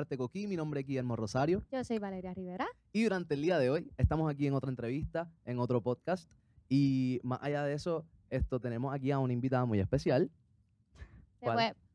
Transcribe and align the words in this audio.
Arte 0.00 0.16
Coquí, 0.16 0.46
mi 0.46 0.56
nombre 0.56 0.80
es 0.80 0.86
Guillermo 0.86 1.14
Rosario 1.16 1.62
Yo 1.70 1.84
soy 1.84 1.98
Valeria 1.98 2.34
Rivera. 2.34 2.66
y 2.92 3.04
durante 3.04 3.34
el 3.34 3.42
día 3.42 3.58
de 3.58 3.70
hoy 3.70 3.90
estamos 3.96 4.30
aquí 4.30 4.46
en 4.46 4.54
otra 4.54 4.70
entrevista, 4.70 5.30
en 5.44 5.58
otro 5.58 5.80
podcast 5.82 6.30
y 6.68 7.20
más 7.22 7.38
allá 7.42 7.64
de 7.64 7.74
eso, 7.74 8.04
esto 8.30 8.60
tenemos 8.60 8.94
aquí 8.94 9.10
a 9.10 9.18
una 9.18 9.32
invitada 9.32 9.64
muy 9.64 9.80
especial. 9.80 10.30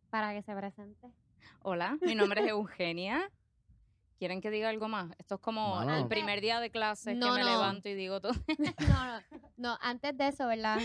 Para 0.09 0.34
que 0.34 0.41
se 0.44 0.55
presente. 0.55 1.07
Hola, 1.62 1.98
mi 2.02 2.16
nombre 2.16 2.41
es 2.41 2.49
Eugenia. 2.49 3.30
¿Quieren 4.17 4.40
que 4.41 4.49
diga 4.49 4.70
algo 4.70 4.88
más? 4.88 5.12
Esto 5.17 5.35
es 5.35 5.41
como 5.41 5.76
Mano. 5.76 5.95
el 5.95 6.08
primer 6.08 6.40
día 6.41 6.59
de 6.59 6.72
clases 6.72 7.17
No, 7.17 7.27
que 7.27 7.40
me 7.40 7.44
no. 7.45 7.52
levanto 7.52 7.90
y 7.90 7.95
digo 7.95 8.22
todo. 8.22 8.31
No, 8.90 9.05
no, 9.05 9.22
no, 9.58 9.77
antes 9.81 10.17
de 10.17 10.30
eso, 10.30 10.48
¿verdad? 10.48 10.80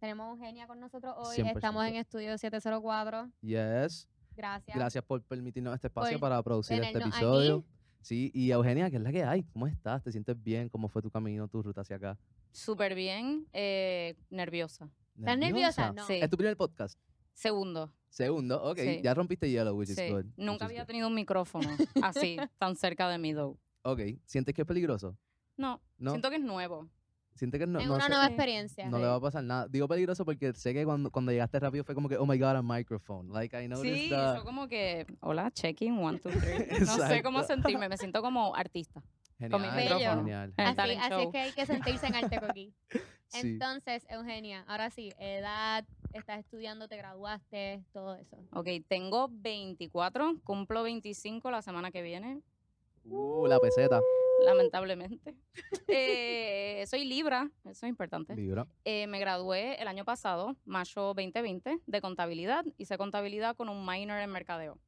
Tenemos 0.00 0.26
a 0.26 0.30
Eugenia 0.32 0.66
con 0.66 0.80
nosotros 0.80 1.14
hoy. 1.16 1.36
100%. 1.38 1.54
Estamos 1.56 1.86
en 1.86 1.96
estudio 1.96 2.36
704. 2.36 3.30
Yes, 3.40 4.06
Gracias. 4.36 4.76
gracias 4.76 5.04
por 5.04 5.22
permitirnos 5.22 5.74
este 5.74 5.86
espacio 5.88 6.18
Por 6.18 6.20
para 6.28 6.42
producir 6.42 6.82
este 6.82 6.98
episodio. 6.98 7.58
aquí. 7.58 7.66
Sí, 8.02 8.30
y 8.34 8.50
Eugenia, 8.50 8.90
¿qué 8.90 8.96
es 8.96 9.02
la 9.02 9.12
que 9.12 9.24
hay? 9.24 9.44
¿Cómo 9.44 9.66
estás? 9.66 10.02
¿Te 10.02 10.12
sientes 10.12 10.40
bien? 10.42 10.68
¿Cómo 10.68 10.88
fue 10.88 11.00
tu 11.00 11.10
camino, 11.10 11.48
tu 11.48 11.62
ruta 11.62 11.80
hacia 11.80 11.96
acá? 11.96 12.18
Súper 12.52 12.94
bien, 12.94 13.46
eh, 13.54 14.14
nerviosa. 14.30 14.90
¿Estás 15.18 15.38
nerviosa? 15.38 15.92
No. 15.92 16.06
Sí. 16.06 16.14
¿Es 16.20 16.28
tu 16.28 16.36
primer 16.36 16.56
podcast? 16.56 16.98
Segundo, 17.32 17.92
Segundo, 18.10 18.62
ok, 18.62 18.78
Sí. 18.78 19.00
ya 19.02 19.12
rompiste 19.14 19.50
hielo, 19.50 19.74
which 19.74 19.90
is 19.90 19.96
sí. 19.96 20.08
good. 20.08 20.26
Nunca 20.36 20.66
is 20.66 20.70
había 20.70 20.80
good. 20.82 20.86
tenido 20.86 21.08
un 21.08 21.14
micrófono 21.14 21.68
así, 22.04 22.36
tan 22.58 22.76
cerca 22.76 23.08
de 23.08 23.18
mí, 23.18 23.34
though. 23.34 23.58
Ok, 23.82 24.00
¿sientes 24.24 24.54
que 24.54 24.62
es 24.62 24.68
peligroso? 24.68 25.16
No, 25.56 25.80
¿No? 25.98 26.10
siento 26.12 26.30
que 26.30 26.36
es 26.36 26.42
nuevo. 26.42 26.88
¿Sientes 27.34 27.58
que 27.60 27.66
no, 27.66 27.80
es 27.80 27.86
no 27.88 27.94
una 27.94 28.04
sé- 28.04 28.10
nueva 28.10 28.26
experiencia. 28.26 28.88
no 28.88 28.98
le 28.98 29.06
va 29.06 29.16
a 29.16 29.20
pasar 29.20 29.42
nada? 29.42 29.66
Digo 29.68 29.88
peligroso 29.88 30.24
porque 30.24 30.52
sé 30.52 30.72
que 30.72 30.84
cuando, 30.84 31.10
cuando 31.10 31.32
llegaste 31.32 31.58
rápido 31.58 31.82
fue 31.84 31.94
como 31.94 32.08
que, 32.08 32.16
oh 32.16 32.26
my 32.26 32.38
god, 32.38 32.56
a 32.56 32.62
microphone. 32.62 33.32
Like, 33.32 33.60
I 33.60 33.66
noticed 33.68 33.92
Sí, 33.94 34.08
the- 34.08 34.16
yo 34.36 34.44
como 34.44 34.68
que, 34.68 35.04
hola, 35.20 35.50
checking, 35.50 35.98
one, 35.98 36.18
two, 36.20 36.30
three. 36.30 36.66
No 36.86 36.96
sé 37.08 37.22
cómo 37.22 37.42
sentirme, 37.42 37.88
me 37.88 37.96
siento 37.96 38.22
como 38.22 38.54
artista. 38.54 39.02
Genial, 39.38 39.60
mi 39.60 39.82
micrófono. 39.82 40.16
genial. 40.22 40.54
Así, 40.56 40.92
es 41.22 41.28
que 41.32 41.38
hay 41.38 41.52
que 41.52 41.66
sentirse 41.66 42.06
en 42.06 42.14
Arte 42.14 42.40
Coquí. 42.40 42.72
Sí. 43.28 43.48
Entonces, 43.48 44.06
Eugenia, 44.10 44.64
ahora 44.68 44.90
sí, 44.90 45.12
edad, 45.18 45.84
estás 46.12 46.38
estudiando, 46.38 46.86
te 46.86 46.96
graduaste, 46.96 47.82
todo 47.92 48.14
eso. 48.14 48.36
Ok, 48.52 48.68
tengo 48.86 49.28
24, 49.28 50.36
cumplo 50.44 50.84
25 50.84 51.50
la 51.50 51.60
semana 51.60 51.90
que 51.90 52.02
viene. 52.02 52.42
Uh, 53.06 53.46
la 53.48 53.58
peseta. 53.58 54.00
Lamentablemente. 54.44 55.34
Eh, 55.86 56.84
soy 56.88 57.04
Libra, 57.04 57.48
eso 57.64 57.86
es 57.86 57.90
importante. 57.90 58.34
Libra. 58.34 58.66
Eh, 58.84 59.06
me 59.06 59.20
gradué 59.20 59.80
el 59.80 59.86
año 59.86 60.04
pasado, 60.04 60.56
mayo 60.64 61.02
2020, 61.14 61.78
de 61.86 62.00
contabilidad. 62.00 62.64
Hice 62.78 62.98
contabilidad 62.98 63.54
con 63.54 63.68
un 63.68 63.86
minor 63.86 64.18
en 64.18 64.30
mercadeo. 64.30 64.78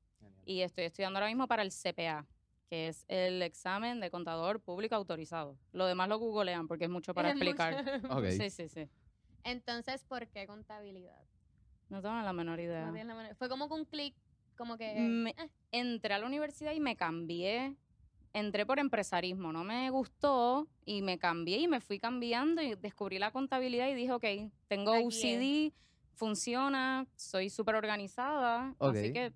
Y 0.44 0.62
estoy 0.62 0.84
estudiando 0.84 1.18
ahora 1.18 1.28
mismo 1.28 1.46
para 1.46 1.62
el 1.62 1.70
CPA, 1.70 2.26
que 2.68 2.88
es 2.88 3.04
el 3.08 3.42
examen 3.42 4.00
de 4.00 4.10
contador 4.10 4.60
público 4.60 4.94
autorizado. 4.96 5.56
Lo 5.72 5.86
demás 5.86 6.08
lo 6.08 6.18
googlean 6.18 6.66
porque 6.66 6.84
es 6.84 6.90
mucho 6.90 7.14
para 7.14 7.28
Es 7.30 7.36
mucho. 7.36 7.50
explicar. 7.50 8.00
Sí, 8.32 8.50
sí, 8.50 8.68
sí. 8.68 8.88
Entonces, 9.44 10.02
¿por 10.04 10.26
qué 10.28 10.46
contabilidad? 10.46 11.22
No 11.88 12.02
tengo 12.02 12.16
la 12.20 12.32
menor 12.32 12.58
idea. 12.58 12.86
No 12.86 12.92
la 13.14 13.34
Fue 13.36 13.48
como 13.48 13.68
que 13.68 13.74
un 13.74 13.84
clic, 13.84 14.14
como 14.56 14.76
que... 14.76 14.94
Me- 14.98 15.30
eh, 15.30 15.48
entré 15.70 16.14
a 16.14 16.18
la 16.18 16.26
universidad 16.26 16.72
y 16.72 16.80
me 16.80 16.96
cambié. 16.96 17.74
Entré 18.32 18.66
por 18.66 18.78
empresarismo, 18.78 19.52
no 19.52 19.64
me 19.64 19.88
gustó 19.90 20.68
y 20.84 21.00
me 21.02 21.18
cambié 21.18 21.58
y 21.58 21.68
me 21.68 21.80
fui 21.80 21.98
cambiando 21.98 22.60
y 22.60 22.74
descubrí 22.74 23.18
la 23.18 23.30
contabilidad 23.30 23.88
y 23.88 23.94
dije, 23.94 24.12
ok, 24.12 24.24
tengo 24.68 24.92
Aquí 24.92 25.06
UCD, 25.06 25.72
funciona, 26.14 27.06
soy 27.16 27.48
súper 27.50 27.76
organizada, 27.76 28.74
Ok. 28.78 28.94
así 28.96 29.12
que 29.12 29.32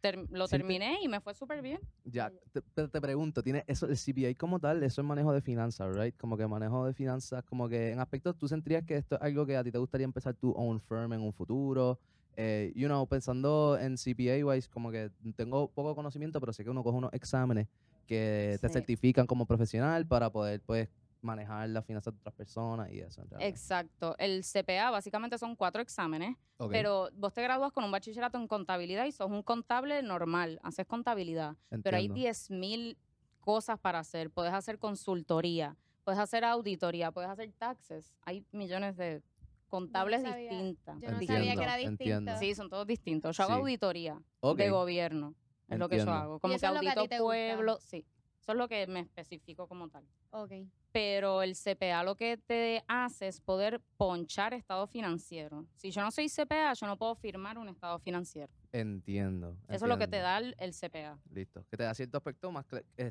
ter- 0.00 0.18
lo 0.30 0.46
Siente- 0.46 0.58
terminé 0.68 0.98
y 1.02 1.08
me 1.08 1.20
fue 1.20 1.34
súper 1.34 1.62
bien. 1.62 1.80
Ya, 2.04 2.30
te, 2.52 2.60
te- 2.60 2.88
te 2.88 3.00
pregunto, 3.00 3.42
¿tiene 3.42 3.64
eso, 3.66 3.86
el 3.86 3.96
CPA 3.96 4.34
como 4.38 4.60
tal, 4.60 4.82
eso 4.82 5.00
es 5.00 5.06
manejo 5.06 5.32
de 5.32 5.40
finanzas, 5.40 5.96
right? 5.96 6.14
Como 6.16 6.36
que 6.36 6.46
manejo 6.46 6.86
de 6.86 6.92
finanzas, 6.94 7.42
como 7.44 7.68
que 7.68 7.90
en 7.90 7.98
aspectos, 7.98 8.36
¿tú 8.36 8.46
sentirías 8.46 8.84
que 8.84 8.96
esto 8.96 9.16
es 9.16 9.22
algo 9.22 9.46
que 9.46 9.56
a 9.56 9.64
ti 9.64 9.72
te 9.72 9.78
gustaría 9.78 10.04
empezar 10.04 10.34
tu 10.34 10.52
own 10.52 10.80
firm 10.80 11.12
en 11.14 11.22
un 11.22 11.32
futuro? 11.32 11.98
Eh, 12.36 12.72
you 12.76 12.88
know, 12.88 13.06
pensando 13.06 13.78
en 13.80 13.96
CPA 13.96 14.44
wise, 14.44 14.68
como 14.68 14.90
que 14.90 15.10
tengo 15.34 15.68
poco 15.70 15.94
conocimiento, 15.94 16.40
pero 16.40 16.52
sé 16.52 16.62
que 16.62 16.70
uno 16.70 16.82
coge 16.82 16.98
unos 16.98 17.12
exámenes 17.14 17.68
que 18.04 18.58
te 18.60 18.68
Sí. 18.68 18.72
certifican 18.74 19.26
como 19.26 19.46
profesional 19.46 20.06
para 20.06 20.30
poder, 20.30 20.60
pues, 20.60 20.88
manejar 21.20 21.68
las 21.70 21.86
finanzas 21.86 22.12
de 22.12 22.18
otras 22.20 22.34
personas 22.34 22.92
y 22.92 23.00
eso. 23.00 23.22
en. 23.22 23.40
Exacto. 23.40 24.14
El 24.18 24.44
CPA 24.44 24.90
básicamente 24.90 25.38
son 25.38 25.56
cuatro 25.56 25.80
exámenes, 25.80 26.36
pero 26.70 27.08
vos 27.14 27.32
te 27.32 27.42
gradúas 27.42 27.72
con 27.72 27.82
un 27.82 27.90
bachillerato 27.90 28.36
en 28.36 28.46
contabilidad 28.46 29.06
y 29.06 29.12
sos 29.12 29.30
un 29.30 29.42
contable 29.42 30.02
normal, 30.02 30.60
haces 30.62 30.84
contabilidad. 30.86 31.56
Pero 31.82 31.96
hay 31.96 32.06
entiendo. 32.06 32.14
10.000 32.14 32.98
cosas 33.40 33.78
para 33.78 34.00
hacer. 34.00 34.30
Puedes 34.30 34.52
hacer 34.52 34.78
consultoría, 34.78 35.76
puedes 36.04 36.20
hacer 36.20 36.44
auditoría, 36.44 37.10
puedes 37.10 37.30
hacer 37.30 37.50
taxes. 37.52 38.12
Hay 38.26 38.44
millones 38.52 38.96
de 38.98 39.22
contables 39.68 40.22
distintas. 40.22 41.00
Yo 41.00 41.08
no 41.10 41.14
Entiendo, 41.14 41.34
sabía 41.34 41.54
que 41.56 41.62
era 41.62 41.80
entiendo. 41.80 42.32
distinto. 42.32 42.38
Sí, 42.38 42.54
son 42.54 42.68
todos 42.68 42.86
distintos. 42.86 43.36
Yo 43.36 43.44
hago 43.44 43.54
Sí. 43.54 43.60
auditoría 43.60 44.20
de 44.56 44.70
gobierno. 44.70 45.34
Es 45.68 45.78
lo 45.78 45.88
que 45.88 45.98
yo 45.98 46.10
hago. 46.12 46.38
Como 46.40 46.52
que 46.52 46.56
eso 46.56 46.66
es 46.68 46.74
lo 46.74 46.80
que 46.80 46.88
a 46.88 46.92
ti 46.94 46.98
audito 47.00 47.14
gusta. 47.16 47.24
pueblo. 47.24 47.78
Sí, 47.80 48.04
eso 48.40 48.52
es 48.52 48.58
lo 48.58 48.68
que 48.68 48.86
me 48.86 49.00
especifico 49.00 49.66
como 49.66 49.88
tal. 49.88 50.04
Ok. 50.30 50.52
Pero 50.92 51.42
el 51.42 51.54
CPA 51.56 52.04
lo 52.04 52.14
que 52.16 52.36
te 52.36 52.84
hace 52.86 53.26
es 53.26 53.40
poder 53.40 53.80
ponchar 53.96 54.54
estado 54.54 54.86
financiero. 54.86 55.66
Si 55.74 55.90
yo 55.90 56.02
no 56.02 56.10
soy 56.12 56.28
CPA, 56.28 56.72
yo 56.74 56.86
no 56.86 56.96
puedo 56.96 57.16
firmar 57.16 57.58
un 57.58 57.68
estado 57.68 57.98
financiero. 57.98 58.52
entiendo. 58.70 59.56
Eso 59.68 59.86
es 59.86 59.88
lo 59.88 59.98
que 59.98 60.06
te 60.06 60.18
da 60.18 60.38
el, 60.38 60.54
el 60.58 60.72
CPA. 60.72 61.18
Listo. 61.32 61.64
Que 61.70 61.76
te 61.76 61.82
da 61.84 61.94
cierto 61.94 62.18
aspecto 62.18 62.52
más, 62.52 62.64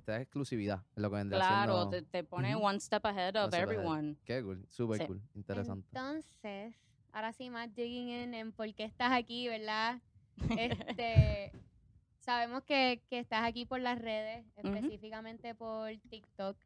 da 0.06 0.22
exclusividad 0.22 0.82
en 0.96 1.02
lo 1.04 1.10
que 1.10 1.16
vendrá 1.18 1.40
Claro, 1.40 1.74
siendo- 1.74 1.90
te, 1.90 2.02
te 2.04 2.24
pone 2.24 2.56
one 2.56 2.80
step 2.80 3.06
ahead 3.06 3.36
of 3.36 3.54
ahead. 3.54 3.64
everyone. 3.64 4.16
Qué 4.24 4.42
cool, 4.44 4.66
súper 4.70 5.00
Sí. 5.00 5.08
cool, 5.08 5.22
interesante. 5.36 5.88
Entonces, 5.90 6.74
ahora 7.12 7.34
sí 7.34 7.50
más 7.50 7.74
digging 7.74 8.10
in 8.10 8.34
en 8.34 8.52
por 8.54 8.74
qué 8.74 8.84
estás 8.86 9.12
aquí, 9.12 9.48
¿verdad? 9.50 10.00
Este, 10.98 11.52
sabemos 12.24 12.64
que, 12.64 13.02
que 13.10 13.20
estás 13.20 13.44
aquí 13.44 13.66
por 13.66 13.80
las 13.80 14.00
redes, 14.00 14.46
específicamente 14.58 15.54
por 15.56 15.90
TikTok. 16.10 16.58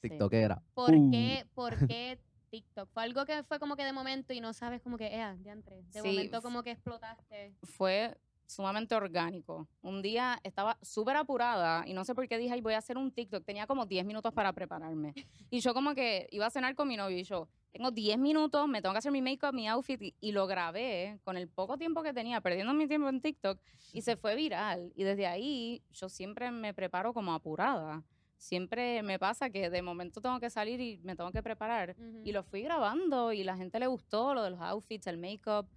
Sí. 0.00 0.08
TikTokera. 0.08 0.62
¿Por 0.74 0.94
Uh. 0.94 1.10
qué, 1.10 1.46
por 1.54 1.86
qué 1.86 2.18
TikTok? 2.50 2.88
Fue 2.92 3.02
algo 3.02 3.24
que 3.24 3.42
fue 3.44 3.58
como 3.58 3.76
que 3.76 3.84
de 3.84 3.92
momento 3.92 4.32
y 4.32 4.40
no 4.40 4.52
sabes 4.52 4.80
como 4.82 4.96
que, 4.98 5.06
eh. 5.06 5.36
De 5.36 6.00
Sí, 6.02 6.08
momento 6.08 6.38
f- 6.38 6.42
como 6.42 6.62
que 6.62 6.72
explotaste. 6.72 7.54
Fue 7.62 8.16
sumamente 8.46 8.94
orgánico. 8.94 9.66
Un 9.80 10.02
día 10.02 10.38
estaba 10.42 10.76
súper 10.82 11.16
apurada 11.16 11.84
y 11.86 11.94
no 11.94 12.04
sé 12.04 12.14
por 12.14 12.28
qué 12.28 12.36
dije, 12.38 12.52
ay, 12.52 12.60
voy 12.60 12.74
a 12.74 12.78
hacer 12.78 12.98
un 12.98 13.10
TikTok. 13.12 13.44
Tenía 13.44 13.66
como 13.66 13.86
10 13.86 14.04
minutos 14.04 14.32
para 14.34 14.52
prepararme. 14.52 15.14
Y 15.50 15.60
yo 15.60 15.72
como 15.72 15.94
que 15.94 16.26
iba 16.30 16.46
a 16.46 16.50
cenar 16.50 16.74
con 16.74 16.88
mi 16.88 16.96
novio 16.96 17.16
y 17.18 17.24
yo, 17.24 17.48
tengo 17.72 17.90
10 17.90 18.18
minutos, 18.18 18.68
me 18.68 18.82
tengo 18.82 18.92
que 18.92 18.98
hacer 18.98 19.12
mi 19.12 19.22
make-up, 19.22 19.52
mi 19.52 19.66
outfit 19.68 20.00
y, 20.00 20.14
y 20.20 20.32
lo 20.32 20.46
grabé 20.46 21.18
con 21.24 21.36
el 21.36 21.48
poco 21.48 21.78
tiempo 21.78 22.02
que 22.02 22.12
tenía, 22.12 22.40
perdiendo 22.40 22.74
mi 22.74 22.86
tiempo 22.86 23.08
en 23.08 23.20
TikTok 23.20 23.58
y 23.92 24.02
se 24.02 24.16
fue 24.16 24.36
viral. 24.36 24.92
Y 24.94 25.04
desde 25.04 25.26
ahí 25.26 25.82
yo 25.90 26.08
siempre 26.08 26.50
me 26.50 26.74
preparo 26.74 27.12
como 27.12 27.32
apurada. 27.32 28.04
Siempre 28.36 29.02
me 29.04 29.20
pasa 29.20 29.50
que 29.50 29.70
de 29.70 29.82
momento 29.82 30.20
tengo 30.20 30.40
que 30.40 30.50
salir 30.50 30.80
y 30.80 30.98
me 31.04 31.14
tengo 31.14 31.30
que 31.30 31.44
preparar. 31.44 31.94
Y 32.24 32.32
lo 32.32 32.42
fui 32.42 32.62
grabando 32.62 33.32
y 33.32 33.44
la 33.44 33.56
gente 33.56 33.78
le 33.78 33.86
gustó 33.86 34.34
lo 34.34 34.42
de 34.42 34.50
los 34.50 34.60
outfits, 34.60 35.06
el 35.06 35.16
make-up. 35.16 35.68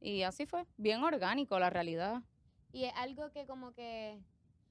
Y 0.00 0.22
así 0.22 0.44
fue, 0.44 0.64
bien 0.76 1.02
orgánico 1.04 1.58
la 1.60 1.70
realidad. 1.70 2.22
Y 2.72 2.84
es 2.84 2.92
algo 2.96 3.30
que 3.30 3.46
como 3.46 3.72
que, 3.72 4.20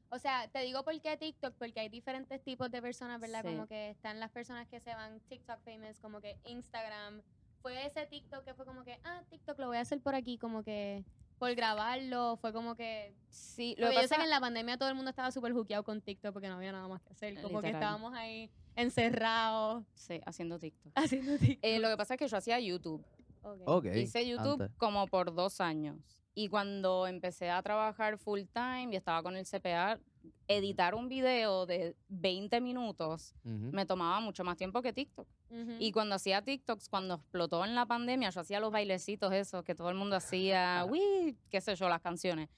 o 0.09 0.19
sea, 0.19 0.47
te 0.49 0.59
digo 0.59 0.83
por 0.83 0.99
qué 1.01 1.17
TikTok, 1.17 1.53
porque 1.55 1.79
hay 1.79 1.89
diferentes 1.89 2.41
tipos 2.43 2.71
de 2.71 2.81
personas, 2.81 3.19
¿verdad? 3.19 3.41
Sí. 3.43 3.49
Como 3.49 3.67
que 3.67 3.91
están 3.91 4.19
las 4.19 4.31
personas 4.31 4.67
que 4.67 4.79
se 4.79 4.93
van 4.93 5.19
TikTok 5.27 5.59
famous, 5.63 5.99
como 5.99 6.21
que 6.21 6.37
Instagram. 6.45 7.21
Fue 7.61 7.85
ese 7.85 8.05
TikTok 8.05 8.43
que 8.45 8.53
fue 8.53 8.65
como 8.65 8.83
que, 8.83 8.99
ah, 9.03 9.23
TikTok 9.29 9.59
lo 9.59 9.67
voy 9.67 9.77
a 9.77 9.81
hacer 9.81 9.99
por 9.99 10.15
aquí, 10.15 10.37
como 10.37 10.63
que 10.63 11.03
por 11.37 11.53
grabarlo, 11.53 12.37
fue 12.37 12.51
como 12.51 12.75
que... 12.75 13.13
Sí, 13.29 13.75
lo 13.77 13.89
que 13.89 13.95
yo 13.95 14.01
sé 14.01 14.07
pasa 14.07 14.17
que 14.17 14.23
en 14.23 14.29
la 14.29 14.39
pandemia 14.39 14.77
todo 14.77 14.89
el 14.89 14.95
mundo 14.95 15.09
estaba 15.09 15.31
súper 15.31 15.53
juqueado 15.53 15.83
con 15.83 16.01
TikTok 16.01 16.33
porque 16.33 16.47
no 16.47 16.55
había 16.55 16.71
nada 16.71 16.87
más 16.87 17.01
que 17.01 17.13
hacer, 17.13 17.41
como 17.41 17.61
que 17.61 17.69
estábamos 17.69 18.13
ahí 18.13 18.49
encerrados 18.75 19.83
sí, 19.95 20.21
haciendo 20.25 20.59
TikTok. 20.59 20.93
haciendo 20.95 21.37
TikTok. 21.37 21.59
Eh, 21.61 21.79
lo 21.79 21.89
que 21.89 21.97
pasa 21.97 22.13
es 22.13 22.19
que 22.19 22.27
yo 22.27 22.37
hacía 22.37 22.59
YouTube. 22.59 23.03
Ok. 23.43 23.61
Ok. 23.65 23.85
Hice 23.95 24.27
YouTube 24.27 24.61
antes. 24.61 24.77
como 24.77 25.07
por 25.07 25.33
dos 25.33 25.61
años. 25.61 25.97
Y 26.39 26.49
cuando 26.49 27.07
empecé 27.07 27.49
a 27.49 27.63
trabajar 27.63 28.19
full 28.19 28.41
time 28.53 28.89
y 28.91 28.95
estaba 28.95 29.23
con 29.23 29.35
el 29.35 29.43
CPA, 29.47 29.99
editar 30.47 30.93
un 30.93 31.09
video 31.09 31.65
de 31.65 31.95
20 32.09 32.61
minutos 32.61 33.33
Ujú. 33.43 33.71
me 33.73 33.87
tomaba 33.87 34.19
mucho 34.19 34.43
más 34.43 34.55
tiempo 34.55 34.83
que 34.83 34.93
TikTok. 34.93 35.27
Ujú. 35.49 35.71
Y 35.79 35.91
cuando 35.91 36.13
hacía 36.13 36.43
TikToks, 36.43 36.89
cuando 36.89 37.15
explotó 37.15 37.65
en 37.65 37.73
la 37.73 37.87
pandemia, 37.87 38.29
yo 38.29 38.41
hacía 38.41 38.59
los 38.59 38.71
bailecitos 38.71 39.33
esos 39.33 39.63
que 39.63 39.73
todo 39.73 39.89
el 39.89 39.95
mundo 39.95 40.15
hacía, 40.15 40.85
uy, 40.87 41.35
qué 41.49 41.59
sé 41.59 41.73
yo, 41.75 41.89
las 41.89 42.01
canciones. 42.01 42.49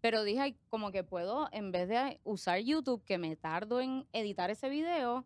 Pero 0.00 0.24
dije, 0.24 0.40
"Ay, 0.40 0.56
como 0.68 0.90
que 0.90 1.04
puedo, 1.04 1.46
en 1.52 1.70
vez 1.70 1.88
de 1.88 2.18
usar 2.24 2.58
YouTube, 2.58 3.04
que 3.04 3.18
me 3.18 3.36
tardo 3.36 3.80
en 3.80 4.04
editar 4.12 4.50
ese 4.50 4.68
video, 4.68 5.24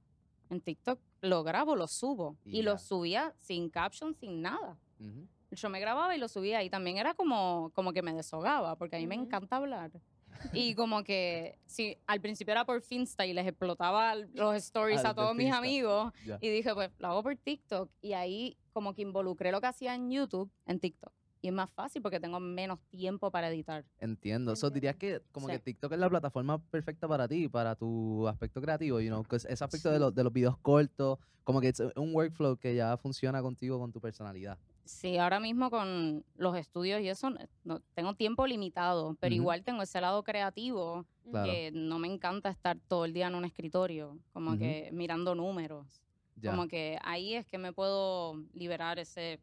en 0.50 0.60
TikTok 0.60 1.00
lo 1.22 1.44
grabo, 1.44 1.76
lo 1.76 1.88
subo. 1.88 2.36
Y 2.44 2.58
Y, 2.58 2.62
lo 2.62 2.76
subía 2.76 3.34
sin 3.40 3.70
caption, 3.70 4.14
sin 4.14 4.42
nada. 4.42 4.76
Ujú. 5.00 5.26
Yo 5.52 5.68
me 5.68 5.80
grababa 5.80 6.16
y 6.16 6.18
lo 6.18 6.28
subía 6.28 6.62
y 6.62 6.70
también 6.70 6.96
era 6.98 7.14
como, 7.14 7.70
como 7.74 7.92
que 7.92 8.02
me 8.02 8.12
deshogaba, 8.14 8.76
porque 8.76 8.96
a 8.96 8.98
mí 8.98 9.06
me 9.06 9.14
encanta 9.14 9.56
hablar. 9.56 9.90
Y 10.52 10.74
como 10.74 11.04
que, 11.04 11.58
sí, 11.66 11.96
al 12.06 12.20
principio 12.20 12.50
era 12.52 12.64
por 12.64 12.80
Finsta 12.82 13.24
y 13.26 13.32
les 13.32 13.46
explotaba 13.46 14.14
los 14.16 14.56
stories 14.56 15.04
Ah, 15.04 15.10
a 15.10 15.14
todos 15.14 15.34
mis 15.36 15.44
Finsta. 15.44 15.58
amigos. 15.58 16.12
Ya. 16.26 16.38
Y 16.40 16.48
dije, 16.48 16.74
pues 16.74 16.90
lo 16.98 17.08
hago 17.08 17.22
por 17.22 17.36
TikTok. 17.36 17.88
Y 18.00 18.14
ahí 18.14 18.56
como 18.72 18.92
que 18.94 19.02
involucré 19.02 19.52
lo 19.52 19.60
que 19.60 19.68
hacía 19.68 19.94
en 19.94 20.10
YouTube 20.10 20.50
en 20.66 20.80
TikTok. 20.80 21.12
Y 21.42 21.48
es 21.48 21.54
más 21.54 21.70
fácil 21.70 22.02
porque 22.02 22.18
tengo 22.18 22.40
menos 22.40 22.80
tiempo 22.88 23.30
para 23.30 23.48
editar. 23.50 23.84
Entiendo. 23.98 24.56
So, 24.56 24.70
dirías 24.70 24.96
que 24.96 25.20
como 25.32 25.46
Sí. 25.48 25.52
que 25.54 25.58
TikTok 25.60 25.92
es 25.92 25.98
la 25.98 26.08
plataforma 26.08 26.58
perfecta 26.58 27.06
para 27.06 27.28
ti, 27.28 27.48
para 27.48 27.74
tu 27.76 28.26
aspecto 28.26 28.60
creativo, 28.60 29.00
you 29.00 29.08
know, 29.10 29.24
ese 29.32 29.52
aspecto 29.64 29.90
de, 29.90 29.98
los, 29.98 30.14
de 30.14 30.24
los 30.24 30.32
videos 30.32 30.56
cortos, 30.58 31.18
como 31.44 31.60
que 31.60 31.68
es 31.68 31.80
un 31.96 32.14
workflow 32.14 32.56
que 32.56 32.74
ya 32.74 32.96
funciona 32.96 33.42
contigo, 33.42 33.78
con 33.78 33.92
tu 33.92 34.00
personalidad. 34.00 34.56
Sí, 34.84 35.16
ahora 35.16 35.38
mismo 35.38 35.70
con 35.70 36.24
los 36.36 36.56
estudios 36.56 37.00
y 37.00 37.08
eso, 37.08 37.28
eh, 37.28 37.48
no, 37.64 37.80
tengo 37.94 38.14
tiempo 38.14 38.46
limitado, 38.46 39.16
pero 39.20 39.34
igual 39.34 39.62
tengo 39.62 39.82
ese 39.82 40.00
lado 40.00 40.22
creativo 40.24 41.06
Claro. 41.30 41.50
que 41.50 41.70
no 41.72 42.00
me 42.00 42.08
encanta 42.08 42.48
estar 42.50 42.78
todo 42.88 43.04
el 43.04 43.12
día 43.12 43.28
en 43.28 43.36
un 43.36 43.44
escritorio, 43.44 44.18
como 44.32 44.58
que 44.58 44.90
mirando 44.92 45.34
números. 45.36 46.02
Ya. 46.36 46.50
Como 46.50 46.66
que 46.66 46.98
ahí 47.02 47.34
es 47.34 47.46
que 47.46 47.58
me 47.58 47.72
puedo 47.72 48.34
liberar 48.54 48.98
ese... 48.98 49.38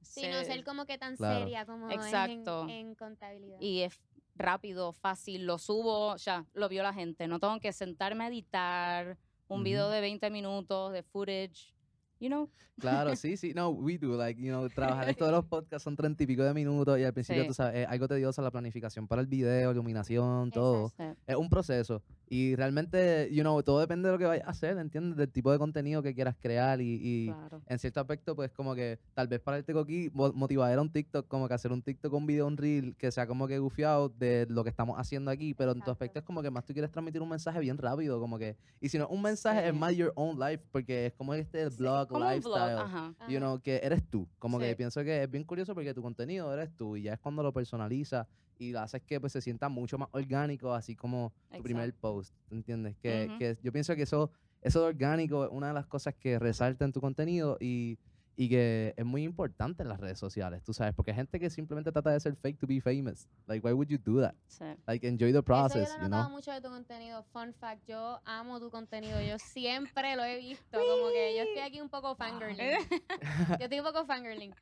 Sí, 0.00 0.26
no 0.28 0.42
ser 0.44 0.64
como 0.64 0.86
que 0.86 0.96
tan 0.96 1.16
Claro. 1.16 1.40
seria 1.40 1.66
como 1.66 1.90
Exacto. 1.90 2.64
es 2.66 2.70
en, 2.70 2.70
en 2.88 2.94
contabilidad. 2.94 3.58
y 3.60 3.80
es 3.82 4.00
rápido, 4.34 4.92
fácil, 4.92 5.44
lo 5.46 5.58
subo, 5.58 6.16
ya, 6.16 6.46
lo 6.54 6.68
vio 6.68 6.82
la 6.82 6.92
gente. 6.94 7.28
No 7.28 7.38
tengo 7.38 7.60
que 7.60 7.72
sentarme 7.72 8.24
a 8.24 8.28
editar 8.28 9.18
un 9.48 9.62
video 9.62 9.90
de 9.90 10.00
20 10.00 10.30
minutos 10.30 10.92
de 10.92 11.02
footage, 11.02 11.74
you 12.20 12.28
know. 12.28 12.48
Claro, 12.80 13.14
sí, 13.14 13.36
sí. 13.36 13.52
No, 13.54 13.68
we 13.70 13.98
do. 13.98 14.16
Like, 14.16 14.40
you 14.40 14.48
know, 14.50 14.68
trabajar 14.68 15.08
esto 15.08 15.26
de 15.26 15.30
los 15.32 15.44
podcasts 15.48 15.84
son 15.84 15.94
treinta 15.96 16.24
y 16.24 16.26
pico 16.26 16.42
de 16.42 16.52
minutos 16.52 16.98
y 16.98 17.04
al 17.04 17.12
principio, 17.12 17.42
Sí. 17.42 17.48
tú 17.48 17.54
sabes, 17.54 17.76
es 17.82 17.86
algo 17.88 18.08
tedioso 18.08 18.42
la 18.42 18.50
planificación 18.50 19.06
para 19.06 19.20
el 19.22 19.28
video, 19.28 19.70
iluminación, 19.70 20.50
todo. 20.50 20.86
Exacto. 20.88 21.20
Es 21.26 21.36
un 21.36 21.48
proceso. 21.48 22.02
Y 22.34 22.56
realmente, 22.56 23.28
you 23.30 23.42
know, 23.42 23.62
todo 23.62 23.78
depende 23.78 24.08
de 24.08 24.12
lo 24.14 24.18
que 24.18 24.24
vayas 24.24 24.44
a 24.44 24.50
hacer, 24.50 24.76
¿entiendes? 24.78 25.16
Del 25.16 25.30
tipo 25.30 25.52
de 25.52 25.58
contenido 25.58 26.02
que 26.02 26.16
quieras 26.16 26.34
crear 26.36 26.80
y, 26.80 26.98
y 27.00 27.26
Claro. 27.26 27.62
en 27.68 27.78
cierto 27.78 28.00
aspecto, 28.00 28.34
pues 28.34 28.50
como 28.50 28.74
que 28.74 28.98
tal 29.14 29.28
vez 29.28 29.38
para 29.40 29.58
el 29.58 29.64
aquí 29.78 30.10
motivar 30.12 30.76
a 30.76 30.80
un 30.82 30.90
TikTok, 30.90 31.28
como 31.28 31.46
que 31.46 31.54
hacer 31.54 31.70
un 31.70 31.80
TikTok 31.80 32.10
con 32.10 32.22
un 32.22 32.26
video, 32.26 32.48
un 32.48 32.56
reel, 32.56 32.96
que 32.96 33.12
sea 33.12 33.28
como 33.28 33.46
que 33.46 33.60
gufiado 33.60 34.08
de 34.08 34.46
lo 34.50 34.64
que 34.64 34.70
estamos 34.70 34.98
haciendo 34.98 35.30
aquí, 35.30 35.54
pero 35.54 35.70
en 35.70 35.82
tu 35.82 35.92
aspecto 35.92 36.18
es 36.18 36.24
como 36.24 36.42
que 36.42 36.50
más 36.50 36.64
tú 36.64 36.72
quieres 36.72 36.90
transmitir 36.90 37.22
un 37.22 37.28
mensaje 37.28 37.60
bien 37.60 37.78
rápido, 37.78 38.18
como 38.18 38.36
que, 38.36 38.56
y 38.80 38.88
si 38.88 38.98
no, 38.98 39.06
un 39.06 39.22
mensaje 39.22 39.68
es 39.68 39.72
Sí. 39.72 39.78
más 39.78 39.94
your 39.94 40.12
own 40.16 40.36
life, 40.36 40.64
porque 40.72 41.06
es 41.06 41.12
como 41.14 41.34
este 41.34 41.70
Sí, 41.70 41.76
blog, 41.76 42.10
un 42.12 42.20
lifestyle, 42.20 42.74
vlog, 42.74 42.86
ajá. 42.86 43.14
you 43.28 43.38
know, 43.38 43.60
que 43.60 43.76
eres 43.80 44.02
tú, 44.10 44.28
como 44.40 44.58
que 44.58 44.70
Sí. 44.70 44.74
pienso 44.74 45.04
que 45.04 45.22
es 45.22 45.30
bien 45.30 45.44
curioso 45.44 45.72
porque 45.72 45.94
tu 45.94 46.02
contenido 46.02 46.52
eres 46.52 46.76
tú, 46.76 46.96
y 46.96 47.02
ya 47.02 47.12
es 47.12 47.20
cuando 47.20 47.44
lo 47.44 47.52
personalizas 47.52 48.26
y 48.58 48.72
lo 48.72 48.80
haces 48.80 49.02
que 49.02 49.20
pues 49.20 49.32
se 49.32 49.40
sienta 49.40 49.68
mucho 49.68 49.98
más 49.98 50.08
orgánico, 50.12 50.72
así 50.72 50.94
como 50.96 51.32
tu 51.56 51.62
primer 51.62 51.84
Exacto. 51.90 52.00
post, 52.00 52.34
¿entiendes? 52.50 52.96
Que, 52.98 53.26
Ujú. 53.28 53.38
que 53.38 53.58
yo 53.62 53.72
pienso 53.72 53.94
que 53.96 54.02
eso, 54.02 54.30
eso 54.60 54.80
de 54.80 54.86
orgánico 54.86 55.44
es 55.44 55.50
una 55.52 55.68
de 55.68 55.74
las 55.74 55.86
cosas 55.86 56.14
que 56.14 56.38
resalta 56.38 56.84
en 56.84 56.92
tu 56.92 57.00
contenido 57.00 57.56
y, 57.60 57.98
y 58.36 58.48
que 58.48 58.94
es 58.96 59.04
muy 59.04 59.22
importante 59.22 59.82
en 59.82 59.88
las 59.88 60.00
redes 60.00 60.18
sociales, 60.18 60.62
tú 60.64 60.72
sabes, 60.72 60.92
porque 60.94 61.12
hay 61.12 61.16
gente 61.16 61.38
que 61.38 61.50
simplemente 61.50 61.92
trata 61.92 62.10
de 62.10 62.18
ser 62.20 62.34
fake 62.36 62.58
to 62.58 62.66
be 62.66 62.80
famous. 62.80 63.28
Like, 63.46 63.64
why 63.66 63.72
would 63.72 63.88
you 63.88 63.98
do 63.98 64.20
that? 64.20 64.34
Sí. 64.48 64.64
Like, 64.86 65.06
enjoy 65.06 65.32
the 65.32 65.42
process, 65.42 65.88
Eso 65.88 65.96
yo 65.96 65.98
lo 65.98 66.00
you 66.00 66.06
he 66.06 66.08
notado 66.10 66.28
know? 66.28 66.36
mucho 66.36 66.52
de 66.52 66.60
tu 66.60 66.68
contenido. 66.68 67.22
Fun 67.32 67.52
fact, 67.54 67.84
yo 67.86 68.20
amo 68.24 68.58
tu 68.60 68.70
contenido. 68.70 69.20
Yo 69.22 69.38
siempre 69.38 70.16
lo 70.16 70.24
he 70.24 70.38
visto. 70.38 70.78
Como 70.78 71.12
que 71.12 71.36
yo 71.36 71.42
estoy 71.42 71.62
aquí 71.66 71.80
un 71.80 71.88
poco 71.88 72.14
fangirling. 72.16 72.70
Yo 73.58 73.64
estoy 73.64 73.78
un 73.78 73.84
poco 73.84 74.04
fangirling. 74.04 74.52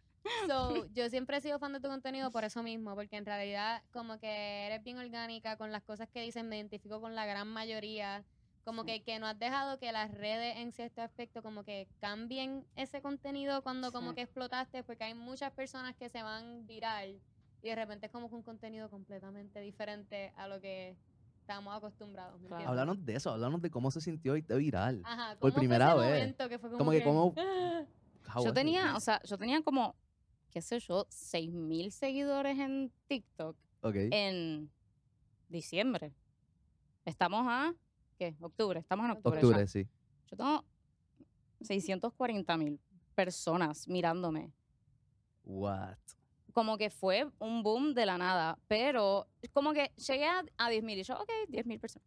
So, 0.46 0.86
yo 0.94 1.08
siempre 1.08 1.36
he 1.36 1.40
sido 1.40 1.58
fan 1.58 1.72
de 1.72 1.80
tu 1.80 1.88
contenido 1.88 2.30
por 2.30 2.44
eso 2.44 2.62
mismo, 2.62 2.94
porque 2.94 3.16
en 3.16 3.26
realidad 3.26 3.82
como 3.92 4.18
que 4.18 4.66
eres 4.66 4.82
bien 4.82 4.98
orgánica 4.98 5.56
con 5.56 5.70
las 5.72 5.82
cosas 5.82 6.08
que 6.12 6.20
dices, 6.22 6.44
me 6.44 6.56
identifico 6.56 7.00
con 7.00 7.14
la 7.14 7.26
gran 7.26 7.48
mayoría. 7.48 8.24
Como 8.64 8.82
Sí. 8.82 8.86
que, 8.86 9.02
que 9.02 9.18
no 9.18 9.26
has 9.26 9.36
dejado 9.38 9.78
que 9.80 9.90
las 9.90 10.12
redes 10.12 10.56
en 10.58 10.70
cierto 10.72 11.02
aspecto 11.02 11.42
como 11.42 11.64
que 11.64 11.88
cambien 12.00 12.64
ese 12.76 13.02
contenido 13.02 13.60
cuando 13.62 13.90
como 13.90 14.10
Sí. 14.10 14.16
que 14.16 14.22
explotaste, 14.22 14.84
porque 14.84 15.02
hay 15.04 15.14
muchas 15.14 15.52
personas 15.52 15.96
que 15.96 16.08
se 16.08 16.22
van 16.22 16.64
viral 16.68 17.20
y 17.60 17.68
de 17.68 17.74
repente 17.74 18.06
es 18.06 18.12
como 18.12 18.28
que 18.28 18.36
un 18.36 18.42
contenido 18.44 18.88
completamente 18.88 19.58
diferente 19.60 20.32
a 20.36 20.46
lo 20.46 20.60
que 20.60 20.96
estamos 21.40 21.76
acostumbrados. 21.76 22.40
¿me 22.40 22.48
Claro. 22.48 22.68
Háblanos 22.68 23.04
de 23.04 23.16
eso, 23.16 23.30
háblanos 23.30 23.60
de 23.62 23.70
cómo 23.70 23.90
se 23.90 24.00
sintió 24.00 24.36
irte 24.36 24.54
viral. 24.56 25.02
Ajá, 25.04 25.30
por 25.30 25.50
¿cómo 25.50 25.52
fue 25.52 25.58
primera 25.58 25.94
ese 25.94 26.00
vez. 26.00 26.36
que 26.48 26.58
fue 26.60 26.70
como, 26.70 26.92
Como 26.92 27.34
que 27.34 27.40
"Ah"? 27.40 27.84
How 28.36 28.44
Yo 28.44 28.52
tenía, 28.52 28.94
o 28.96 29.00
sea, 29.00 29.20
yo 29.24 29.36
tenía 29.36 29.60
como, 29.62 29.96
qué 30.52 30.60
sé 30.62 30.78
yo, 30.80 31.06
6.000 31.08 31.90
seguidores 31.90 32.58
en 32.58 32.92
TikTok 33.08 33.56
Ok. 33.80 33.96
en 34.10 34.70
diciembre. 35.48 36.12
Estamos 37.04 37.44
a, 37.48 37.74
¿qué? 38.18 38.36
Octubre. 38.40 38.78
Estamos 38.78 39.06
en 39.06 39.12
octubre. 39.12 39.40
ya. 39.40 39.46
Octubre, 39.48 39.66
sí. 39.66 39.88
Yo 40.30 40.36
tengo 40.36 40.64
640 41.62 42.56
mil 42.58 42.78
personas 43.14 43.88
mirándome. 43.88 44.52
What? 45.44 45.96
Como 46.52 46.76
que 46.76 46.90
fue 46.90 47.26
un 47.38 47.62
boom 47.62 47.94
de 47.94 48.04
la 48.06 48.18
nada, 48.18 48.58
pero 48.68 49.26
como 49.52 49.72
que 49.72 49.90
llegué 49.96 50.26
a, 50.26 50.44
a 50.58 50.68
10 50.70 50.84
mil 50.84 50.98
y 50.98 51.02
yo, 51.02 51.14
ok, 51.18 51.30
10 51.48 51.66
mil 51.66 51.80
personas. 51.80 52.06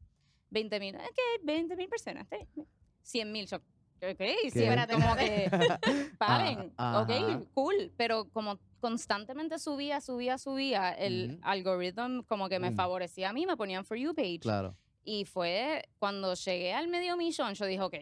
20 0.52 0.80
mil, 0.80 0.96
ok, 0.96 1.20
20 1.44 1.76
mil 1.76 1.90
personas. 1.90 2.24
está 2.24 2.38
bien. 2.38 2.68
100 3.02 3.32
mil, 3.32 3.48
yo, 3.48 3.58
ok, 4.02 4.18
100, 4.18 4.64
Espérate, 4.64 4.94
como 4.94 5.16
que 5.16 5.50
paren, 6.18 6.74
Ajá. 6.78 7.02
ok, 7.02 7.44
cool, 7.54 7.92
pero 7.98 8.26
como 8.30 8.60
constantemente 8.80 9.58
subía, 9.58 10.00
subía, 10.02 10.38
subía, 10.38 10.92
el 10.92 11.40
algoritmo 11.42 12.24
como 12.28 12.50
que 12.50 12.60
me 12.60 12.72
Mm. 12.72 12.76
favorecía 12.76 13.30
a 13.30 13.34
mí, 13.34 13.46
me 13.46 13.58
ponían 13.58 13.84
For 13.86 13.98
You 13.98 14.14
page. 14.14 14.40
Claro. 14.42 14.76
Y 15.04 15.26
fue 15.26 15.84
cuando 16.00 16.34
llegué 16.34 16.74
al 16.74 16.88
medio 16.88 17.16
millón, 17.18 17.54
yo 17.54 17.66
dije, 17.66 17.82
ok, 17.82 17.96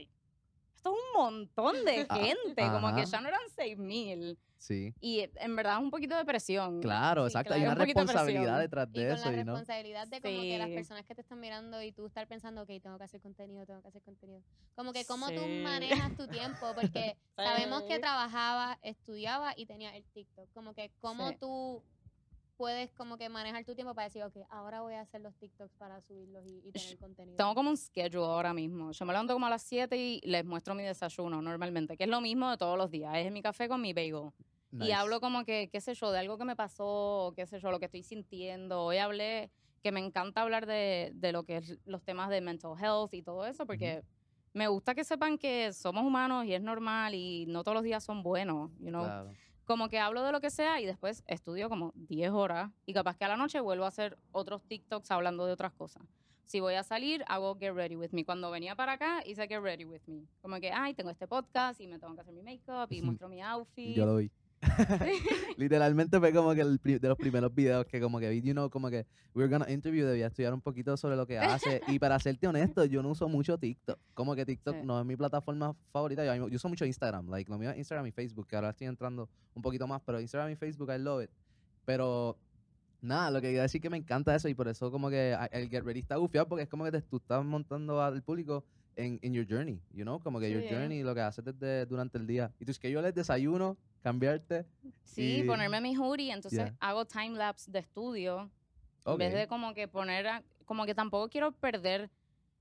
esto 0.83 0.94
es 0.94 0.95
un 1.15 1.21
montón 1.21 1.85
de 1.85 2.06
Ah, 2.09 2.15
gente, 2.35 2.62
como 2.71 2.94
que 2.95 3.06
ya 3.06 3.21
no 3.21 3.27
eran 3.30 3.39
6 3.56 3.77
mil. 3.77 4.38
Sí. 4.57 4.94
Y 5.01 5.19
eh, 5.19 5.31
en 5.35 5.56
verdad 5.57 5.74
es 5.77 5.81
un 5.83 5.91
poquito 5.91 6.15
de 6.15 6.24
presión. 6.24 6.81
Claro, 6.81 7.24
Sí, 7.24 7.27
exacto. 7.31 7.50
claro. 7.50 7.59
Hay 7.59 7.65
una 7.65 7.74
Un 7.74 7.80
de 7.80 7.85
responsabilidad 7.85 8.44
presión. 8.44 8.59
detrás 8.62 8.88
Y 8.94 9.00
de 9.00 9.07
con 9.07 9.15
eso, 9.18 9.25
la 9.25 9.31
you 9.31 9.44
know? 9.44 9.56
responsabilidad 9.56 10.07
de 10.07 10.21
como 10.21 10.41
que 10.41 10.57
las 10.57 10.68
Sí. 10.69 10.74
personas 10.75 11.06
que 11.06 11.15
te 11.15 11.21
están 11.21 11.39
mirando 11.41 11.81
y 11.81 11.91
tú 11.91 12.06
estar 12.07 12.27
pensando, 12.27 12.62
ok, 12.62 12.69
tengo 12.81 12.97
que 12.97 13.03
hacer 13.03 13.21
contenido, 13.21 13.65
tengo 13.65 13.81
que 13.81 13.88
hacer 13.89 14.01
contenido. 14.03 14.41
Como 14.75 14.94
que 14.94 15.03
cómo 15.06 15.27
tú 15.31 15.41
Sí. 15.41 15.62
manejas 15.63 16.15
tu 16.15 16.27
tiempo, 16.27 16.74
porque 16.75 17.18
sabemos 17.75 17.83
que 17.83 17.95
Sí. 17.95 18.01
trabajaba, 18.01 18.79
estudiaba 18.84 19.53
y 19.57 19.65
tenía 19.65 19.96
el 19.98 20.03
TikTok. 20.13 20.50
Como 20.53 20.74
que 20.74 20.91
cómo 21.01 21.29
Sí. 21.31 21.38
tú 21.41 21.84
puedes 22.57 22.91
como 22.93 23.17
que 23.17 23.29
manejar 23.29 23.63
tu 23.65 23.75
tiempo 23.75 23.93
para 23.93 24.05
decir, 24.05 24.24
ok, 24.24 24.38
ahora 24.50 24.81
voy 24.81 24.93
a 24.93 25.01
hacer 25.01 25.22
los 25.22 25.36
TikToks 25.36 25.75
para 25.75 26.01
subirlos 26.01 26.45
y, 26.45 26.62
y 26.65 26.72
tener 26.72 26.98
contenido. 26.98 27.38
Tengo 27.38 27.55
como 27.55 27.69
un 27.69 27.77
schedule 27.77 28.25
ahora 28.25 28.53
mismo. 28.53 28.91
Yo 28.91 29.05
me 29.05 29.13
levanto 29.13 29.33
como 29.33 29.45
a 29.45 29.50
las 29.50 29.63
7 29.63 29.98
y 29.98 30.22
les 30.24 30.45
muestro 30.45 30.75
mi 30.75 30.83
desayuno 30.83 31.41
normalmente, 31.41 31.98
que 31.98 32.03
es 32.03 32.10
lo 32.10 32.22
mismo 32.22 32.50
de 32.50 32.57
todos 32.57 32.77
los 32.77 32.91
días. 32.91 33.15
Es 33.17 33.31
mi 33.31 33.41
café 33.41 33.67
con 33.67 33.81
mi 33.81 33.93
bagel. 33.93 34.31
Y 34.72 34.77
Nice. 34.77 34.93
hablo 34.93 35.19
como 35.19 35.45
que, 35.45 35.69
qué 35.72 35.81
sé 35.81 35.93
yo, 35.93 36.12
de 36.12 36.19
algo 36.19 36.38
que 36.38 36.45
me 36.45 36.55
pasó, 36.55 37.33
qué 37.36 37.45
sé 37.45 37.60
yo, 37.60 37.69
lo 37.69 37.79
que 37.79 37.86
estoy 37.86 38.01
sintiendo. 38.01 38.86
Hoy 38.86 38.98
hablé, 38.98 39.51
que 39.83 39.91
me 39.91 40.00
encanta 40.00 40.41
hablar 40.41 40.65
de, 40.65 41.12
de 41.13 41.31
lo 41.31 41.43
que 41.43 41.57
es 41.57 41.77
los 41.86 42.01
temas 42.03 42.29
de 42.29 42.41
mental 42.41 42.74
health 42.79 43.13
y 43.13 43.22
todo 43.22 43.45
eso, 43.45 43.67
porque 43.67 44.03
me 44.53 44.67
gusta 44.67 44.95
que 44.95 45.03
sepan 45.03 45.38
que 45.38 45.74
somos 45.74 46.03
humanos 46.03 46.45
y 46.45 46.53
es 46.53 46.62
normal 46.62 47.13
y 47.13 47.45
no 47.48 47.63
todos 47.63 47.75
los 47.75 47.83
días 47.83 48.03
son 48.03 48.24
buenos, 48.24 48.72
you 48.79 48.89
know? 48.89 49.03
Claro. 49.03 49.33
Como 49.65 49.88
que 49.89 50.00
hablo 50.00 50.24
de 50.24 50.32
lo 50.32 50.41
que 50.41 50.50
sea 50.50 50.82
y 50.82 50.86
después 50.86 51.24
estudio 51.27 51.70
como 51.70 51.93
10 51.96 52.32
horas 52.32 52.72
y 52.86 52.93
capaz 52.93 53.15
que 53.17 53.25
a 53.25 53.29
la 53.29 53.38
noche 53.38 53.60
vuelvo 53.60 53.86
a 53.86 53.88
hacer 53.88 54.17
otros 54.32 54.62
TikToks 54.63 55.10
hablando 55.12 55.46
de 55.46 55.53
otras 55.53 55.74
cosas. 55.74 56.03
Si 56.46 56.60
voy 56.60 56.75
a 56.75 56.84
salir, 56.84 57.24
hago 57.27 57.58
Get 57.58 57.74
Ready 57.74 57.96
With 57.96 58.12
Me. 58.12 58.25
Cuando 58.25 58.51
venía 58.51 58.75
para 58.75 58.93
acá, 58.93 59.24
hice 59.25 59.48
Get 59.48 59.62
Ready 59.62 59.86
With 59.86 60.01
Me. 60.08 60.27
Como 60.41 60.60
que, 60.60 60.72
ay, 60.72 60.93
tengo 60.93 61.10
este 61.10 61.27
podcast 61.27 61.79
y 61.79 61.88
me 61.88 61.98
tengo 61.98 62.13
que 62.13 62.22
hacer 62.22 62.34
mi 62.34 62.43
makeup 62.43 62.91
y 62.91 63.01
muestro 63.01 63.29
mi 63.29 63.41
outfit. 63.41 63.96
Yo 63.96 64.05
lo 64.05 64.17
vi. 64.17 64.29
Literalmente 65.58 66.20
fue 66.20 66.34
como 66.34 66.53
que 66.53 66.62
el 66.62 66.77
de 66.80 67.08
los 67.08 67.18
primeros 67.18 67.53
videos 67.53 67.86
que 67.86 68.00
como 68.01 68.20
que 68.20 68.30
vi, 68.30 68.42
you 68.42 68.53
know, 68.53 68.70
como 68.70 68.89
que 68.89 69.06
we 69.34 69.44
were 69.44 69.48
gonna 69.50 69.70
interview, 69.72 70.06
debía 70.06 70.27
estudiar 70.27 70.53
un 70.53 70.62
poquito 70.62 70.96
sobre 70.98 71.15
lo 71.15 71.25
que 71.27 71.38
hace. 71.39 71.82
y 71.88 72.00
para 72.00 72.20
serte 72.20 72.48
honesto, 72.48 72.86
yo 72.86 73.01
no 73.03 73.10
uso 73.10 73.27
mucho 73.27 73.58
TikTok. 73.58 74.00
Como 74.13 74.36
que 74.36 74.46
TikTok 74.46 74.75
Sí. 74.75 74.82
no 74.86 75.00
es 75.00 75.06
mi 75.06 75.15
plataforma 75.15 75.75
favorita. 75.92 76.25
Yo, 76.25 76.48
yo 76.48 76.56
uso 76.56 76.70
mucho 76.70 76.86
Instagram. 76.86 77.30
Like, 77.30 77.50
lo 77.51 77.58
mío 77.58 77.72
es 77.72 77.77
Instagram 77.77 78.08
y 78.08 78.12
Facebook, 78.12 78.48
que 78.48 78.56
ahora 78.56 78.70
estoy 78.72 78.88
entrando 78.88 79.30
un 79.53 79.62
poquito 79.62 79.88
más, 79.88 80.01
pero 80.06 80.20
Instagram 80.20 80.51
y 80.51 80.56
Facebook, 80.56 80.92
I 80.94 81.00
love 81.00 81.24
it. 81.24 81.30
Pero 81.86 82.38
nada, 83.01 83.30
lo 83.32 83.42
que 83.42 83.48
quería 83.48 83.63
decir 83.63 83.82
que 83.82 83.89
me 83.89 83.98
encanta 83.98 84.34
eso 84.36 84.48
y 84.48 84.53
por 84.53 84.68
eso 84.68 84.89
como 84.92 85.10
que 85.10 85.36
el 85.51 85.70
Get 85.70 85.84
Ready 85.84 86.00
está 86.00 86.15
gufiado 86.15 86.48
porque 86.48 86.63
es 86.63 86.70
como 86.70 86.86
que 86.86 86.92
te, 86.92 87.01
tú 87.01 87.18
estás 87.18 87.44
montando 87.44 88.01
al 88.01 88.22
público 88.24 88.63
en 88.96 89.20
your 89.34 89.46
journey, 89.50 89.82
you 89.92 90.03
know, 90.03 90.20
como 90.20 90.39
que 90.39 90.51
your 90.51 90.62
Sí. 90.62 90.70
journey, 90.70 91.01
lo 91.03 91.13
que 91.15 91.22
haces 91.22 91.44
desde, 91.44 91.86
durante 91.88 92.18
el 92.20 92.27
día. 92.27 92.53
Y 92.60 92.65
tú 92.65 92.72
es 92.72 92.77
que 92.80 92.92
yo 92.92 93.01
les 93.01 93.13
desayuno, 93.13 93.75
cambiarte. 94.03 94.65
Sí, 95.03 95.39
Y- 95.39 95.43
ponerme 95.43 95.81
mi 95.81 95.95
hoodie, 95.95 96.31
entonces 96.31 96.60
Yeah. 96.60 96.75
hago 96.79 97.05
time 97.05 97.31
lapse 97.31 97.72
de 97.72 97.79
estudio. 97.79 98.51
En 99.05 99.17
vez 99.17 99.33
de 99.33 99.48
como 99.48 99.74
que 99.74 99.88
poner, 99.88 100.27
a- 100.27 100.43
como 100.65 100.86
que 100.86 100.93
tampoco 100.93 101.29
quiero 101.29 101.51
perder 101.53 102.10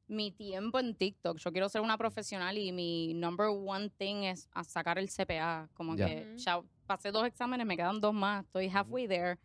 mi 0.08 0.30
tiempo 0.30 0.78
en 0.78 0.94
TikTok. 0.94 1.38
Yo 1.38 1.52
quiero 1.52 1.68
ser 1.68 1.80
una 1.80 1.96
profesional 1.96 2.56
y 2.58 2.72
mi 2.72 3.14
number 3.14 3.46
one 3.48 3.88
thing 3.90 4.24
es 4.24 4.48
a 4.52 4.64
sacar 4.64 4.98
el 4.98 5.08
CPA. 5.08 5.68
Como 5.74 5.96
que 5.96 6.34
ya 6.36 6.60
pasé 6.86 7.10
dos 7.10 7.26
exámenes, 7.26 7.66
me 7.66 7.76
quedan 7.76 8.00
dos 8.00 8.12
más, 8.14 8.44
estoy 8.44 8.68
halfway 8.68 9.06
there. 9.08 9.38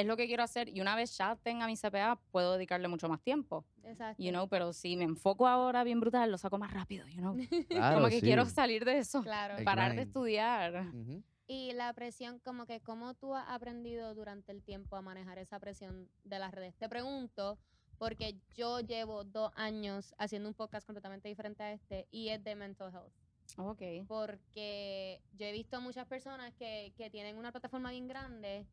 Es 0.00 0.06
lo 0.06 0.16
que 0.16 0.26
quiero 0.26 0.42
hacer 0.42 0.68
y 0.68 0.80
una 0.80 0.96
vez 0.96 1.16
ya 1.16 1.36
tenga 1.36 1.66
mi 1.66 1.76
CPA 1.76 2.18
puedo 2.30 2.54
dedicarle 2.54 2.88
mucho 2.88 3.08
más 3.08 3.20
tiempo, 3.22 3.64
Exacto. 3.84 4.22
you 4.22 4.30
know, 4.30 4.48
pero 4.48 4.72
si 4.72 4.96
me 4.96 5.04
enfoco 5.04 5.46
ahora 5.46 5.84
bien 5.84 6.00
brutal, 6.00 6.30
lo 6.30 6.38
saco 6.38 6.58
más 6.58 6.72
rápido, 6.72 7.06
you 7.08 7.18
know. 7.18 7.36
Claro, 7.68 7.96
Como 7.96 8.08
que 8.08 8.20
quiero 8.20 8.44
sí. 8.46 8.52
salir 8.52 8.84
de 8.84 8.98
eso, 8.98 9.22
Claro. 9.22 9.62
Parar 9.64 9.94
de 9.94 10.02
estudiar. 10.02 10.86
Ujú. 10.94 11.22
Y 11.46 11.72
la 11.72 11.92
presión, 11.92 12.38
como 12.38 12.64
que, 12.66 12.80
¿cómo 12.80 13.14
tú 13.14 13.34
has 13.34 13.48
aprendido 13.48 14.14
durante 14.14 14.52
el 14.52 14.62
tiempo 14.62 14.94
a 14.96 15.02
manejar 15.02 15.38
esa 15.38 15.58
presión 15.58 16.08
de 16.22 16.38
las 16.38 16.52
redes? 16.52 16.76
Te 16.76 16.88
pregunto, 16.88 17.58
porque 17.98 18.36
yo 18.54 18.78
llevo 18.80 19.24
dos 19.24 19.50
años 19.56 20.14
haciendo 20.16 20.48
un 20.48 20.54
podcast 20.54 20.86
completamente 20.86 21.28
diferente 21.28 21.62
a 21.64 21.72
este 21.72 22.06
y 22.12 22.28
es 22.28 22.42
de 22.44 22.54
mental 22.54 22.92
health. 22.94 23.12
Ok. 23.58 24.06
Porque 24.06 25.20
yo 25.32 25.44
he 25.46 25.52
visto 25.52 25.80
muchas 25.80 26.06
personas 26.06 26.54
que, 26.54 26.92
que 26.96 27.10
tienen 27.10 27.36
una 27.36 27.50
plataforma 27.50 27.90
bien 27.90 28.06
grande 28.06 28.64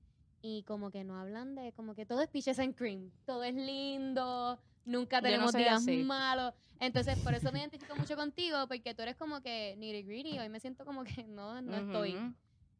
y 0.42 0.64
como 0.64 0.92
que 0.92 1.04
no 1.04 1.20
hablan 1.20 1.56
de, 1.56 1.72
como 1.74 1.96
que 1.96 2.06
todo 2.06 2.22
es 2.22 2.30
peaches 2.30 2.60
and 2.60 2.76
cream, 2.76 3.12
todo 3.26 3.44
es 3.44 3.56
lindo, 3.56 4.60
nunca 4.86 5.18
Yo 5.18 5.22
no 5.22 5.28
tenemos 5.28 5.52
soy 5.52 5.64
días 5.64 5.82
así. 5.82 6.04
malos. 6.04 6.54
Entonces, 6.80 7.18
por 7.24 7.34
eso 7.34 7.52
me 7.52 7.60
identifico 7.60 7.96
mucho 7.96 8.16
contigo, 8.16 8.68
porque 8.68 8.94
tú 8.94 9.02
eres 9.02 9.16
como 9.16 9.42
que 9.42 9.76
nitty 9.78 10.04
gritty, 10.04 10.40
hoy 10.40 10.50
me 10.50 10.60
siento 10.60 10.86
como 10.86 11.04
que 11.04 11.24
no, 11.24 11.62
no 11.62 11.76
estoy. 11.78 12.16
Ujú. 12.16 12.34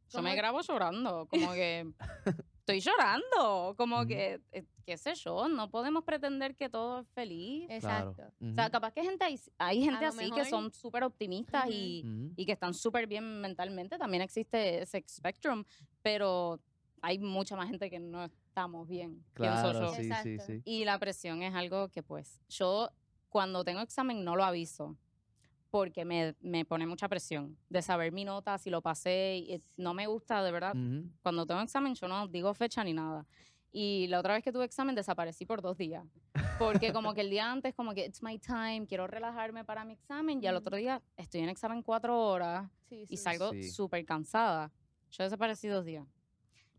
Yo 0.10 0.20
¿Cómo 0.20 0.30
me 0.30 0.36
grabo 0.36 0.62
llorando, 0.62 1.26
como 1.28 1.52
que 1.52 1.92
estoy 2.60 2.80
llorando, 2.80 3.74
como 3.76 4.06
que, 4.06 4.40
eh, 4.54 4.64
qué 4.86 4.98
sé 4.98 5.16
yo, 5.16 5.50
no 5.50 5.70
podemos 5.70 6.04
pretender 6.06 6.56
que 6.56 6.70
todo 6.70 7.02
es 7.02 7.10
feliz. 7.10 7.68
Claro. 7.82 8.12
Exacto. 8.12 8.34
O 8.46 8.54
sea, 8.54 8.70
capaz 8.70 8.94
que 8.94 9.04
gente 9.04 9.26
hay, 9.26 9.38
hay 9.58 9.82
gente 9.84 10.06
así 10.06 10.26
que 10.30 10.44
mejor. 10.44 10.46
son 10.46 10.72
súper 10.74 11.04
optimistas 11.04 11.66
Ujú. 11.66 11.74
y, 11.74 12.04
Ujú. 12.06 12.34
y 12.38 12.46
que 12.46 12.52
están 12.54 12.74
súper 12.74 13.08
bien 13.08 13.42
mentalmente, 13.42 13.98
también 13.98 14.22
existe 14.22 14.84
ese 14.84 15.04
spectrum, 15.10 15.66
pero 16.02 16.62
hay 17.08 17.20
mucha 17.20 17.56
más 17.56 17.70
gente 17.70 17.90
que 17.90 18.00
no 18.00 18.26
estamos 18.26 18.86
bien, 18.86 19.24
Claro, 19.34 19.72
yo. 19.80 19.94
sí, 19.94 20.10
sí, 20.24 20.40
sí. 20.40 20.62
Y 20.66 20.84
la 20.84 21.00
presión 21.00 21.42
es 21.42 21.56
algo 21.56 21.88
que 21.88 22.04
pues 22.04 22.42
yo 22.50 22.90
cuando 23.30 23.64
tengo 23.64 23.80
examen 23.80 24.26
no 24.26 24.36
lo 24.36 24.44
aviso 24.44 24.98
porque 25.70 26.04
me, 26.04 26.36
me 26.42 26.66
pone 26.66 26.86
mucha 26.86 27.08
presión 27.08 27.58
de 27.70 27.82
saber 27.82 28.12
mi 28.12 28.26
nota, 28.26 28.58
si 28.58 28.70
lo 28.70 28.82
pasé, 28.82 29.38
y, 29.38 29.54
eh, 29.54 29.62
no 29.78 29.94
me 29.94 30.06
gusta 30.08 30.44
de 30.44 30.52
verdad. 30.52 30.76
Ujú. 30.76 31.10
Cuando 31.22 31.46
tengo 31.46 31.62
examen 31.62 31.96
yo 31.96 32.10
no 32.10 32.28
digo 32.28 32.54
fecha 32.54 32.84
ni 32.84 32.92
nada. 32.92 33.26
Y 33.72 34.08
la 34.08 34.20
otra 34.20 34.34
vez 34.34 34.44
que 34.44 34.52
tuve 34.52 34.66
examen 34.66 34.94
desaparecí 34.94 35.46
por 35.46 35.62
dos 35.62 35.78
días. 35.78 36.06
Porque 36.60 36.92
como 36.92 37.14
que 37.14 37.22
el 37.22 37.30
día 37.30 37.50
antes 37.50 37.74
como 37.74 37.94
que 37.94 38.06
it's 38.06 38.22
my 38.22 38.38
time, 38.38 38.86
quiero 38.86 39.08
relajarme 39.08 39.64
para 39.64 39.86
mi 39.86 39.94
examen 39.94 40.44
y 40.44 40.48
al 40.48 40.56
otro 40.58 40.76
día 40.76 41.02
estoy 41.16 41.40
en 41.40 41.50
examen 41.50 41.82
cuatro 41.84 42.20
horas 42.20 42.70
Sí, 42.90 43.04
y 43.04 43.16
sí. 43.16 43.18
salgo 43.18 43.52
Sí. 43.52 43.72
súper 43.72 44.04
cansada. 44.06 44.72
Yo 45.12 45.24
desaparecí 45.24 45.70
dos 45.70 45.86
días. 45.86 46.06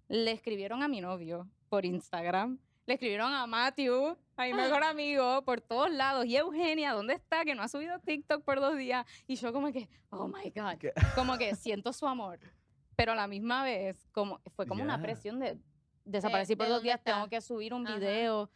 Le 0.09 0.33
escribieron 0.33 0.83
a 0.83 0.89
mi 0.89 1.01
novio 1.01 1.49
por 1.69 1.85
Instagram. 1.85 2.59
Le 2.87 2.95
escribieron 2.95 3.33
a 3.35 3.47
Matthew, 3.47 4.17
a 4.37 4.45
mi 4.45 4.55
mejor 4.55 4.83
amigo, 4.83 5.43
por 5.45 5.61
todos 5.61 5.91
lados. 5.91 6.25
Y 6.25 6.37
Eugenia, 6.37 6.93
¿dónde 6.95 7.13
está? 7.13 7.45
Que 7.45 7.55
no 7.55 7.63
ha 7.63 7.69
subido 7.69 7.99
TikTok 7.99 8.43
por 8.43 8.61
dos 8.61 8.79
días. 8.79 9.05
Y 9.27 9.37
yo 9.37 9.53
como 9.53 9.71
que, 9.71 9.89
oh 10.09 10.27
my 10.27 10.51
God. 10.51 10.79
¿Qué? 10.79 10.93
Como 11.15 11.37
que 11.37 11.55
siento 11.55 11.93
su 11.93 12.07
amor. 12.07 12.39
Pero 12.97 13.13
a 13.13 13.15
la 13.15 13.29
misma 13.29 13.63
vez, 13.63 14.09
como, 14.11 14.41
fue 14.57 14.67
como 14.67 14.83
una 14.83 15.01
presión 15.01 15.39
de 15.39 15.57
desaparecí 16.05 16.57
por 16.57 16.67
de 16.67 16.73
dos 16.73 16.83
días, 16.83 16.99
está. 16.99 17.15
tengo 17.15 17.29
que 17.29 17.41
subir 17.41 17.75
un 17.75 17.87
Ajá. 17.87 17.97
video. 17.97 18.51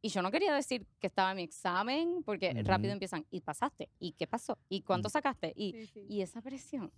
Y 0.00 0.08
yo 0.08 0.20
no 0.22 0.30
quería 0.30 0.52
decir 0.54 0.86
que 0.98 1.06
estaba 1.06 1.30
en 1.30 1.36
mi 1.36 1.42
examen, 1.44 2.22
porque 2.24 2.52
rápido 2.64 2.92
empiezan, 2.92 3.24
¿y 3.30 3.40
pasaste? 3.40 3.90
¿Y 3.98 4.12
qué 4.12 4.26
pasó? 4.26 4.58
¿Y 4.68 4.82
cuánto 4.82 5.08
sacaste? 5.08 5.52
Y, 5.54 5.72
Sí, 5.72 5.86
sí. 5.86 6.06
y 6.08 6.22
esa 6.22 6.40
presión 6.42 6.90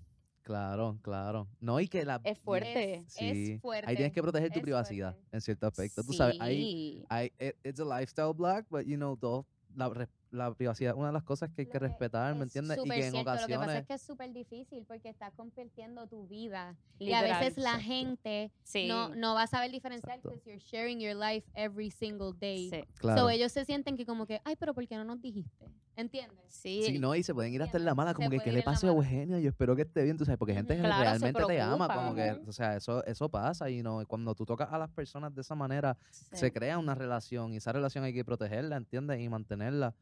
Claro, 0.47 0.97
claro. 1.03 1.49
No, 1.59 1.81
y 1.81 1.89
que 1.89 2.05
la... 2.05 2.21
es 2.23 2.39
fuerte. 2.39 2.95
Es, 2.99 3.13
Sí. 3.13 3.53
es 3.55 3.61
fuerte. 3.61 3.91
Ahí 3.91 3.97
tienes 3.97 4.13
que 4.13 4.23
proteger 4.23 4.53
tu 4.53 4.61
es 4.61 4.63
privacidad 4.63 5.11
fuerte. 5.15 5.29
en 5.33 5.41
cierto 5.41 5.67
aspecto. 5.67 6.05
Tú 6.05 6.13
sabes, 6.13 6.41
ahí, 6.41 7.05
Sí. 7.11 7.27
It- 7.41 7.57
it's 7.65 7.81
a 7.81 7.85
lifestyle 7.85 8.33
block, 8.33 8.65
but 8.71 8.83
you 8.87 8.95
know, 8.97 9.17
todo, 9.17 9.45
la, 9.75 9.89
la 10.31 10.53
privacidad 10.55 10.93
es 10.93 10.99
una 10.99 11.09
de 11.09 11.13
las 11.13 11.23
cosas 11.23 11.51
que 11.51 11.63
hay 11.63 11.67
que 11.67 11.73
que 11.73 11.79
respetar, 11.79 12.35
¿me 12.35 12.41
es 12.45 12.57
entiendes? 12.57 12.79
Y 12.85 12.89
que 12.89 12.95
en 13.07 13.11
cierto, 13.13 13.19
Lo 13.19 13.25
que 13.25 13.25
pasa 13.25 13.45
ocasiones... 13.47 13.81
es 13.81 13.87
que 13.87 13.95
es 13.95 14.03
súper 14.03 14.33
difícil 14.33 14.85
porque 14.87 15.09
estás 15.09 15.33
compartiendo 15.35 16.07
tu 16.07 16.27
vida. 16.27 16.77
Y 16.99 17.07
Literal. 17.07 17.33
a 17.33 17.41
veces 17.41 17.57
la 17.59 17.71
Exacto. 17.71 17.87
gente 17.87 18.53
Sí. 18.63 18.89
no, 18.89 19.15
no 19.15 19.35
va 19.35 19.43
a 19.43 19.47
saber 19.47 19.71
diferenciar 19.71 20.21
because 20.23 20.43
you're 20.45 20.61
sharing 20.61 21.01
your 21.01 21.15
life 21.15 21.47
every 21.55 21.91
single 21.91 22.33
day. 22.39 22.71
sí. 22.71 22.85
Claro. 22.99 23.21
So 23.23 23.31
ellos 23.31 23.53
se 23.53 23.65
sienten 23.65 23.97
que 23.97 24.05
como 24.07 24.27
que, 24.27 24.41
ay, 24.45 24.57
pero 24.57 24.75
¿por 24.75 24.87
qué 24.87 24.97
no 24.97 25.05
nos 25.05 25.21
dijiste? 25.21 25.67
¿Entiendes? 25.99 26.45
Sí. 26.49 26.83
Sí, 26.85 26.99
no, 26.99 27.15
y 27.15 27.23
se 27.23 27.33
pueden 27.33 27.55
ir 27.55 27.63
hasta 27.63 27.79
en 27.79 27.87
la 27.87 27.95
mala, 27.95 28.11
Se 28.11 28.17
como 28.17 28.29
que, 28.29 28.37
puede 28.37 28.51
¿qué 28.51 28.53
le 28.53 28.63
pasa 28.63 28.87
a. 28.87 28.91
Eugenia? 28.91 29.39
Yo 29.41 29.49
espero 29.49 29.75
que 29.75 29.83
esté 29.83 30.03
bien, 30.03 30.19
tú 30.19 30.27
sabes, 30.27 30.37
porque 30.39 30.53
gente 30.53 30.75
que 30.77 30.81
Claro, 30.83 30.97
se 30.97 31.03
realmente 31.05 31.43
te 31.47 31.61
ama, 31.63 31.89
como 31.89 32.15
que, 32.15 32.33
o 32.47 32.53
sea, 32.53 32.77
eso, 32.77 33.03
eso 33.07 33.31
pasa, 33.31 33.71
y 33.71 33.83
no, 33.83 34.05
cuando 34.07 34.35
tú 34.35 34.45
tocas 34.45 34.71
a 34.71 34.77
las 34.77 34.91
personas 34.91 35.35
de 35.35 35.41
esa 35.41 35.55
manera, 35.55 35.97
sí. 36.11 36.27
se 36.37 36.53
crea 36.53 36.77
una 36.79 36.95
relación, 36.95 37.55
y 37.55 37.57
esa 37.57 37.73
relación 37.73 38.05
hay 38.05 38.13
que 38.13 38.27
protegerla, 38.27 38.77
¿entiendes? 38.77 39.21
Y 39.21 39.29
mantenerla. 39.31 39.95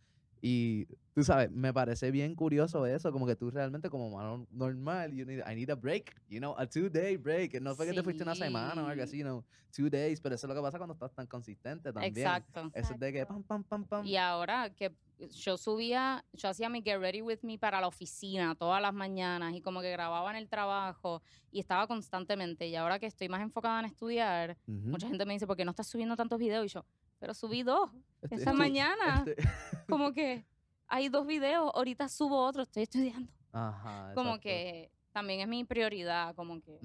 Y 0.46 0.86
tú 1.14 1.24
sabes, 1.24 1.50
me 1.50 1.72
parece 1.72 2.10
bien 2.10 2.34
curioso 2.34 2.84
eso, 2.84 3.10
como 3.12 3.26
que 3.26 3.34
tú 3.34 3.50
realmente 3.50 3.88
como 3.88 4.08
humano 4.08 4.46
normal, 4.50 5.14
you 5.14 5.24
need, 5.24 5.40
I 5.50 5.54
need 5.54 5.70
a 5.70 5.74
break, 5.74 6.20
you 6.28 6.38
know, 6.38 6.54
a 6.58 6.66
two 6.66 6.90
day 6.90 7.16
break. 7.16 7.58
No 7.62 7.74
fue 7.74 7.86
que 7.86 7.94
te 7.94 8.02
fuiste 8.02 8.24
una 8.24 8.34
semana 8.34 8.84
o 8.84 8.86
algo 8.86 9.02
Sí. 9.04 9.08
así, 9.08 9.18
you 9.20 9.24
know, 9.24 9.42
two 9.74 9.88
days, 9.88 10.20
pero 10.20 10.34
eso 10.34 10.46
es 10.46 10.48
lo 10.50 10.54
que 10.54 10.60
pasa 10.60 10.76
cuando 10.76 10.92
estás 10.92 11.14
tan 11.14 11.26
consistente 11.26 11.90
también. 11.94 12.26
Exacto. 12.26 12.70
Eso 12.74 12.92
es 12.92 13.00
de 13.00 13.10
que 13.14 13.24
pam, 13.24 13.42
pam, 13.42 13.64
pam, 13.64 13.84
pam. 13.86 14.06
Y 14.06 14.16
ahora 14.16 14.68
que 14.74 14.94
yo 15.30 15.56
subía, 15.56 16.26
yo 16.34 16.50
hacía 16.50 16.68
mi 16.68 16.82
Get 16.82 16.98
Ready 16.98 17.22
With 17.22 17.38
Me 17.40 17.58
para 17.58 17.80
la 17.80 17.86
oficina 17.86 18.54
todas 18.54 18.82
las 18.82 18.92
mañanas 18.92 19.54
y 19.54 19.62
como 19.62 19.80
que 19.80 19.90
grababa 19.92 20.28
en 20.30 20.36
el 20.36 20.50
trabajo 20.50 21.22
y 21.50 21.60
estaba 21.60 21.86
constantemente. 21.86 22.66
Y 22.68 22.76
ahora 22.76 22.98
que 22.98 23.06
estoy 23.06 23.30
más 23.30 23.40
enfocada 23.40 23.80
en 23.80 23.86
estudiar, 23.86 24.58
Ujú. 24.66 24.88
mucha 24.90 25.08
gente 25.08 25.24
me 25.24 25.32
dice, 25.32 25.46
¿por 25.46 25.56
qué 25.56 25.64
no 25.64 25.70
estás 25.70 25.86
subiendo 25.86 26.16
tantos 26.16 26.38
videos? 26.38 26.66
Y 26.66 26.68
yo, 26.68 26.84
pero 27.24 27.32
subí 27.32 27.62
dos 27.62 27.90
Este- 28.20 28.34
esta 28.34 28.52
mañana. 28.52 29.24
este- 29.26 29.36
Como 29.88 30.12
que 30.12 30.44
hay 30.86 31.08
dos 31.08 31.26
videos, 31.26 31.70
ahorita 31.74 32.06
subo 32.10 32.44
otro, 32.44 32.62
estoy 32.62 32.82
estudiando. 32.82 33.32
Ajá, 33.50 34.12
Como 34.14 34.30
exacto. 34.34 34.42
que 34.42 34.90
también 35.12 35.40
es 35.40 35.48
mi 35.48 35.64
prioridad, 35.64 36.34
como 36.34 36.60
que, 36.60 36.78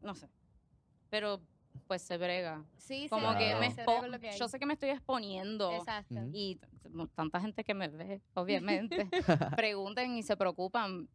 no 0.00 0.14
sé. 0.14 0.30
Pero 1.10 1.42
pues 1.86 2.00
se 2.00 2.16
brega. 2.16 2.64
Sí, 2.78 3.06
Como 3.10 3.32
se 3.32 3.38
que 3.38 3.44
brega, 3.54 3.60
me 3.60 3.70
se 3.70 3.84
lo 4.08 4.18
que 4.18 4.32
yo 4.38 4.48
sé 4.48 4.58
que 4.58 4.64
me 4.64 4.72
estoy 4.72 4.90
exponiendo. 4.90 5.70
Exacto. 5.72 6.14
Y 6.32 6.58
tanta 7.14 7.38
gente 7.40 7.62
que 7.62 7.74
me 7.74 7.88
ve, 7.88 8.22
obviamente, 8.32 9.08
pregunten 9.62 10.16
y 10.16 10.22
se 10.22 10.38
preocupan, 10.38 11.06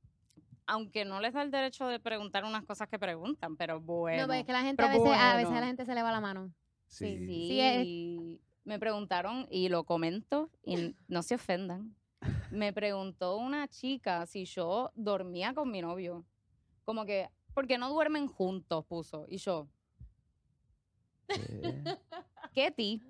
aunque 0.67 1.03
no 1.03 1.19
les 1.19 1.33
da 1.33 1.41
el 1.41 1.49
derecho 1.49 1.87
de 1.87 1.99
preguntar 1.99 2.43
unas 2.45 2.63
cosas 2.63 2.87
que 2.89 2.99
preguntan, 2.99 3.57
pero 3.57 3.81
bueno. 3.81 4.21
no, 4.23 4.27
pero 4.27 4.39
es 4.41 4.45
que 4.45 4.53
la 4.53 4.61
gente 4.61 4.83
a 4.83 4.87
veces, 4.89 5.01
a 5.07 5.35
veces 5.35 5.45
a 5.45 5.49
bueno. 5.49 5.61
la 5.61 5.67
gente 5.67 5.85
se 5.85 5.95
le 5.95 6.03
va 6.03 6.11
la 6.11 6.21
mano. 6.21 6.53
Sí. 6.87 7.17
sí, 7.17 7.25
Sí, 7.47 7.59
es- 7.61 8.41
me 8.63 8.79
preguntaron 8.79 9.47
y 9.51 9.69
lo 9.69 9.83
comento 9.83 10.49
y 10.63 10.95
no 11.07 11.21
se 11.23 11.35
ofendan. 11.35 11.95
Me 12.51 12.73
preguntó 12.73 13.37
una 13.37 13.67
chica 13.67 14.25
si 14.25 14.45
yo 14.45 14.91
dormía 14.95 15.53
con 15.53 15.69
mi 15.69 15.81
novio. 15.81 16.25
Como 16.83 17.05
que, 17.05 17.29
¿por 17.53 17.67
qué 17.67 17.77
no 17.77 17.89
duermen 17.89 18.27
juntos? 18.27 18.85
Puso. 18.85 19.25
Y 19.29 19.37
yo, 19.37 19.67
¿Qué? 21.27 21.97
¿qué 22.53 22.71
ti? 22.71 23.01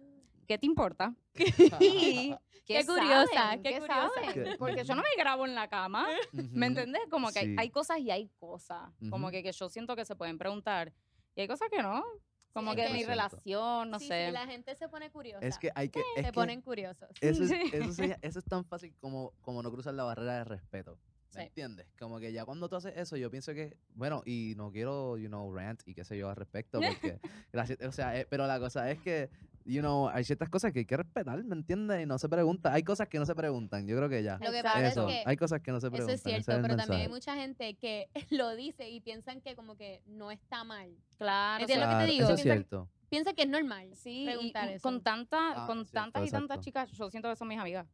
¿Qué 0.47 0.57
te 0.57 0.65
importa? 0.65 1.15
Y, 1.79 2.35
Qué 2.65 2.83
curiosa, 2.83 3.27
saben? 3.33 3.61
qué 3.61 3.69
¿Qué 3.73 3.79
curiosa. 3.79 4.09
saben? 4.15 4.33
¿Qué? 4.33 4.55
Porque 4.57 4.83
yo 4.83 4.95
no 4.95 5.03
me 5.03 5.15
grabo 5.21 5.45
en 5.45 5.53
la 5.53 5.67
cama. 5.67 6.07
¿Me 6.31 6.41
Ujú. 6.43 6.63
entendés? 6.63 7.01
Como 7.11 7.29
que 7.31 7.39
hay, 7.39 7.45
Sí. 7.45 7.55
hay 7.59 7.69
cosas 7.69 7.99
y 7.99 8.09
hay 8.09 8.27
cosas. 8.39 8.89
Como 9.11 9.29
que, 9.29 9.43
que 9.43 9.51
yo 9.51 9.69
siento 9.69 9.95
que 9.95 10.03
se 10.03 10.15
pueden 10.15 10.39
preguntar. 10.39 10.91
Y 11.35 11.41
hay 11.41 11.47
cosas 11.47 11.69
que 11.69 11.83
no. 11.83 12.03
Como 12.55 12.73
que 12.73 12.85
que- 12.85 12.93
mi 12.93 12.99
100%. 13.03 13.07
relación, 13.07 13.89
no 13.91 13.99
sí, 13.99 14.07
sé. 14.07 14.27
sí, 14.27 14.31
la 14.31 14.47
gente 14.47 14.75
se 14.75 14.87
pone 14.87 15.11
curiosa. 15.11 15.45
Es 15.45 15.59
que 15.59 15.71
hay 15.75 15.89
que. 15.89 15.99
es 15.99 16.05
se 16.15 16.23
que 16.23 16.33
ponen 16.33 16.61
curiosos. 16.61 17.09
Eso 17.19 17.43
es, 17.43 17.49
Sí. 17.49 17.59
eso, 18.21 18.39
es 18.39 18.45
tan 18.45 18.63
fácil 18.63 18.95
como, 19.01 19.33
como 19.41 19.61
no 19.61 19.69
cruzar 19.71 19.93
la 19.93 20.03
barrera 20.05 20.37
de 20.37 20.43
respeto. 20.45 20.97
¿Me 21.33 21.41
Sí. 21.41 21.47
entiendes? 21.47 21.85
Como 21.99 22.17
que 22.17 22.31
ya 22.31 22.45
cuando 22.45 22.69
tú 22.69 22.77
haces 22.77 22.93
eso, 22.95 23.17
yo 23.17 23.29
pienso 23.29 23.53
que, 23.53 23.75
bueno, 23.93 24.21
y 24.25 24.53
no 24.55 24.71
quiero, 24.71 25.17
you 25.17 25.27
know, 25.27 25.53
rant 25.53 25.81
y 25.85 25.93
qué 25.93 26.05
sé 26.05 26.17
yo 26.17 26.29
al 26.29 26.37
respecto, 26.37 26.79
porque, 26.79 27.19
gracias, 27.51 27.77
o 27.81 27.91
sea, 27.91 28.17
eh, 28.17 28.25
pero 28.29 28.47
la 28.47 28.57
cosa 28.57 28.89
es 28.89 28.99
que, 29.01 29.29
you 29.65 29.81
know, 29.81 30.07
hay 30.09 30.23
ciertas 30.23 30.47
cosas 30.49 30.71
que 30.71 30.79
hay 30.79 30.85
que 30.85 30.95
respetar, 30.95 31.43
¿me 31.43 31.55
entiendes? 31.55 32.01
Y 32.03 32.05
no 32.05 32.17
se 32.17 32.29
pregunta, 32.29 32.71
hay 32.73 32.83
cosas 32.83 33.07
que 33.09 33.19
no 33.19 33.25
se 33.25 33.35
preguntan, 33.35 33.85
yo 33.87 33.97
creo 33.97 34.07
que 34.09 34.23
ya. 34.23 34.37
Lo 34.39 34.51
que 34.51 34.61
pasa 34.63 34.87
Eso, 34.87 35.09
es 35.09 35.15
que 35.15 35.23
hay 35.29 35.35
cosas 35.37 35.61
que 35.61 35.71
no 35.71 35.79
se 35.79 35.87
Eso 35.87 35.91
preguntan. 35.95 36.15
es 36.15 36.23
cierto, 36.23 36.51
el 36.53 36.61
pero 36.61 36.75
también 36.77 37.01
hay 37.01 37.09
mucha 37.09 37.35
gente 37.35 37.73
que 37.75 38.07
lo 38.29 38.55
dice 38.55 38.89
y 38.89 39.01
piensan 39.01 39.41
que 39.41 39.55
como 39.55 39.75
que 39.75 40.01
no 40.05 40.31
está 40.31 40.63
mal. 40.63 40.95
Claro. 41.17 41.61
¿Entiendes 41.61 41.87
lo 41.87 41.91
que 41.91 41.95
te 41.95 41.97
Claro, 41.97 42.11
digo? 42.11 42.23
Eso 42.25 42.33
es 42.35 42.41
cierto. 42.41 42.89
Piensa 43.09 43.33
que 43.33 43.43
es 43.43 43.49
normal 43.49 43.89
Sí, 43.95 44.23
y 44.23 44.25
preguntar 44.25 44.69
eso. 44.69 44.81
con, 44.81 45.01
tanta, 45.01 45.63
Ah, 45.63 45.67
con 45.67 45.85
cierto, 45.85 45.91
tantas 45.93 46.27
y 46.27 46.31
tantas 46.31 46.59
chicas, 46.59 46.91
yo 46.91 47.09
siento 47.09 47.29
que 47.29 47.35
son 47.35 47.47
mis 47.47 47.59
amigas. 47.59 47.87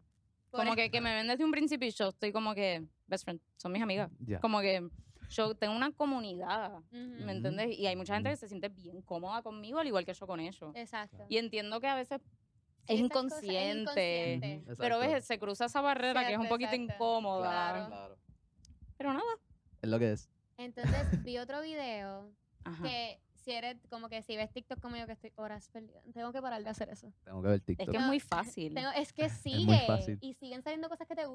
Por 0.49 0.61
Como 0.61 0.75
que, 0.75 0.89
que 0.91 0.99
me 0.99 1.13
ven 1.13 1.27
desde 1.27 1.45
un 1.45 1.51
principio 1.51 1.87
y 1.87 1.91
yo 1.91 2.09
estoy 2.09 2.31
como 2.33 2.53
que, 2.53 2.83
best 3.07 3.23
friend, 3.23 3.39
son 3.57 3.71
mis 3.71 3.81
amigas. 3.81 4.09
Ya. 4.19 4.39
Como 4.39 4.59
que 4.61 4.89
yo 5.31 5.55
tengo 5.55 5.75
una 5.75 5.91
comunidad, 5.91 6.75
Ujú, 6.77 6.85
¿me 6.91 7.21
Ujú. 7.23 7.29
entiendes? 7.29 7.77
Y 7.79 7.87
hay 7.87 7.95
mucha 7.95 8.13
gente 8.13 8.29
Ujú. 8.29 8.33
que 8.33 8.37
se 8.39 8.47
siente 8.47 8.69
bien 8.69 9.01
cómoda 9.01 9.41
conmigo, 9.41 9.79
al 9.79 9.87
igual 9.87 10.05
que 10.05 10.13
yo 10.13 10.27
con 10.27 10.39
ellos. 10.39 10.71
Exacto. 10.75 11.25
Y 11.29 11.37
entiendo 11.37 11.79
que 11.79 11.87
a 11.87 11.95
veces 11.95 12.21
Sí, 12.21 12.93
es 12.95 13.01
cosas 13.09 13.43
es 13.43 13.43
inconsciente. 13.43 13.81
inconsciente. 13.81 14.75
Pero 14.77 14.99
ves, 14.99 15.25
se 15.25 15.37
cruza 15.39 15.65
esa 15.65 15.81
barrera 15.81 16.25
que 16.25 16.33
es 16.33 16.37
un 16.37 16.43
Cierto, 16.43 16.55
poquito 16.55 16.71
exacto. 16.73 16.93
incómoda. 16.95 17.49
Claro. 17.49 17.87
Claro. 17.87 18.17
Pero 18.97 19.13
nada. 19.13 19.33
Es 19.81 19.89
lo 19.89 19.99
que 19.99 20.11
es. 20.11 20.29
Entonces 20.57 21.23
vi 21.23 21.37
otro 21.37 21.61
video 21.61 22.29
Ajá. 22.63 22.83
que 22.83 23.19
si 23.33 23.51
eres 23.51 23.77
como 23.89 24.09
que 24.09 24.21
si 24.21 24.35
ves 24.37 24.51
TikTok 24.51 24.79
como 24.79 24.95
yo 24.97 25.05
que 25.07 25.13
estoy 25.13 25.31
horas 25.35 25.67
perdida, 25.69 25.99
tengo 26.13 26.31
que 26.31 26.41
parar 26.41 26.63
de 26.63 26.69
hacer 26.69 26.89
eso. 26.89 27.11
Tengo 27.23 27.41
que 27.41 27.47
ver 27.47 27.57
Es 27.59 27.65
TikTok. 27.65 27.89
que 27.91 27.97
es 27.97 28.03
muy 28.03 28.19
fácil. 28.19 28.73
Tengo- 28.73 28.91
es 28.95 29.13
que 29.13 29.23
muy 29.29 29.29
sigue 29.31 29.79
fácil. 29.87 30.17
y 30.21 30.33
siguen 30.35 30.61
saliendo 30.61 30.89
cosas 30.89 31.07
que 31.07 31.15
te 31.15 31.25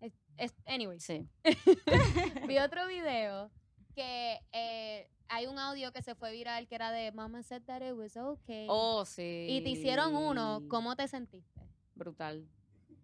es, 0.00 0.12
es- 0.36 0.54
anyways. 0.66 1.02
Sí. 1.04 1.28
Vi 2.48 2.58
otro 2.58 2.86
video 2.86 3.50
que 3.94 4.40
eh, 4.52 5.08
hay 5.28 5.46
un 5.46 5.58
audio 5.58 5.92
que 5.92 6.02
se 6.02 6.14
fue 6.14 6.32
viral 6.32 6.66
que 6.68 6.74
era 6.74 6.90
de 6.90 7.12
Mama 7.12 7.42
said 7.42 7.62
that 7.62 7.82
it 7.82 7.94
was 7.94 8.16
okay. 8.16 8.66
Oh, 8.68 9.04
sí. 9.04 9.46
y 9.48 9.60
te 9.62 9.70
hicieron 9.70 10.14
uno, 10.14 10.62
¿cómo 10.68 10.96
te 10.96 11.06
sentiste? 11.08 11.60
Brutal. 11.94 12.46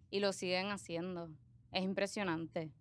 Y 0.09 0.19
lo 0.19 0.33
siguen 0.33 0.67
haciendo. 0.71 1.29
Es 1.71 1.83
impresionante. 1.83 2.71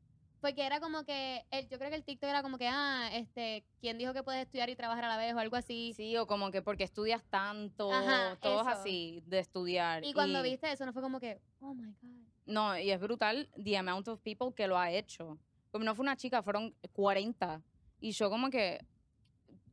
Porque 0.40 0.64
era 0.64 0.80
como 0.80 1.04
que, 1.04 1.44
el, 1.50 1.68
yo 1.68 1.78
creo 1.78 1.90
que 1.90 1.96
el 1.96 2.04
TikTok 2.04 2.28
era 2.28 2.42
como 2.42 2.56
que, 2.58 2.68
ah, 2.68 3.08
este, 3.12 3.64
¿quién 3.80 3.98
dijo 3.98 4.12
que 4.12 4.22
puedes 4.22 4.42
estudiar 4.42 4.68
y 4.68 4.76
trabajar 4.76 5.04
a 5.04 5.08
la 5.08 5.16
vez 5.16 5.34
o 5.34 5.38
algo 5.38 5.56
así? 5.56 5.92
Sí, 5.96 6.16
o 6.16 6.26
como 6.26 6.50
que 6.50 6.62
porque 6.62 6.84
estudias 6.84 7.24
tanto, 7.24 7.92
Ajá, 7.92 8.36
todos 8.40 8.66
eso. 8.66 8.70
así, 8.78 9.22
de 9.26 9.40
estudiar. 9.40 10.04
Y 10.04 10.12
cuando 10.12 10.42
viste 10.42 10.70
eso, 10.70 10.86
no 10.86 10.92
fue 10.92 11.02
como 11.02 11.18
que, 11.18 11.40
oh 11.60 11.74
my 11.74 11.92
God. 12.00 12.26
No, 12.46 12.78
y 12.78 12.90
es 12.90 13.00
brutal 13.00 13.48
the 13.62 13.76
amount 13.76 14.08
of 14.08 14.20
people 14.20 14.54
que 14.54 14.66
lo 14.66 14.78
ha 14.78 14.90
hecho. 14.90 15.38
Como 15.70 15.84
no 15.84 15.94
fue 15.94 16.04
una 16.04 16.16
chica, 16.16 16.42
fueron 16.42 16.74
40. 16.92 17.60
Y 18.00 18.12
yo 18.12 18.30
como 18.30 18.50
que, 18.50 18.84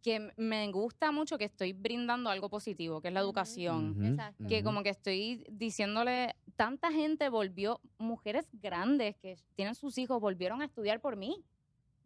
que 0.02 0.32
me 0.38 0.70
gusta 0.72 1.12
mucho 1.12 1.38
que 1.38 1.46
estoy 1.46 1.74
brindando 1.74 2.30
algo 2.30 2.50
positivo, 2.50 3.00
que 3.00 3.10
es 3.10 3.14
la 3.14 3.20
educación. 3.20 4.18
Que 4.48 4.64
como 4.64 4.82
que 4.82 4.90
estoy 4.90 5.46
diciéndole, 5.50 6.36
tanta 6.56 6.92
gente 6.92 7.30
volvió, 7.30 7.80
mujeres 8.00 8.48
grandes 8.54 9.16
que 9.18 9.38
tienen 9.56 9.76
sus 9.76 9.98
hijos, 9.98 10.20
volvieron 10.20 10.62
a 10.62 10.66
estudiar 10.66 11.00
por 11.00 11.16
mí. 11.16 11.44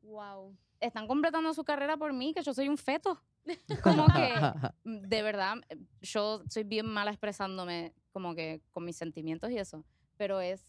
Wow. 0.04 0.56
Están 0.80 1.08
completando 1.08 1.54
su 1.54 1.64
carrera 1.64 1.98
por 1.98 2.14
mí, 2.14 2.34
que 2.34 2.44
yo 2.44 2.54
soy 2.54 2.68
un 2.68 2.78
feto. 2.78 3.20
Como 3.84 4.06
que, 4.08 4.34
de 4.84 5.22
verdad, 5.22 5.56
yo 6.02 6.44
soy 6.50 6.64
bien 6.64 6.86
mala 6.86 7.12
expresándome 7.12 7.94
como 8.12 8.34
que 8.34 8.62
con 8.72 8.84
mis 8.84 8.98
sentimientos 8.98 9.52
y 9.52 9.60
eso, 9.60 9.86
pero 10.18 10.40
es, 10.42 10.62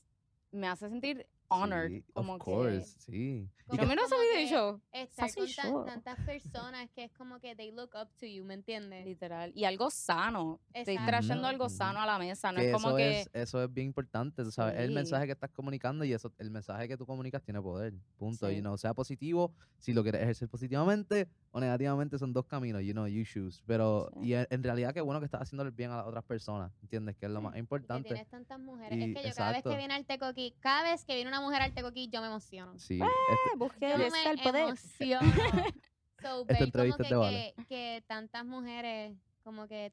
me 0.52 0.68
hace 0.68 0.88
sentir 0.88 1.26
honored, 1.50 1.88
Sí, 1.88 2.04
como 2.12 2.34
of 2.34 2.38
que... 2.40 2.44
course, 2.44 3.00
sí. 3.00 3.48
Y 3.70 3.76
Yo 3.76 3.86
que- 3.86 3.94
ese 3.94 4.02
como 4.02 4.20
video 4.22 4.34
y 4.40 4.44
que 4.44 4.50
yo, 4.50 4.80
Estar 4.92 5.30
con 5.34 5.46
tan- 5.56 5.72
yo. 5.72 5.84
tantas 5.84 6.20
personas 6.26 6.90
que 6.90 7.04
es 7.04 7.12
como 7.12 7.38
que 7.40 7.54
they 7.56 7.70
look 7.72 7.90
up 7.94 8.08
to 8.18 8.26
you, 8.26 8.44
¿me 8.44 8.52
entiendes? 8.54 9.04
literal, 9.06 9.50
y 9.54 9.64
algo 9.64 9.90
sano, 9.90 10.60
estoy 10.74 10.94
Exacto. 10.94 11.10
trayendo 11.10 11.46
algo 11.48 11.68
sano 11.70 12.00
a 12.00 12.06
la 12.06 12.18
mesa, 12.18 12.52
no 12.52 12.60
que 12.60 12.66
es 12.66 12.72
como 12.72 12.88
eso 12.88 12.96
que... 12.98 13.20
es 13.20 13.30
eso 13.32 13.62
es 13.64 13.72
bien 13.72 13.86
importante, 13.86 14.42
tú 14.42 14.50
sabes, 14.50 14.78
el 14.78 14.88
Sí. 14.88 14.94
mensaje 14.94 15.24
que 15.26 15.32
estás 15.32 15.50
comunicando 15.50 16.04
y 16.04 16.12
eso 16.12 16.30
el 16.38 16.50
mensaje 16.50 16.86
que 16.86 16.96
tú 16.98 17.06
comunicas 17.06 17.42
tiene 17.42 17.60
poder, 17.62 17.94
punto, 18.18 18.48
Sí. 18.50 18.56
y 18.56 18.60
no 18.62 18.76
sea 18.76 18.92
positivo, 18.92 19.52
si 19.78 19.94
lo 19.94 20.02
quieres 20.02 20.20
ejercer 20.22 20.48
positivamente 20.50 21.28
o 21.58 21.60
negativamente 21.60 22.18
son 22.18 22.32
dos 22.32 22.46
caminos, 22.46 22.82
you 22.82 22.92
know, 22.92 23.06
you 23.06 23.24
choose, 23.24 23.62
pero 23.66 24.10
Sí. 24.14 24.28
y 24.28 24.34
en, 24.34 24.46
en 24.50 24.62
realidad 24.62 24.94
qué 24.94 25.00
bueno 25.00 25.20
que 25.20 25.26
estás 25.26 25.42
haciendo 25.42 25.62
el 25.64 25.70
bien 25.70 25.90
a 25.90 25.96
las 25.98 26.06
otras 26.06 26.24
personas, 26.24 26.72
¿entiendes? 26.82 27.16
Que 27.16 27.26
es 27.26 27.32
lo 27.32 27.40
Sí. 27.40 27.44
más 27.44 27.52
Y 27.52 27.54
que 27.54 27.58
importante. 27.60 28.08
tienes 28.08 28.28
tantas 28.28 28.58
mujeres. 28.58 28.98
Y- 28.98 29.02
es 29.02 29.06
que 29.22 29.28
yo 29.28 29.34
cada 29.34 29.50
vez 29.50 29.58
exacto. 29.58 29.70
que 29.70 29.76
viene 29.76 29.94
al 29.94 30.06
Tecoqui, 30.06 30.54
cada 30.60 30.82
vez 30.90 31.04
que 31.04 31.14
viene 31.14 31.28
una 31.28 31.40
mujer 31.40 31.62
al 31.62 31.72
Tecoqui, 31.74 32.08
yo 32.08 32.20
me 32.20 32.28
emociono. 32.28 32.78
Sí, 32.78 32.94
este- 33.00 33.58
busque 33.58 33.88
Yo 33.88 33.94
el, 33.96 34.10
me 34.10 34.30
el 34.30 34.38
poder. 34.40 34.64
emociono. 34.68 35.20
so, 36.22 36.46
como 36.46 36.58
entrevista 36.64 37.02
que, 37.04 37.08
te 37.08 37.14
vale. 37.14 37.54
que, 37.56 37.64
que 37.66 38.04
tantas 38.06 38.44
mujeres 38.44 39.16
como 39.44 39.68
que 39.68 39.92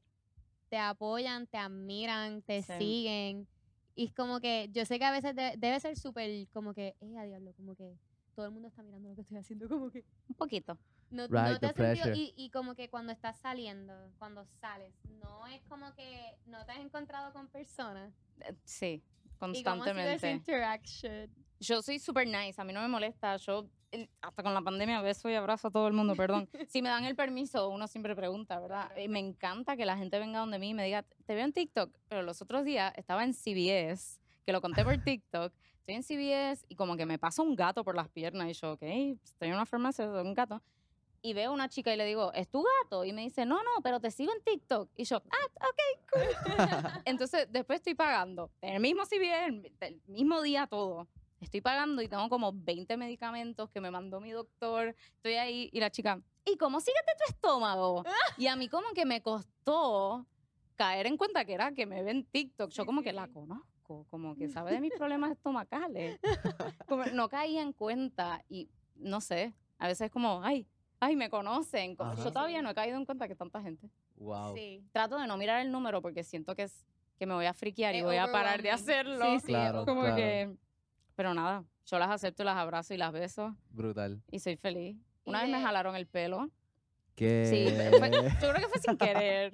te 0.69 0.77
apoyan, 0.77 1.45
te 1.47 1.57
admiran, 1.57 2.41
te 2.41 2.61
Sí. 2.63 2.73
siguen. 2.79 3.47
Y 3.97 4.05
es 4.07 4.13
como 4.13 4.39
que 4.41 4.69
yo 4.73 4.83
sé 4.85 4.99
que 4.99 5.05
a 5.05 5.11
veces 5.11 5.35
de- 5.35 5.53
debe 5.57 5.79
ser 5.79 5.95
súper 5.97 6.47
como 6.51 6.73
que, 6.73 6.95
eh, 6.99 7.17
a 7.17 7.23
diablo, 7.23 7.53
como 7.53 7.75
que 7.75 7.95
todo 8.35 8.47
el 8.47 8.51
mundo 8.51 8.67
está 8.67 8.83
mirando 8.83 9.07
lo 9.07 9.15
que 9.15 9.21
estoy 9.21 9.37
haciendo, 9.37 9.69
como 9.69 9.89
que 9.89 10.03
Un 10.27 10.35
poquito. 10.35 10.77
No, 11.15 11.27
no 11.27 11.43
Right, 11.43 11.59
te 11.59 11.59
the 11.59 11.65
has 11.67 11.97
sentido, 11.99 12.15
y, 12.15 12.33
y 12.35 12.49
como 12.49 12.75
que 12.75 12.89
cuando 12.89 13.11
estás 13.11 13.37
saliendo, 13.39 13.93
cuando 14.19 14.45
sales, 14.61 14.93
no 15.21 15.47
es 15.47 15.61
como 15.63 15.93
que 15.95 16.35
no 16.45 16.65
te 16.65 16.73
has 16.73 16.79
encontrado 16.79 17.31
con 17.33 17.47
personas. 17.47 18.13
Eh, 18.41 18.53
Sí, 18.65 19.01
¿Y 19.03 19.37
cómo 19.39 19.51
ha 19.51 19.55
sido 19.55 19.59
esa 19.59 19.71
constantemente. 19.71 20.31
interaction? 20.31 21.29
Yo 21.59 21.81
soy 21.81 21.99
super 21.99 22.27
nice, 22.27 22.59
a 22.61 22.63
mí 22.63 22.73
no 22.73 22.81
me 22.81 22.87
molesta. 22.87 23.37
Yo, 23.37 23.65
hasta 24.21 24.43
con 24.43 24.53
la 24.53 24.61
pandemia, 24.61 25.01
beso 25.01 25.29
y 25.29 25.35
abrazo 25.35 25.69
a 25.69 25.71
todo 25.71 25.87
el 25.87 25.93
mundo, 25.93 26.15
perdón. 26.15 26.49
si 26.69 26.81
me 26.81 26.89
dan 26.89 27.05
el 27.05 27.15
permiso, 27.15 27.69
uno 27.69 27.87
siempre 27.87 28.15
pregunta, 28.15 28.59
¿verdad? 28.59 28.87
Claro. 28.87 29.01
Y 29.01 29.07
me 29.07 29.19
encanta 29.19 29.77
que 29.77 29.85
la 29.85 29.97
gente 29.97 30.19
venga 30.19 30.39
donde 30.39 30.59
mí 30.59 30.69
y 30.69 30.73
me 30.73 30.83
diga, 30.83 31.03
te 31.25 31.33
veo 31.33 31.45
en 31.45 31.53
TikTok, 31.53 31.97
pero 32.09 32.21
los 32.23 32.41
otros 32.41 32.65
días 32.65 32.93
estaba 32.97 33.23
en 33.23 33.33
CBS, 33.33 34.19
que 34.45 34.51
lo 34.51 34.59
conté 34.61 34.83
por 34.83 34.97
TikTok. 35.03 35.53
Estoy 35.79 35.95
en 35.95 36.03
CBS 36.03 36.65
y 36.67 36.75
como 36.75 36.97
que 36.97 37.05
me 37.05 37.17
pasa 37.19 37.41
un 37.41 37.55
gato 37.55 37.83
por 37.83 37.95
las 37.95 38.09
piernas 38.09 38.49
y 38.49 38.53
yo, 38.53 38.73
ok, 38.73 38.81
estoy 38.81 39.47
en 39.49 39.53
una 39.53 39.65
farmacia, 39.65 40.09
un 40.09 40.33
gato. 40.33 40.61
Y 41.25 41.33
veo 41.33 41.49
a 41.49 41.53
una 41.55 41.69
chica 41.69 41.91
y 41.91 41.97
le 41.97 42.05
digo, 42.05 42.31
¿es 42.33 42.47
tu 42.49 42.63
gato? 42.63 43.03
Y 43.03 43.11
me 43.11 43.23
dice, 43.23 43.47
no, 43.47 43.55
no, 43.55 43.81
pero 43.81 43.99
te 43.99 44.11
sigo 44.11 44.31
en 44.31 44.43
TikTok. 44.43 44.91
Y 44.95 45.05
yo, 45.05 45.17
ah, 45.17 45.47
ok, 45.55 46.11
cool. 46.11 46.21
Entonces, 47.05 47.47
después 47.51 47.77
estoy 47.77 47.95
pagando. 47.95 48.51
En 48.61 48.75
el 48.75 48.79
mismo 48.79 49.01
el, 49.09 50.01
mismo 50.05 50.43
día 50.43 50.67
todo. 50.67 51.07
Estoy 51.41 51.61
pagando 51.61 52.03
y 52.03 52.07
tengo 52.07 52.29
como 52.29 52.53
20 52.53 52.95
medicamentos 52.97 53.71
que 53.71 53.81
me 53.81 53.89
mandó 53.89 54.21
mi 54.21 54.33
doctor. 54.33 54.95
Estoy 55.15 55.33
ahí 55.33 55.67
y 55.73 55.79
la 55.79 55.89
chica, 55.89 56.21
¿y 56.45 56.57
cómo 56.57 56.79
síguete 56.79 57.13
tu 57.17 57.33
estómago? 57.33 58.03
Y 58.37 58.45
a 58.45 58.55
mí 58.55 58.69
como 58.69 58.89
que 58.93 59.07
me 59.07 59.23
costó 59.23 60.27
caer 60.75 61.07
en 61.07 61.17
cuenta 61.17 61.43
que 61.43 61.53
era 61.55 61.71
que 61.71 61.87
me 61.87 62.03
ve 62.03 62.11
en 62.11 62.23
TikTok. 62.23 62.69
Yo 62.69 62.85
como 62.85 63.01
que 63.01 63.13
la 63.13 63.29
conozco, 63.29 64.05
como 64.11 64.35
que 64.35 64.47
sabe 64.49 64.73
de 64.73 64.79
mis 64.79 64.93
problemas 64.93 65.31
estomacales. 65.31 66.19
Como 66.87 67.03
no 67.05 67.29
caía 67.29 67.63
en 67.63 67.73
cuenta 67.73 68.45
y 68.47 68.69
no 68.93 69.21
sé, 69.21 69.55
a 69.79 69.87
veces 69.87 70.05
es 70.05 70.11
como, 70.11 70.43
ay, 70.43 70.67
ay, 71.05 71.15
me 71.15 71.29
conocen. 71.29 71.95
Ajá. 71.99 72.15
Yo 72.23 72.31
todavía 72.31 72.61
no 72.61 72.69
he 72.69 72.75
caído 72.75 72.97
en 72.97 73.05
cuenta 73.05 73.27
que 73.27 73.35
tanta 73.35 73.61
gente. 73.61 73.89
wow. 74.17 74.55
Sí. 74.55 74.83
Trato 74.91 75.17
de 75.17 75.27
no 75.27 75.37
mirar 75.37 75.61
el 75.61 75.71
número 75.71 76.01
porque 76.01 76.23
siento 76.23 76.55
que 76.55 76.63
es 76.63 76.85
que 77.17 77.25
me 77.25 77.33
voy 77.33 77.45
a 77.45 77.53
friquear 77.53 77.95
y 77.95 78.01
voy 78.01 78.17
a 78.17 78.31
parar 78.31 78.61
de 78.61 78.71
hacerlo. 78.71 79.25
Sí, 79.25 79.39
sí, 79.39 79.47
Claro, 79.47 79.85
Como 79.85 80.01
claro. 80.01 80.15
que, 80.17 80.53
pero 81.15 81.33
nada, 81.33 81.63
yo 81.85 81.97
las 81.99 82.09
acepto, 82.09 82.43
las 82.43 82.57
abrazo 82.57 82.93
y 82.93 82.97
las 82.97 83.11
beso 83.13 83.55
Brutal. 83.69 84.21
y 84.31 84.39
soy 84.39 84.57
feliz. 84.57 84.97
Y 85.25 85.29
Una 85.29 85.41
vez 85.41 85.49
me 85.51 85.61
jalaron 85.61 85.95
el 85.95 86.07
pelo. 86.07 86.49
Que 87.15 87.45
Sí, 87.45 87.97
fue- 87.97 88.11
yo 88.11 88.51
creo 88.51 88.53
que 88.55 88.67
fue 88.67 88.81
sin 88.81 88.97
querer. 88.97 89.53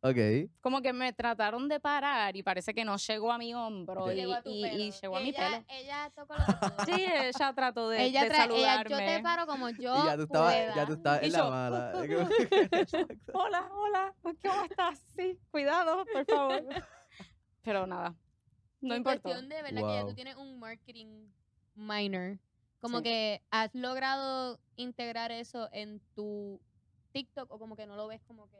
Ok. 0.00 0.16
Como 0.60 0.80
que 0.80 0.92
me 0.92 1.12
trataron 1.12 1.66
de 1.68 1.80
parar 1.80 2.36
y 2.36 2.42
parece 2.44 2.72
que 2.72 2.84
no 2.84 2.96
llegó 2.98 3.32
a 3.32 3.38
mi 3.38 3.52
hombro 3.52 4.12
y, 4.12 4.14
Llegó 4.14 4.34
a 4.34 4.42
tu 4.42 4.50
y- 4.50 4.62
pelo. 4.62 4.76
y 4.82 4.90
llegó 4.92 5.16
a 5.16 5.20
mi 5.20 5.28
ella, 5.30 5.38
pelo. 5.50 5.64
Ella 5.68 6.12
tocó 6.14 6.34
los. 6.34 6.46
Sí, 6.88 7.04
ella 7.04 7.52
trató 7.52 7.88
de, 7.88 8.04
ella, 8.04 8.22
de 8.22 8.28
tra- 8.28 8.32
ella- 8.34 8.42
saludarme. 8.42 8.90
yo 8.90 8.96
te 8.98 9.22
paro 9.22 9.46
como 9.46 9.70
yo 9.70 9.76
Y 9.96 10.06
ya 10.06 10.16
tú 10.16 10.22
estabas, 10.22 10.54
pueda. 10.54 10.74
ya 10.76 10.86
tú 10.86 10.92
estabas 10.92 11.22
Y 11.22 11.26
en 11.26 11.32
la 11.32 11.38
yo, 11.38 11.50
mala. 11.50 11.92
Exacto. 12.72 13.32
Hola, 13.34 13.70
hola, 13.74 14.14
¿cómo 14.22 14.64
estás? 14.70 15.00
Sí, 15.16 15.38
cuidado, 15.50 16.04
por 16.12 16.24
favor. 16.26 16.64
Pero 17.62 17.86
nada, 17.88 18.14
no 18.80 18.94
en 18.94 18.98
importa. 18.98 19.20
cuestión 19.20 19.48
de 19.48 19.62
verdad 19.62 19.80
que 19.82 19.94
ya 19.94 20.00
Wow. 20.02 20.08
tú 20.10 20.14
tienes 20.14 20.36
un 20.36 20.58
marketing 20.60 21.26
minor. 21.74 22.38
Como 22.80 22.98
Sí. 22.98 23.02
que 23.02 23.42
has 23.50 23.74
logrado 23.74 24.60
integrar 24.76 25.32
eso 25.32 25.68
en 25.72 26.00
tu 26.14 26.60
TikTok 27.12 27.50
o 27.50 27.58
como 27.58 27.74
que 27.74 27.84
no 27.86 27.96
lo 27.96 28.06
ves 28.06 28.22
como 28.28 28.48
que... 28.48 28.56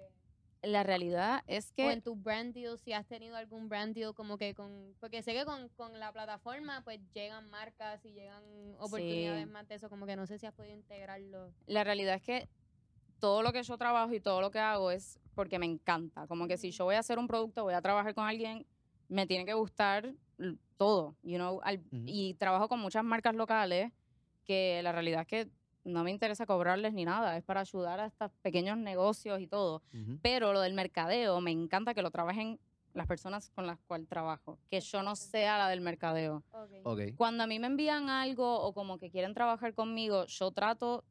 La 0.63 0.83
realidad 0.83 1.43
es 1.47 1.71
O 1.71 1.75
que 1.77 1.93
en 1.93 2.03
tu 2.03 2.17
brand 2.17 2.53
deal, 2.53 2.77
si 2.79 2.93
has 2.93 3.07
tenido 3.07 3.37
algún 3.37 3.69
brand 3.69 3.95
deal 3.95 4.13
como 4.15 4.37
que 4.39 4.55
con... 4.55 4.95
Porque 4.99 5.23
sé 5.23 5.33
que 5.33 5.45
con, 5.45 5.69
con 5.71 5.99
la 6.01 6.13
plataforma 6.13 6.83
pues 6.83 7.01
llegan 7.15 7.49
marcas 7.49 8.05
y 8.05 8.13
llegan 8.13 8.43
oportunidades 8.79 9.45
Sí. 9.47 9.51
más 9.53 9.69
de 9.69 9.77
eso. 9.77 9.89
Como 9.89 10.05
que 10.07 10.17
no 10.17 10.27
sé 10.27 10.39
si 10.39 10.47
has 10.47 10.55
podido 10.55 10.75
integrarlo. 10.75 11.53
la 11.67 11.85
realidad 11.85 12.17
es 12.17 12.23
que 12.23 12.49
todo 13.21 13.43
lo 13.43 13.53
que 13.53 13.63
yo 13.63 13.77
trabajo 13.79 14.13
y 14.15 14.21
todo 14.21 14.41
lo 14.41 14.51
que 14.51 14.59
hago 14.59 14.91
es 14.91 15.19
porque 15.35 15.59
me 15.59 15.67
encanta. 15.67 16.27
Como 16.27 16.49
que 16.49 16.57
si 16.57 16.71
yo 16.73 16.85
voy 16.85 16.97
a 16.97 17.01
hacer 17.01 17.19
un 17.19 17.29
producto, 17.29 17.63
voy 17.65 17.75
a 17.75 17.83
trabajar 17.83 18.15
con 18.15 18.27
alguien, 18.27 18.67
me 19.09 19.27
tiene 19.27 19.45
que 19.45 19.55
gustar 19.55 20.13
todo, 20.77 21.17
you 21.23 21.37
know, 21.37 21.61
al- 21.65 21.83
y 21.91 22.35
trabajo 22.35 22.69
con 22.69 22.79
muchas 22.81 23.03
marcas 23.05 23.35
locales 23.35 23.93
que 24.45 24.81
la 24.83 24.93
realidad 24.93 25.23
es 25.23 25.27
que 25.27 25.51
no 25.89 26.05
me 26.05 26.11
interesa 26.11 26.47
cobrarles 26.47 26.93
ni 26.93 27.05
nada, 27.05 27.37
es 27.37 27.45
para 27.45 27.61
ayudar 27.61 28.01
a 28.01 28.07
estos 28.07 28.31
pequeños 28.43 28.77
negocios 28.79 29.41
y 29.41 29.47
todo. 29.47 29.83
Pero 30.23 30.53
lo 30.53 30.61
del 30.61 30.75
mercadeo, 30.75 31.41
me 31.41 31.51
encanta 31.51 31.95
que 31.95 32.03
lo 32.03 32.11
trabajen 32.11 32.59
las 32.95 33.07
personas 33.07 33.51
con 33.51 33.67
las 33.67 33.79
cuales 33.81 34.09
trabajo, 34.09 34.59
que 34.71 34.81
yo 34.81 35.03
no 35.03 35.15
sea 35.15 35.59
la 35.59 35.69
del 35.69 35.81
mercadeo. 35.81 36.43
Cuando 37.17 37.45
a 37.45 37.47
mí 37.47 37.59
me 37.59 37.67
envían 37.67 38.09
algo 38.09 38.61
o 38.61 38.73
como 38.73 38.99
que 38.99 39.11
quieren 39.11 39.35
trabajar 39.35 39.75
conmigo, 39.75 40.27
yo 40.27 40.51
trato 40.51 41.05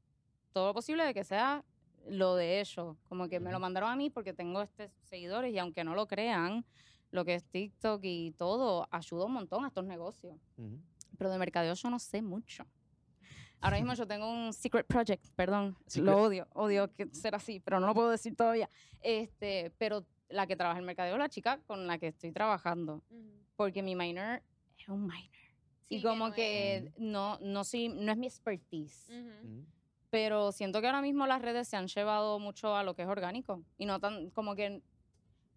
todo 0.54 0.68
lo 0.68 0.74
posible 0.74 1.04
de 1.04 1.13
que 1.13 1.24
sea 1.24 1.63
lo 2.08 2.36
de 2.36 2.60
ellos. 2.60 2.98
Como 3.08 3.28
que 3.28 3.40
me 3.40 3.52
lo 3.52 3.60
mandaron 3.60 3.90
a 3.90 3.96
mí 3.96 4.10
porque 4.10 4.34
tengo 4.34 4.62
este 4.62 4.92
seguidores 5.04 5.54
y 5.54 5.60
aunque 5.60 5.84
no 5.84 5.96
lo 5.96 6.08
crean, 6.08 6.66
lo 7.12 7.26
que 7.26 7.36
es 7.36 7.46
TikTok 7.46 8.02
y 8.04 8.32
todo 8.32 8.88
ayuda 8.92 9.26
un 9.26 9.34
montón 9.34 9.63
a 9.63 9.68
estos 9.68 9.86
negocios. 9.86 10.36
Pero 11.18 11.32
de 11.32 11.38
mercadeo 11.38 11.74
yo 11.74 11.90
no 11.90 12.00
sé 12.00 12.22
mucho. 12.22 12.66
Ahora 13.62 13.78
mismo 13.78 13.93
yo 13.96 14.06
tengo 14.08 14.30
un 14.32 14.54
secret 14.54 14.86
project, 14.86 15.26
perdón, 15.36 15.76
Secret- 15.88 16.04
lo 16.06 16.22
odio, 16.22 16.48
odio 16.54 16.93
que 16.93 17.08
ser 17.13 17.34
así, 17.36 17.60
pero 17.60 17.80
no 17.80 17.88
lo 17.88 17.93
puedo 17.93 18.10
decir 18.12 18.36
todavía. 18.36 18.70
Este, 19.02 19.72
pero 19.78 20.06
la 20.30 20.46
que 20.46 20.56
trabaja 20.56 20.80
en 20.80 20.86
mercadeo 20.86 21.17
la 21.17 21.30
chica 21.30 21.60
con 21.65 21.88
la 21.88 21.98
que 21.98 22.08
estoy 22.08 22.32
trabajando, 22.32 23.02
Ujú. 23.10 23.32
porque 23.56 23.82
mi 23.82 23.96
minor 23.96 24.41
es 24.78 24.88
un 24.89 25.02
minor 25.08 25.17
Sí, 25.89 25.96
y 25.96 26.02
como 26.02 26.30
no 26.30 26.34
que 26.36 26.76
es- 26.78 27.00
no, 27.00 27.39
no, 27.39 27.63
soy, 27.63 27.88
no 27.89 28.12
es 28.12 28.17
mi 28.17 28.28
expertise. 28.28 29.10
Ujú. 29.10 29.30
Ujú. 29.48 29.65
Pero 30.10 30.52
siento 30.52 30.80
que 30.82 30.88
ahora 30.88 31.02
mismo 31.02 31.26
las 31.28 31.41
redes 31.41 31.67
se 31.67 31.78
han 31.78 31.88
llevado 31.88 32.39
mucho 32.39 32.76
a 32.76 32.84
lo 32.84 32.93
que 32.96 33.02
es 33.04 33.08
orgánico. 33.08 33.63
Y 33.78 33.86
no 33.86 34.00
tan, 34.00 34.30
como 34.32 34.56
que 34.56 34.82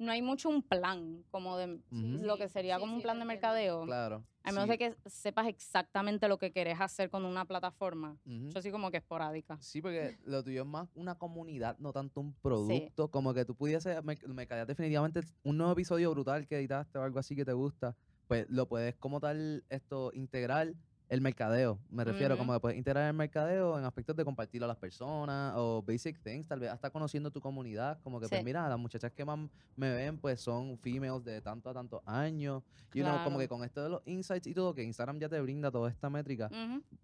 no 0.01 0.13
hay 0.13 0.23
mucho 0.23 0.49
un 0.49 0.63
plan, 0.63 1.23
como 1.31 1.59
de 1.59 1.79
lo 1.91 2.39
que 2.39 2.49
sería 2.49 2.77
Sí, 2.77 2.81
como 2.81 2.93
sí, 2.93 2.97
un 2.97 3.03
plan 3.03 3.19
de 3.19 3.25
mercadeo. 3.27 3.85
Claro. 3.85 4.25
A 4.43 4.51
menos 4.51 4.65
sí. 4.65 4.71
de 4.71 4.79
que 4.79 4.97
sepas 5.11 5.47
exactamente 5.47 6.27
lo 6.27 6.39
que 6.39 6.51
querés 6.53 6.81
hacer 6.81 7.11
con 7.11 7.27
una 7.27 7.45
plataforma. 7.45 8.17
Ujú. 8.25 8.49
Yo 8.49 8.63
sí 8.63 8.71
como 8.71 8.91
que 8.91 8.97
esporádica. 8.97 9.59
Sí, 9.61 9.83
porque 9.83 10.17
lo 10.25 10.43
tuyo 10.43 10.63
es 10.63 10.67
más 10.67 10.89
una 10.95 11.17
comunidad, 11.17 11.77
no 11.79 11.93
tanto 11.93 12.21
un 12.23 12.33
producto. 12.33 13.11
Como 13.11 13.35
que 13.35 13.45
tú 13.45 13.55
pudieses, 13.55 14.03
me, 14.03 14.17
mercadear 14.27 14.67
definitivamente 14.67 15.21
un 15.43 15.59
nuevo 15.59 15.73
episodio 15.73 16.11
brutal 16.11 16.47
que 16.47 16.57
editaste 16.57 16.99
o 16.99 17.03
algo 17.03 17.19
así 17.19 17.37
que 17.37 17.45
te 17.45 17.53
gusta, 17.53 17.95
pues 18.27 18.49
lo 18.49 18.67
puedes 18.67 18.97
como 18.97 19.21
tal 19.21 19.65
esto 19.69 20.13
integrar 20.15 20.73
el 21.11 21.21
mercadeo. 21.21 21.77
Me 21.91 22.05
refiero, 22.05 22.39
como 22.39 22.53
que 22.55 22.61
puedes 22.61 22.79
integrar 22.79 23.09
el 23.09 23.15
mercadeo 23.15 23.77
en 23.79 23.85
aspectos 23.85 24.15
de 24.15 24.25
compartirlo 24.25 24.65
a 24.65 24.69
las 24.69 24.77
personas 24.77 25.53
o 25.57 25.83
basic 25.83 26.19
things, 26.23 26.47
tal 26.47 26.61
vez 26.61 26.71
hasta 26.71 26.89
conociendo 26.89 27.33
tu 27.33 27.41
comunidad. 27.41 27.99
Como 28.05 28.21
que, 28.21 28.29
pues 28.29 28.45
mira, 28.45 28.69
las 28.69 28.79
muchachas 28.79 29.11
que 29.13 29.25
más 29.25 29.39
me 29.77 29.93
ven, 29.93 30.17
pues 30.19 30.41
son 30.41 30.79
females 30.79 31.25
de 31.25 31.41
tanto 31.41 31.69
a 31.69 31.75
tantos 31.75 32.01
años. 32.07 32.63
Y 32.95 33.01
uno, 33.01 33.11
como 33.25 33.25
Claro. 33.25 33.39
que 33.41 33.49
con 33.49 33.65
esto 33.65 33.83
de 33.83 33.89
los 33.91 34.03
insights 34.07 34.47
y 34.47 34.55
todo, 34.55 34.73
que 34.73 34.85
Instagram 34.85 35.19
ya 35.19 35.29
te 35.29 35.41
brinda 35.41 35.71
toda 35.71 35.91
esta 35.91 36.09
métrica 36.09 36.49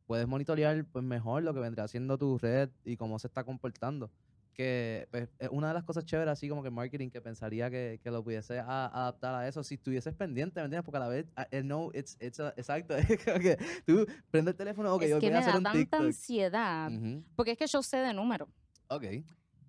puedes 0.07 0.27
monitorear 0.29 0.85
pues, 0.85 1.05
mejor 1.05 1.43
lo 1.43 1.53
que 1.53 1.59
vendrá 1.61 1.85
haciendo 1.85 2.17
tu 2.17 2.39
red 2.39 2.71
y 2.85 2.97
cómo 2.97 3.19
se 3.19 3.27
está 3.27 3.43
comportando. 3.43 4.09
Que 4.57 5.07
pues, 5.11 5.29
es 5.39 5.51
una 5.51 5.69
de 5.69 5.75
las 5.75 5.85
cosas 5.85 6.05
chéveres, 6.07 6.33
así 6.33 6.49
como 6.49 6.63
que 6.63 6.71
marketing, 6.71 7.11
que 7.11 7.21
pensaría 7.21 7.71
que, 7.71 8.01
que 8.03 8.11
lo 8.11 8.25
pudiese 8.25 8.59
a- 8.59 8.87
adaptar 8.87 9.35
a 9.35 9.47
eso 9.47 9.63
si 9.63 9.75
estuvieses 9.75 10.15
pendiente, 10.15 10.61
¿me 10.61 10.65
entiendes? 10.65 10.85
Porque 10.85 10.97
a 10.97 11.01
la 11.01 11.09
vez, 11.09 11.27
know 11.63 11.91
it's, 11.95 12.17
it's 12.21 12.41
a- 12.41 12.55
exacto, 12.57 12.97
es 12.97 13.23
como 13.25 13.39
que 13.39 13.59
tú 13.85 14.07
prende 14.31 14.53
el 14.53 14.57
teléfono, 14.57 14.95
ok, 14.95 15.03
es 15.03 15.13
hoy 15.13 15.21
que 15.21 15.27
voy 15.27 15.35
a 15.37 15.39
me 15.39 15.43
hacer 15.43 15.53
da 15.53 15.59
un 15.59 15.65
tanta 15.65 15.79
TikTok. 15.79 16.01
ansiedad. 16.01 16.91
Ujú, 16.91 17.25
Porque 17.37 17.51
es 17.51 17.59
que 17.59 17.67
yo 17.67 17.83
sé 17.83 17.99
de 17.99 18.15
números. 18.15 18.49
Ok, 18.89 19.05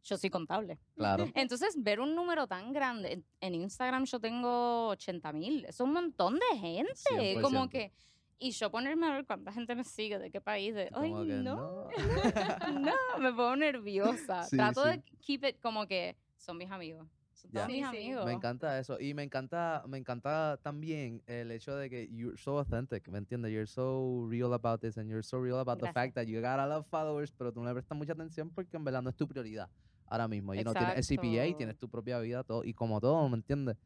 Yo 0.03 0.15
soy 0.17 0.29
contable. 0.29 0.79
claro. 0.95 1.25
Entonces, 1.35 1.75
ver 1.77 1.99
un 1.99 2.15
número 2.15 2.47
tan 2.47 2.71
grande, 2.71 3.21
en- 3.41 3.55
Instagram 3.55 4.05
yo 4.05 4.21
tengo 4.21 4.87
80 4.87 5.33
mil, 5.33 5.65
es 5.65 5.81
un 5.81 5.91
montón 5.91 6.35
de 6.35 6.57
gente, 6.59 7.41
como 7.41 7.65
100%. 7.65 7.69
que, 7.69 7.91
y 8.39 8.51
yo 8.51 8.69
ponerme 8.71 9.07
a 9.07 9.13
ver 9.13 9.25
cuánta 9.25 9.51
gente 9.51 9.73
me 9.75 9.83
sigue, 9.83 10.19
de 10.19 10.29
qué 10.31 10.41
país, 10.41 10.73
de, 10.75 10.89
ay, 10.93 11.11
que 11.27 11.33
no, 11.35 11.87
no, 12.79 13.19
me 13.19 13.31
pongo 13.33 13.55
nerviosa. 13.55 14.43
Sí, 14.43 14.57
Trato 14.57 14.83
sí. 14.83 14.89
de 14.89 15.03
keep 15.21 15.43
it 15.45 15.59
como 15.61 15.87
que 15.87 16.15
son 16.37 16.57
mis 16.57 16.69
amigos, 16.71 17.07
son 17.33 17.51
Ya. 17.51 17.61
todos 17.61 17.67
mis 17.69 17.85
Sí, 17.89 17.91
sí. 17.91 18.03
amigos. 18.05 18.25
Me 18.25 18.33
encanta 18.33 18.79
eso. 18.79 18.99
Y 18.99 19.13
me 19.13 19.23
encanta, 19.23 19.83
me 19.87 19.97
encanta 19.97 20.59
también 20.61 21.21
el 21.25 21.51
hecho 21.51 21.75
de 21.75 21.89
que 21.89 22.07
you're 22.11 22.37
so 22.37 22.59
authentic, 22.59 23.07
¿me 23.09 23.17
entiendes? 23.17 23.51
You're 23.51 23.67
so 23.67 24.27
real 24.29 24.53
about 24.53 24.81
this 24.81 24.97
and 24.97 25.09
you're 25.09 25.23
so 25.23 25.39
real 25.39 25.59
about 25.59 25.77
the 25.79 25.85
Gracias. 25.85 25.93
fact 25.93 26.15
that 26.15 26.25
you 26.27 26.39
got 26.41 26.59
a 26.59 26.67
lot 26.67 26.79
of 26.79 26.87
followers, 26.87 27.31
pero 27.31 27.51
tú 27.51 27.61
no 27.61 27.67
le 27.67 27.73
prestas 27.73 27.97
mucha 27.97 28.13
atención 28.13 28.49
porque 28.51 28.77
en 28.77 28.83
verdad 28.83 29.01
no 29.01 29.09
es 29.09 29.15
tu 29.15 29.27
prioridad 29.27 29.69
ahora 30.05 30.27
mismo. 30.27 30.53
Y 30.53 30.63
no 30.63 30.73
tienes 30.73 30.95
el 30.97 31.03
CPA, 31.17 31.57
tienes 31.57 31.77
tu 31.77 31.89
propia 31.89 32.19
vida 32.19 32.43
todo, 32.43 32.63
y 32.63 32.73
como 32.73 32.99
todo, 33.01 33.27
¿me 33.29 33.35
entiendes? 33.35 33.77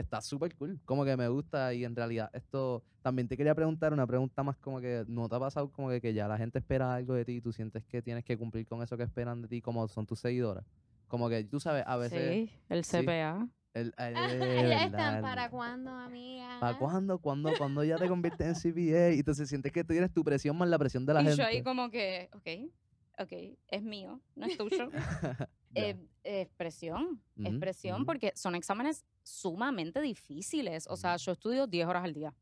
Que 0.00 0.04
está 0.04 0.22
súper 0.22 0.54
cool. 0.56 0.80
Como 0.86 1.04
que 1.04 1.14
me 1.14 1.28
gusta 1.28 1.74
y 1.74 1.84
en 1.84 1.94
realidad 1.94 2.30
esto... 2.32 2.82
También 3.02 3.28
te 3.28 3.36
quería 3.36 3.54
preguntar 3.54 3.92
una 3.92 4.06
pregunta 4.06 4.42
más 4.42 4.56
como 4.56 4.80
que 4.80 5.04
¿no 5.08 5.28
te 5.28 5.36
ha 5.36 5.38
pasado 5.38 5.70
como 5.70 5.90
que, 5.90 6.00
que 6.00 6.14
ya 6.14 6.26
la 6.26 6.38
gente 6.38 6.58
espera 6.58 6.94
algo 6.94 7.12
de 7.12 7.26
ti 7.26 7.32
y 7.32 7.40
tú 7.42 7.52
sientes 7.52 7.84
que 7.84 8.00
tienes 8.00 8.24
que 8.24 8.38
cumplir 8.38 8.66
con 8.66 8.82
eso 8.82 8.96
que 8.96 9.02
esperan 9.02 9.42
de 9.42 9.48
ti 9.48 9.60
como 9.60 9.86
son 9.88 10.06
tus 10.06 10.20
seguidoras? 10.20 10.64
Como 11.06 11.28
que 11.28 11.44
tú 11.44 11.60
sabes, 11.60 11.84
a 11.86 11.98
veces... 11.98 12.48
Sí, 12.48 12.54
el 12.70 12.82
sí. 12.84 13.02
CPA. 13.02 13.46
El, 13.74 13.92
el- 13.98 14.16
eh, 14.16 14.66
ya 14.70 14.84
están. 14.86 15.16
el- 15.16 15.20
¿Para 15.22 15.50
cuándo, 15.50 15.90
amiga? 15.90 16.56
¿Para 16.60 16.78
cuándo? 16.78 17.18
¿Cuándo? 17.18 17.52
Cuando 17.58 17.84
ya 17.84 17.98
te 17.98 18.08
conviertes 18.08 18.46
en 18.46 18.54
CPA? 18.54 19.12
Y 19.12 19.18
entonces 19.18 19.50
sientes 19.50 19.70
que 19.70 19.84
tú 19.84 19.92
tienes 19.92 20.10
tu 20.14 20.24
presión 20.24 20.56
más 20.56 20.68
la 20.70 20.78
presión 20.78 21.04
de 21.04 21.12
la 21.12 21.20
y 21.20 21.24
gente. 21.26 21.42
yo 21.42 21.46
ahí 21.46 21.62
como 21.62 21.90
que, 21.90 22.30
ok, 22.32 22.72
ok, 23.18 23.32
es 23.68 23.82
mío, 23.82 24.18
no 24.34 24.46
es 24.46 24.56
tuyo. 24.56 24.88
Eh, 25.74 25.96
expresión, 26.24 27.22
Ujú, 27.36 27.48
expresión, 27.48 27.96
ujú. 27.98 28.06
porque 28.06 28.32
son 28.34 28.54
exámenes 28.54 29.04
sumamente 29.22 30.00
difíciles. 30.00 30.86
O 30.88 30.96
sea, 30.96 31.16
yo 31.16 31.32
estudio 31.32 31.66
10 31.66 31.86
horas 31.86 32.04
al 32.04 32.12
día. 32.14 32.34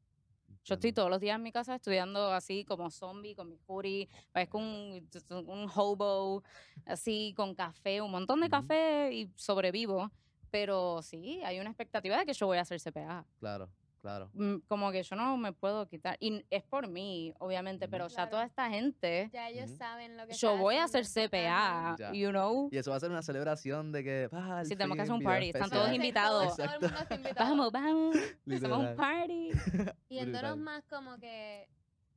Yo 0.64 0.74
estoy 0.74 0.92
todos 0.92 1.08
los 1.08 1.20
días 1.20 1.36
en 1.36 1.42
mi 1.42 1.50
casa 1.52 1.74
estudiando 1.74 2.32
así 2.32 2.64
como 2.64 2.90
zombie, 2.90 3.34
con 3.34 3.48
mi 3.48 3.58
hoodie, 3.66 4.08
parezco 4.32 4.58
un, 4.58 5.08
un 5.30 5.70
hobo, 5.74 6.42
así 6.84 7.32
con 7.36 7.54
café, 7.54 8.02
un 8.02 8.10
montón 8.10 8.40
de 8.40 8.48
café 8.50 9.10
y 9.12 9.30
sobrevivo. 9.36 10.10
Pero 10.50 11.00
sí, 11.02 11.40
hay 11.44 11.58
una 11.60 11.70
expectativa 11.70 12.18
de 12.18 12.26
que 12.26 12.32
yo 12.34 12.46
voy 12.46 12.58
a 12.58 12.62
hacer 12.62 12.80
CPA. 12.80 13.26
Claro, 13.38 13.70
claro. 14.08 14.30
Mm, 14.34 14.56
Como 14.66 14.90
que 14.90 15.02
yo 15.02 15.16
no 15.16 15.36
me 15.36 15.52
puedo 15.52 15.86
quitar. 15.88 16.16
Y 16.20 16.44
es 16.50 16.62
por 16.64 16.88
mí, 16.88 17.32
obviamente, 17.38 17.88
pero 17.88 18.08
ya 18.08 18.14
Claro. 18.14 18.30
toda 18.30 18.44
esta 18.44 18.68
gente, 18.70 19.30
Ya 19.32 19.48
ellos 19.48 19.70
saben 19.72 20.16
lo 20.16 20.26
que 20.26 20.34
yo 20.34 20.56
voy 20.56 20.76
a 20.76 20.84
hacer. 20.84 21.04
CPA. 21.06 21.96
Ya. 21.98 22.12
you 22.12 22.30
know. 22.30 22.68
Y 22.72 22.78
eso 22.78 22.90
va 22.90 22.96
a 22.96 23.00
ser 23.00 23.10
una 23.10 23.22
celebración 23.22 23.92
de 23.92 24.02
que. 24.04 24.28
Ah, 24.32 24.62
Sí, 24.64 24.70
tenemos 24.76 24.96
que 24.96 25.02
hacer 25.02 25.14
un 25.14 25.22
party, 25.22 25.46
están 25.46 25.62
especial. 25.62 25.78
todos 25.80 25.90
Sí, 25.90 25.96
invitados. 25.96 26.56
Todo, 26.56 26.66
todo 26.66 26.74
el 26.74 26.80
mundo 26.80 26.98
está 27.00 27.14
invitado. 27.14 27.50
Vamos, 27.50 27.72
vamos, 27.72 28.16
hacemos 28.50 28.78
un 28.78 28.96
party. 28.96 29.50
Yéndonos 30.08 30.56
más 30.58 30.84
como 30.86 31.18
que, 31.18 31.68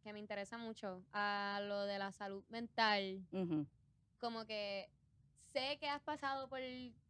que 0.04 0.13
me 0.13 0.19
interesa 0.19 0.58
mucho 0.58 1.04
a 1.13 1.60
lo 1.63 1.86
de 1.86 1.99
la 1.99 2.12
salud 2.12 2.43
mental, 2.49 3.21
Ujú. 3.32 3.65
como 4.19 4.45
que 4.45 4.89
sé 5.54 5.77
que 5.80 5.88
has 5.89 6.01
pasado 6.01 6.47
por 6.49 6.60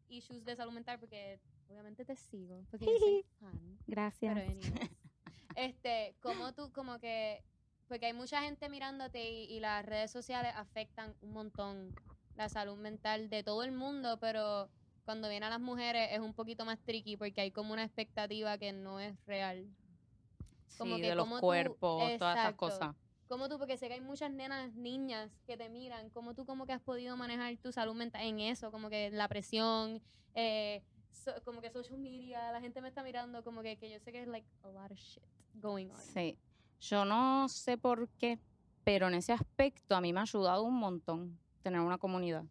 issues 0.09 0.43
de 0.43 0.55
salud 0.55 0.73
mental 0.73 0.99
porque 0.99 1.39
obviamente 1.71 2.05
te 2.05 2.15
sigo, 2.15 2.63
porque 2.69 2.85
yo 2.85 2.91
soy 2.99 3.25
fan. 3.39 3.79
Gracias. 3.87 4.33
Pero 4.35 4.59
este, 5.55 6.15
como 6.21 6.53
tú, 6.53 6.71
como 6.71 6.99
que, 6.99 7.43
porque 7.87 8.07
hay 8.07 8.13
mucha 8.13 8.41
gente 8.41 8.69
mirándote 8.69 9.29
y, 9.29 9.45
y 9.45 9.59
las 9.59 9.85
redes 9.85 10.11
sociales 10.11 10.53
afectan 10.55 11.15
un 11.21 11.31
montón 11.33 11.93
la 12.35 12.47
salud 12.49 12.77
mental 12.77 13.29
de 13.29 13.43
todo 13.43 13.63
el 13.63 13.71
mundo, 13.71 14.17
pero 14.19 14.69
cuando 15.03 15.27
viene 15.29 15.45
a 15.45 15.49
las 15.49 15.59
mujeres 15.59 16.09
es 16.11 16.19
un 16.19 16.33
poquito 16.33 16.63
más 16.65 16.79
tricky 16.79 17.17
porque 17.17 17.41
hay 17.41 17.51
como 17.51 17.73
una 17.73 17.83
expectativa 17.83 18.57
que 18.57 18.71
no 18.71 18.99
es 18.99 19.13
real. 19.25 19.67
Como 20.77 20.95
sí, 20.95 21.01
que 21.01 21.09
de 21.09 21.15
los 21.15 21.25
cómo 21.25 21.35
tú- 21.37 21.41
cuerpos, 21.41 21.97
todas 22.17 22.35
exacto. 22.35 22.57
cosas. 22.57 22.95
Como 23.27 23.47
tú, 23.47 23.57
porque 23.57 23.77
sé 23.77 23.87
que 23.87 23.93
hay 23.95 24.01
muchas 24.01 24.31
nenas, 24.31 24.73
niñas 24.73 25.31
que 25.45 25.55
te 25.55 25.69
miran, 25.69 26.09
como 26.09 26.33
tú 26.33 26.45
como 26.45 26.65
que 26.65 26.73
has 26.73 26.81
podido 26.81 27.15
manejar 27.15 27.55
tu 27.57 27.71
salud 27.71 27.93
mental 27.95 28.21
en 28.23 28.39
eso, 28.41 28.71
como 28.71 28.89
que 28.89 29.09
la 29.11 29.27
presión, 29.29 30.01
eh, 30.33 30.83
so- 31.11 31.41
como 31.43 31.61
que 31.61 31.69
social 31.71 31.97
media, 31.99 32.51
la 32.51 32.61
gente 32.61 32.81
me 32.81 32.87
está 32.89 33.03
mirando, 33.03 33.43
como 33.43 33.61
que, 33.61 33.77
que 33.77 33.89
yo 33.89 33.99
sé 33.99 34.11
que 34.11 34.21
es 34.23 34.27
like 34.27 34.47
a 34.63 34.67
lot 34.69 34.91
of 34.91 34.97
shit 34.97 35.23
going 35.55 35.87
on. 35.89 35.97
Sí. 35.97 36.37
Yo 36.79 37.05
no 37.05 37.47
sé 37.49 37.77
por 37.77 38.09
qué, 38.17 38.39
pero 38.83 39.07
en 39.07 39.13
ese 39.13 39.33
aspecto 39.33 39.95
a 39.95 40.01
mí 40.01 40.13
me 40.13 40.19
ha 40.19 40.23
ayudado 40.23 40.63
un 40.63 40.75
montón 40.79 41.37
tener 41.61 41.79
una 41.81 41.97
comunidad. 41.97 42.43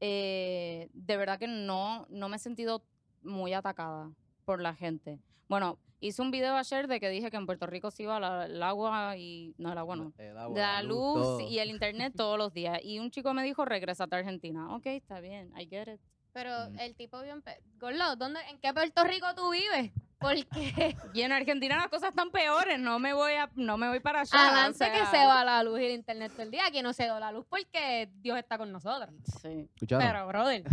Eh, 0.00 0.90
de 0.92 1.16
verdad 1.16 1.38
que 1.38 1.46
no, 1.48 2.06
no 2.10 2.28
me 2.28 2.36
he 2.36 2.38
sentido 2.38 2.84
muy 3.22 3.52
atacada 3.54 4.12
por 4.44 4.60
la 4.60 4.74
gente. 4.74 5.18
Bueno, 5.48 5.78
hice 6.00 6.20
un 6.20 6.30
video 6.30 6.56
ayer 6.56 6.88
de 6.88 7.00
que 7.00 7.08
dije 7.08 7.30
que 7.30 7.36
en 7.38 7.46
Puerto 7.46 7.66
Rico 7.66 7.90
se 7.90 8.02
iba 8.02 8.20
la- 8.20 8.44
el 8.46 8.62
agua 8.62 9.16
y... 9.16 9.54
No, 9.56 9.72
el 9.72 9.78
agua 9.78 9.96
no. 9.96 10.12
El 10.18 10.36
agua, 10.36 10.58
La 10.58 10.82
luz 10.82 11.14
todo. 11.14 11.40
y 11.40 11.58
el 11.58 11.70
internet 11.70 12.12
todos 12.14 12.36
los 12.36 12.52
días. 12.52 12.80
Y 12.82 12.98
un 12.98 13.10
chico 13.10 13.32
me 13.32 13.42
dijo, 13.44 13.64
regrésate 13.64 14.14
a 14.14 14.18
Argentina. 14.18 14.74
Ok, 14.76 14.86
está 14.86 15.20
bien, 15.20 15.52
I 15.58 15.66
get 15.66 15.88
it. 15.94 16.00
Pero 16.34 16.68
Mm. 16.70 16.78
el 16.80 16.94
tipo 16.96 17.22
bien... 17.22 17.40
pe- 17.42 17.60
Gordo, 17.78 18.16
¿dónde, 18.16 18.40
¿en 18.50 18.58
qué 18.58 18.74
Puerto 18.74 19.02
Rico 19.04 19.26
tú 19.34 19.50
vives? 19.50 19.90
Porque 20.18 20.96
Y 21.14 21.22
en 21.22 21.32
Argentina 21.32 21.76
las 21.76 21.88
cosas 21.88 22.10
están 22.10 22.30
peores, 22.30 22.78
no 22.78 22.98
me 22.98 23.12
voy 23.14 23.32
a, 23.34 23.48
no 23.54 23.76
me 23.78 23.88
voy 23.88 24.00
para 24.00 24.20
allá. 24.22 24.30
o 24.36 24.38
adelante 24.38 24.84
que 24.90 24.96
sea, 24.98 25.06
se 25.10 25.16
va 25.26 25.44
la 25.44 25.62
luz 25.62 25.80
y 25.80 25.84
el 25.86 25.92
internet 25.92 26.32
todo 26.32 26.42
el 26.42 26.50
día, 26.50 26.66
aquí 26.66 26.82
no 26.82 26.92
se 26.92 27.06
da 27.06 27.18
la 27.20 27.30
luz 27.32 27.46
porque 27.48 28.10
Dios 28.20 28.36
está 28.38 28.58
con 28.58 28.72
nosotros. 28.72 29.10
Sí. 29.40 29.68
¿Escucharon? 29.74 30.06
Pero, 30.06 30.26
brother, 30.26 30.64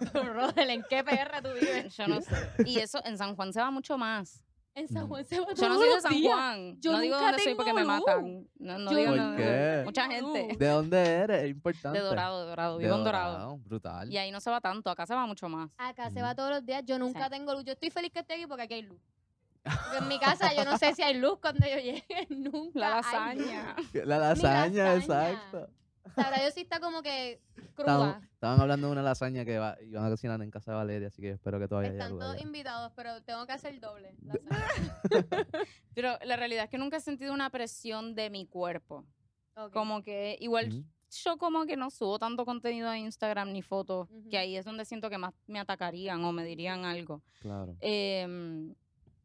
brother, 0.14 0.70
¿en 0.70 0.82
qué 0.88 1.04
PR 1.04 1.42
tú 1.42 1.52
vives? 1.52 1.94
Yo 1.96 2.08
no 2.08 2.20
sé. 2.20 2.34
Y 2.64 2.78
eso 2.78 3.04
en 3.04 3.18
San 3.18 3.36
Juan 3.36 3.52
se 3.52 3.60
va 3.60 3.70
mucho 3.70 3.98
más. 3.98 4.42
En 4.74 4.88
San. 4.88 5.08
Juan 5.08 5.24
se 5.24 5.40
va 5.40 5.46
Yo 5.54 5.68
no 5.68 5.74
soy 5.78 5.88
de 5.88 6.00
San. 6.00 6.22
Juan. 6.22 6.80
Yo 6.80 6.92
no 6.92 7.00
digo 7.00 7.16
dónde 7.18 7.42
soy 7.42 7.54
porque 7.54 7.72
me 7.72 7.84
matan. 7.84 8.46
No, 8.58 8.78
no 8.78 8.90
Yo 8.92 8.96
digo 8.96 9.08
¿Por 9.10 9.18
no- 9.18 9.36
qué? 9.36 9.82
Mucha 9.84 10.06
gente. 10.08 10.56
¿De 10.58 10.68
dónde 10.68 10.98
eres? 11.04 11.42
Es 11.44 11.50
importante. 11.50 11.98
De 11.98 12.04
Dorado, 12.04 12.42
de 12.42 12.48
Dorado. 12.48 12.78
Vivo 12.78 12.94
en 12.94 13.04
Dorado. 13.04 13.58
Brutal. 13.58 14.10
Y 14.12 14.16
ahí 14.16 14.30
no 14.30 14.40
se 14.40 14.48
va 14.50 14.60
tanto. 14.60 14.88
Acá 14.90 15.06
se 15.06 15.14
va 15.14 15.26
mucho 15.26 15.48
más. 15.48 15.70
Acá 15.76 16.10
se 16.10 16.22
va 16.22 16.34
todos 16.34 16.50
los 16.50 16.64
días. 16.64 16.82
Yo 16.86 16.98
nunca 16.98 17.24
Sí. 17.24 17.30
tengo 17.30 17.52
luz. 17.52 17.64
Yo 17.64 17.72
estoy 17.72 17.90
feliz 17.90 18.12
que 18.12 18.20
esté 18.20 18.34
aquí 18.34 18.46
porque 18.46 18.62
aquí 18.62 18.74
hay 18.74 18.82
luz. 18.82 19.00
Porque 19.62 19.98
en 19.98 20.08
mi 20.08 20.18
casa 20.20 20.54
yo 20.54 20.64
no 20.64 20.78
sé 20.78 20.94
si 20.94 21.02
hay 21.02 21.18
luz 21.18 21.38
cuando 21.40 21.66
yo 21.66 21.76
llegue. 21.76 22.04
Nunca. 22.30 22.78
La 22.78 22.98
hay 22.98 23.36
luz. 23.38 23.46
lasaña. 23.46 23.76
La 24.04 24.18
lasaña, 24.18 24.94
lasaña. 24.94 24.96
exacto. 25.32 25.68
Sabrá 26.14 26.40
Dios 26.40 26.54
si 26.54 26.60
está 26.62 26.80
como 26.80 27.02
que 27.02 27.40
Estaban, 27.56 27.74
cruda. 28.14 28.28
estaban 28.32 28.60
hablando 28.60 28.86
de 28.88 28.92
una 28.92 29.02
lasaña 29.02 29.44
que 29.44 29.58
va, 29.58 29.76
iban 29.82 30.04
a 30.04 30.10
cocinar 30.10 30.40
en 30.42 30.50
casa 30.50 30.72
de 30.72 30.76
Valeria, 30.78 31.08
así 31.08 31.20
que 31.22 31.30
espero 31.30 31.58
que 31.58 31.68
todavía 31.68 31.90
haya 31.90 31.98
Están 31.98 32.12
luz 32.12 32.20
todos 32.20 32.34
allá. 32.34 32.42
invitados, 32.42 32.92
pero 32.96 33.22
tengo 33.22 33.46
que 33.46 33.52
hacer 33.52 33.78
doble. 33.80 34.14
lasaña. 34.22 35.00
Pero 35.94 36.18
la 36.24 36.36
realidad 36.36 36.64
es 36.64 36.70
que 36.70 36.78
nunca 36.78 36.96
he 36.96 37.00
sentido 37.00 37.32
una 37.34 37.50
presión 37.50 38.14
de 38.14 38.30
mi 38.30 38.46
cuerpo. 38.46 39.04
Ok. 39.56 39.72
Como 39.72 40.02
que 40.02 40.36
igual 40.40 40.84
yo 41.10 41.36
como 41.38 41.66
que 41.66 41.76
no 41.76 41.90
subo 41.90 42.18
tanto 42.18 42.44
contenido 42.44 42.88
a 42.88 42.96
Instagram 42.96 43.52
ni 43.52 43.62
fotos, 43.62 44.08
que 44.30 44.38
ahí 44.38 44.56
es 44.56 44.64
donde 44.64 44.84
siento 44.84 45.10
que 45.10 45.18
más 45.18 45.34
me 45.46 45.58
atacarían 45.58 46.24
o 46.24 46.32
me 46.32 46.44
dirían 46.44 46.84
algo. 46.84 47.22
Claro. 47.40 47.76
Em, 47.80 48.74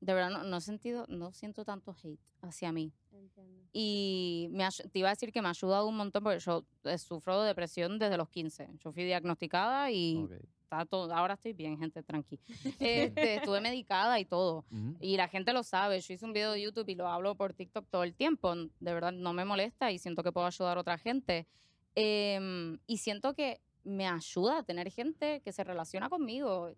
de 0.01 0.13
verdad 0.13 0.31
no, 0.31 0.43
no 0.43 0.57
he 0.57 0.61
sentido, 0.61 1.05
no 1.07 1.31
siento 1.31 1.63
tanto 1.63 1.95
hate 2.03 2.19
hacia 2.41 2.71
mí. 2.71 2.91
Entiendo. 3.17 3.63
Y 3.73 4.47
me, 4.51 4.67
te 4.91 4.99
iba 4.99 5.09
a 5.09 5.11
decir 5.11 5.31
que 5.31 5.41
me 5.41 5.47
ha 5.47 5.51
ayudado 5.51 5.87
un 5.87 5.97
montón 5.97 6.23
porque 6.23 6.39
yo 6.39 6.65
eh, 6.83 6.97
sufro 6.97 7.41
de 7.41 7.47
depresión 7.47 7.97
desde 7.99 8.17
los 8.17 8.29
15. 8.29 8.69
Yo 8.83 8.91
fui 8.91 9.03
diagnosticada 9.03 9.91
y 9.91 10.23
Ok. 10.23 10.31
está 10.63 10.85
todo, 10.85 11.13
ahora 11.13 11.33
estoy 11.35 11.53
bien, 11.53 11.77
gente, 11.77 12.01
tranqui. 12.03 12.39
Este, 12.79 13.35
estuve 13.35 13.61
medicada 13.61 14.19
y 14.19 14.25
todo. 14.25 14.65
Ujú. 14.71 14.95
Y 15.01 15.17
la 15.17 15.27
gente 15.27 15.51
lo 15.53 15.63
sabe. 15.63 15.99
Yo 16.01 16.13
hice 16.13 16.25
un 16.25 16.33
video 16.33 16.51
de 16.53 16.61
YouTube 16.61 16.87
y 16.89 16.95
lo 16.95 17.07
hablo 17.07 17.35
por 17.35 17.53
TikTok 17.53 17.87
todo 17.89 18.03
el 18.03 18.13
tiempo. 18.15 18.53
De 18.55 18.93
verdad, 18.93 19.11
no 19.11 19.33
me 19.33 19.43
molesta 19.45 19.91
y 19.91 19.97
siento 19.99 20.23
que 20.23 20.31
puedo 20.31 20.47
ayudar 20.47 20.77
a 20.77 20.81
otra 20.81 20.97
gente. 20.97 21.47
Em, 21.95 22.77
y 22.87 22.97
siento 22.97 23.33
que 23.33 23.61
me 23.83 24.07
ayuda 24.07 24.59
a 24.59 24.63
tener 24.63 24.91
gente 24.91 25.41
que 25.41 25.51
se 25.53 25.63
relaciona 25.63 26.09
conmigo. 26.09 26.71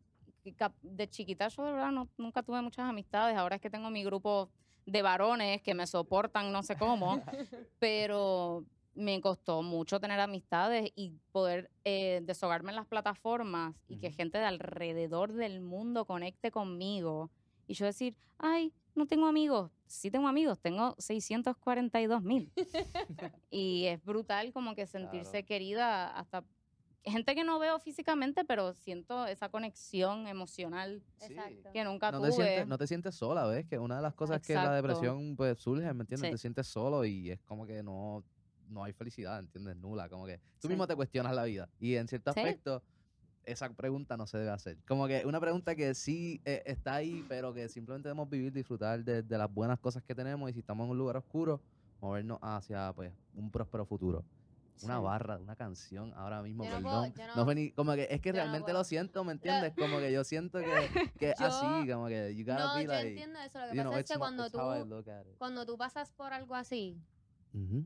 De 0.82 1.10
chiquita 1.10 1.50
yo 1.50 1.66
de 1.66 1.72
verdad 1.74 1.92
no- 1.92 2.08
nunca 2.18 2.42
tuve 2.44 2.62
muchas 2.62 2.86
amistades. 2.90 3.36
Ahora 3.38 3.56
es 3.56 3.62
que 3.62 3.70
tengo 3.70 3.90
mi 3.90 4.04
grupo 4.04 4.50
de 4.88 5.02
varones 5.04 5.62
que 5.62 5.76
me 5.76 5.86
soportan 5.86 6.52
no 6.52 6.64
sé 6.64 6.76
cómo. 6.78 7.22
pero 7.80 8.66
me 8.96 9.22
costó 9.22 9.62
mucho 9.62 10.00
tener 10.00 10.20
amistades 10.20 10.92
y 10.96 11.12
poder 11.32 11.70
eh, 11.84 12.22
deshogarme 12.24 12.72
en 12.72 12.78
las 12.78 12.88
plataformas 12.88 13.76
y 13.88 13.98
que 13.98 14.12
gente 14.12 14.40
de 14.40 14.46
alrededor 14.46 15.34
del 15.34 15.62
mundo 15.62 16.06
conecte 16.06 16.50
conmigo. 16.50 17.30
Y 17.68 17.76
yo 17.76 17.86
decir, 17.86 18.16
ay, 18.40 18.74
no 18.96 19.06
tengo 19.06 19.28
amigos. 19.28 19.72
Sí 19.86 20.10
tengo 20.10 20.28
amigos, 20.28 20.60
tengo 20.60 20.96
642 20.98 22.24
mil. 22.24 22.52
y 23.52 23.86
es 23.86 24.04
brutal 24.04 24.52
como 24.52 24.74
que 24.74 24.88
sentirse 24.88 25.32
Claro. 25.32 25.46
querida 25.46 26.18
hasta 26.18 26.44
gente 27.10 27.36
que 27.36 27.44
no 27.44 27.60
veo 27.60 27.80
físicamente, 27.80 28.44
pero 28.46 28.74
siento 28.74 29.26
esa 29.26 29.50
conexión 29.50 30.28
emocional 30.28 31.04
Sí. 31.18 31.26
Exacto. 31.34 31.70
que 31.74 31.84
nunca 31.84 32.12
no 32.12 32.20
tuve. 32.20 32.30
te, 32.30 32.36
sientes, 32.36 32.68
no 32.68 32.78
te 32.78 32.88
sientes 32.88 33.16
sola, 33.16 33.46
¿ves? 33.48 33.66
Que 33.66 33.80
una 33.80 33.98
de 33.98 34.02
las 34.02 34.14
cosas 34.14 34.42
que 34.42 34.54
la 34.54 34.62
Exacto. 34.62 34.76
depresión 34.76 35.36
pues 35.36 35.60
surge, 35.60 35.94
¿me 35.94 36.02
entiendes? 36.04 36.30
Sí. 36.30 36.32
Te 36.32 36.38
sientes 36.38 36.68
solo 36.68 37.04
y 37.06 37.32
es 37.32 37.42
como 37.44 37.66
que 37.66 37.82
no, 37.84 38.24
no 38.68 38.84
hay 38.84 38.94
felicidad, 38.94 39.40
¿entiendes? 39.40 39.76
Nula, 39.78 40.10
como 40.10 40.26
que 40.26 40.38
tú 40.60 40.68
Sí. 40.68 40.70
mismo 40.70 40.88
te 40.88 40.96
cuestionas 40.96 41.34
la 41.34 41.44
vida 41.46 41.70
y 41.80 41.96
en 41.96 42.08
cierto 42.08 42.34
Sí. 42.34 42.40
aspecto 42.40 42.84
esa 43.44 43.70
pregunta 43.74 44.18
no 44.18 44.28
se 44.28 44.38
debe 44.40 44.50
hacer. 44.52 44.78
Como 44.86 45.08
que 45.08 45.26
una 45.26 45.40
pregunta 45.40 45.74
que 45.74 45.96
sí 45.96 46.42
eh, 46.44 46.62
está 46.66 46.96
ahí, 46.96 47.24
pero 47.30 47.54
que 47.54 47.70
simplemente 47.70 48.10
debemos 48.10 48.30
vivir, 48.30 48.52
disfrutar 48.52 49.02
de, 49.06 49.24
de 49.24 49.38
las 49.38 49.50
buenas 49.50 49.80
cosas 49.80 50.04
que 50.04 50.14
tenemos 50.14 50.50
y 50.50 50.54
si 50.54 50.60
estamos 50.60 50.84
en 50.86 50.92
un 50.92 50.98
lugar 50.98 51.16
oscuro, 51.16 51.62
movernos 52.02 52.40
hacia 52.42 52.92
pues 52.94 53.14
un 53.34 53.50
próspero 53.50 53.86
futuro. 53.86 54.26
Una 54.84 54.98
Sí. 54.98 55.04
barra, 55.04 55.38
una 55.38 55.56
canción 55.56 56.14
ahora 56.16 56.42
mismo, 56.42 56.64
Yo 56.64 56.70
no 56.80 56.82
puedo- 56.82 57.02
perdón. 57.14 57.28
no 57.30 57.36
no- 57.36 57.46
fue 57.46 57.56
ni- 57.56 57.72
como 57.72 57.94
que 57.96 58.08
es 58.12 58.22
que 58.22 58.32
realmente 58.32 58.74
lo 58.74 58.84
siento, 58.84 59.24
¿me 59.24 59.32
entiendes? 59.34 59.74
Como 59.76 59.98
que 60.00 60.12
yo 60.12 60.24
siento 60.24 60.60
que, 60.60 60.66
que 61.20 61.34
Yo- 61.40 61.46
así, 61.46 61.90
como 61.92 62.08
que 62.08 62.36
you 62.36 62.46
gotta 62.46 62.64
No, 62.68 62.76
be 62.76 62.84
yo 62.84 62.92
like, 62.92 63.10
entiendo 63.10 63.40
eso. 63.40 63.60
Lo 63.60 63.72
que 63.72 63.76
you 63.76 63.82
know, 63.82 63.92
pasa 63.92 64.00
es 64.02 64.10
que 64.12 64.18
cuando 64.20 64.50
tú, 64.52 64.58
cuando 65.38 65.66
tú 65.66 65.78
pasas 65.78 66.12
por 66.12 66.34
algo 66.34 66.54
así, 66.56 66.98
Ujú, 67.54 67.86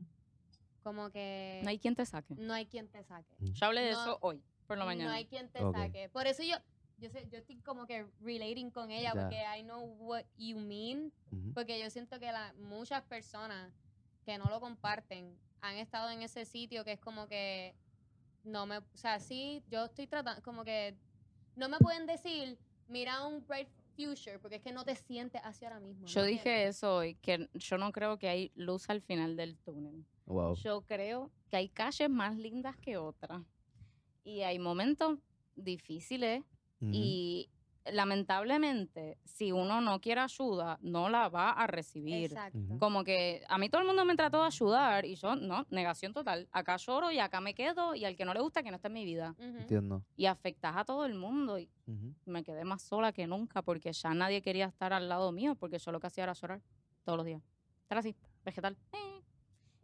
como 0.82 1.10
que 1.10 1.60
No 1.62 1.70
hay 1.70 1.78
quien 1.78 1.94
te 1.94 2.04
saque. 2.04 2.34
no 2.36 2.52
hay 2.52 2.66
quien 2.66 2.88
te 2.88 3.02
saque. 3.04 3.34
ujú. 3.40 3.52
Yo 3.52 3.66
hablé 3.66 3.82
de 3.82 3.92
No, 3.92 4.00
eso 4.02 4.18
hoy, 4.20 4.42
por 4.66 4.76
la 4.78 4.84
mañana. 4.84 5.10
No 5.10 5.16
hay 5.16 5.26
quien 5.26 5.48
te 5.48 5.62
Ok. 5.64 5.74
saque. 5.76 6.08
Por 6.10 6.26
eso 6.26 6.42
yo, 6.42 6.56
yo, 6.98 7.08
sé, 7.10 7.26
yo 7.30 7.38
estoy 7.38 7.56
como 7.60 7.86
que 7.86 8.06
relating 8.20 8.70
con 8.70 8.90
ella, 8.90 9.12
Ya. 9.14 9.20
porque 9.22 9.42
I 9.58 9.62
know 9.62 9.82
what 10.00 10.24
you 10.36 10.58
mean. 10.58 11.12
Ujú. 11.30 11.52
Porque 11.54 11.80
yo 11.80 11.88
siento 11.90 12.18
que 12.20 12.30
la, 12.32 12.52
muchas 12.58 13.02
personas 13.04 13.72
que 14.24 14.36
no 14.38 14.44
lo 14.46 14.60
comparten 14.60 15.36
han 15.62 15.78
estado 15.78 16.10
en 16.10 16.22
ese 16.22 16.44
sitio 16.44 16.84
que 16.84 16.92
es 16.92 17.00
como 17.00 17.26
que 17.28 17.74
no 18.44 18.66
me, 18.66 18.78
o 18.78 18.84
sea, 18.94 19.20
sí, 19.20 19.62
yo 19.68 19.84
estoy 19.84 20.06
tratando, 20.06 20.42
como 20.42 20.64
que 20.64 20.96
no 21.56 21.68
me 21.68 21.78
pueden 21.78 22.06
decir, 22.06 22.58
mira 22.88 23.24
un 23.26 23.46
bright 23.46 23.68
future, 23.96 24.38
porque 24.38 24.56
es 24.56 24.62
que 24.62 24.72
no 24.72 24.84
te 24.84 24.96
sientes 24.96 25.40
así 25.44 25.64
ahora 25.64 25.80
mismo. 25.80 26.06
Yo 26.06 26.22
¿me 26.22 26.28
dije 26.28 26.66
eso 26.66 26.96
hoy, 26.96 27.14
que 27.16 27.48
yo 27.54 27.78
no 27.78 27.92
creo 27.92 28.18
que 28.18 28.28
hay 28.28 28.50
luz 28.54 28.90
al 28.90 29.00
final 29.00 29.36
del 29.36 29.56
túnel. 29.58 30.04
Wow. 30.26 30.56
Yo 30.56 30.82
creo 30.82 31.30
que 31.48 31.56
hay 31.56 31.68
calles 31.68 32.10
más 32.10 32.36
lindas 32.36 32.76
que 32.76 32.96
otras. 32.96 33.42
Y 34.24 34.42
hay 34.42 34.58
momentos 34.58 35.18
difíciles 35.56 36.42
y 36.80 37.48
lamentablemente, 37.84 39.18
si 39.24 39.52
uno 39.52 39.80
no 39.80 40.00
quiere 40.00 40.20
ayuda, 40.20 40.78
no 40.82 41.08
la 41.08 41.28
va 41.28 41.50
a 41.50 41.66
recibir. 41.66 42.32
Exacto. 42.32 42.58
Como 42.78 43.04
que 43.04 43.42
a 43.48 43.58
mí 43.58 43.68
todo 43.68 43.80
el 43.80 43.86
mundo 43.86 44.04
me 44.04 44.14
trató 44.16 44.40
de 44.40 44.46
ayudar 44.46 45.04
y 45.04 45.14
yo, 45.16 45.36
no, 45.36 45.66
negación 45.70 46.12
total. 46.12 46.48
Acá 46.52 46.76
lloro 46.76 47.10
y 47.10 47.18
acá 47.18 47.40
me 47.40 47.54
quedo 47.54 47.94
y 47.94 48.04
al 48.04 48.16
que 48.16 48.24
no 48.24 48.34
le 48.34 48.40
gusta 48.40 48.62
que 48.62 48.70
no 48.70 48.76
esté 48.76 48.88
en 48.88 48.94
mi 48.94 49.04
vida. 49.04 49.34
Ujú. 49.38 49.58
Entiendo. 49.58 50.04
Y 50.16 50.26
afectas 50.26 50.76
a 50.76 50.84
todo 50.84 51.04
el 51.06 51.14
mundo 51.14 51.58
y 51.58 51.68
me 52.24 52.42
quedé 52.44 52.64
más 52.64 52.82
sola 52.82 53.12
que 53.12 53.26
nunca 53.26 53.62
porque 53.62 53.92
ya 53.92 54.14
nadie 54.14 54.40
quería 54.42 54.66
estar 54.66 54.92
al 54.92 55.08
lado 55.08 55.32
mío 55.32 55.54
porque 55.56 55.78
yo 55.78 55.92
lo 55.92 56.00
que 56.00 56.06
hacía 56.06 56.24
era 56.24 56.32
llorar 56.32 56.62
todos 57.04 57.16
los 57.16 57.26
días. 57.26 57.42
Estar 57.82 57.98
así, 57.98 58.14
vegetal. 58.44 58.76
eh. 58.92 58.98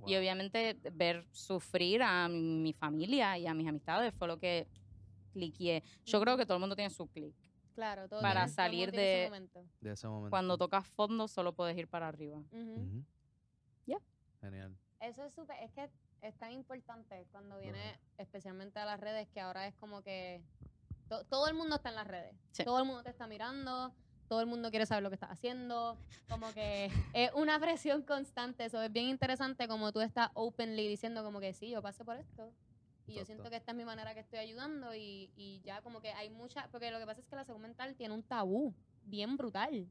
Y 0.06 0.12
Wow. 0.12 0.20
obviamente 0.20 0.78
ver 0.92 1.26
sufrir 1.32 2.02
a 2.04 2.28
mi, 2.28 2.40
mi 2.40 2.72
familia 2.72 3.36
y 3.36 3.48
a 3.48 3.52
mis 3.54 3.66
amistades 3.66 4.14
fue 4.14 4.28
lo 4.28 4.38
que 4.38 4.68
cliqué. 5.32 5.82
Yo 6.06 6.20
creo 6.20 6.36
que 6.36 6.46
todo 6.46 6.54
el 6.56 6.60
mundo 6.60 6.76
tiene 6.76 6.88
su 6.90 7.08
clic. 7.08 7.34
Claro, 7.78 8.08
todo 8.08 8.20
para 8.22 8.40
tiene- 8.40 8.46
todo 8.46 8.54
salir 8.56 8.90
tiene 8.90 9.04
ese 9.12 9.18
de- 9.20 9.24
momento. 9.28 9.64
De 9.80 9.92
ese 9.92 10.08
momento. 10.08 10.30
Cuando 10.30 10.58
tocas 10.58 10.84
fondo 10.88 11.28
solo 11.28 11.52
puedes 11.52 11.78
ir 11.78 11.86
para 11.86 12.08
arriba. 12.08 12.38
Ujú. 12.50 13.04
Ya. 13.86 13.98
Genial. 14.40 14.76
Eso 14.98 15.24
es 15.24 15.32
súper, 15.32 15.56
es 15.62 15.70
que 15.70 15.88
es 16.22 16.34
tan 16.38 16.50
importante 16.50 17.24
cuando 17.30 17.56
viene 17.60 17.96
especialmente 18.16 18.80
a 18.80 18.84
las 18.84 18.98
redes 18.98 19.28
que 19.28 19.40
ahora 19.40 19.68
es 19.68 19.76
como 19.76 20.02
que 20.02 20.42
to- 21.08 21.24
todo 21.26 21.46
el 21.46 21.54
mundo 21.54 21.76
está 21.76 21.90
en 21.90 21.94
las 21.94 22.08
redes. 22.08 22.34
Sí. 22.50 22.64
Todo 22.64 22.80
el 22.80 22.84
mundo 22.84 23.04
te 23.04 23.10
está 23.10 23.28
mirando, 23.28 23.94
todo 24.26 24.40
el 24.40 24.48
mundo 24.48 24.70
quiere 24.70 24.84
saber 24.84 25.04
lo 25.04 25.10
que 25.10 25.14
estás 25.14 25.30
haciendo. 25.30 25.96
Como 26.28 26.52
que 26.54 26.86
es 27.14 27.30
una 27.34 27.60
presión 27.60 28.02
constante. 28.02 28.64
Eso 28.64 28.82
es 28.82 28.92
bien 28.92 29.06
interesante 29.06 29.68
como 29.68 29.92
tú 29.92 30.00
estás 30.00 30.30
openly 30.34 30.88
diciendo 30.88 31.22
como 31.22 31.38
que 31.38 31.52
sí, 31.52 31.70
yo 31.70 31.80
pasé 31.80 32.04
por 32.04 32.16
esto. 32.16 32.52
Y 33.08 33.14
yo 33.14 33.24
siento 33.24 33.48
que 33.50 33.56
esta 33.56 33.72
es 33.72 33.76
mi 33.76 33.84
manera 33.84 34.12
que 34.14 34.20
estoy 34.20 34.38
ayudando 34.38 34.94
y, 34.94 35.30
y 35.36 35.60
ya 35.64 35.80
como 35.82 36.00
que 36.00 36.12
hay 36.12 36.28
mucha, 36.30 36.68
porque 36.70 36.90
lo 36.90 36.98
que 36.98 37.06
pasa 37.06 37.20
es 37.20 37.26
que 37.26 37.36
la 37.36 37.44
salud 37.44 37.60
mental 37.60 37.94
tiene 37.96 38.14
un 38.14 38.22
tabú 38.22 38.74
bien 39.04 39.36
brutal. 39.36 39.90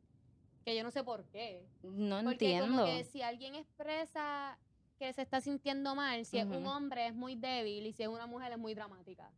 Que 0.63 0.75
yo 0.75 0.83
no 0.83 0.91
sé 0.91 1.03
por 1.03 1.25
qué. 1.25 1.65
No 1.81 2.17
Porque 2.23 2.55
entiendo. 2.57 2.67
como 2.67 2.85
que 2.85 3.03
si 3.05 3.21
alguien 3.21 3.55
expresa 3.55 4.57
que 4.99 5.11
se 5.13 5.21
está 5.21 5.41
sintiendo 5.41 5.95
mal, 5.95 6.25
si 6.25 6.37
es 6.37 6.45
un 6.45 6.65
hombre 6.67 7.07
es 7.07 7.15
muy 7.15 7.35
débil 7.35 7.85
y 7.87 7.93
si 7.93 8.03
es 8.03 8.09
una 8.09 8.27
mujer 8.27 8.51
es 8.51 8.57
muy 8.59 8.73
dramática. 8.75 9.31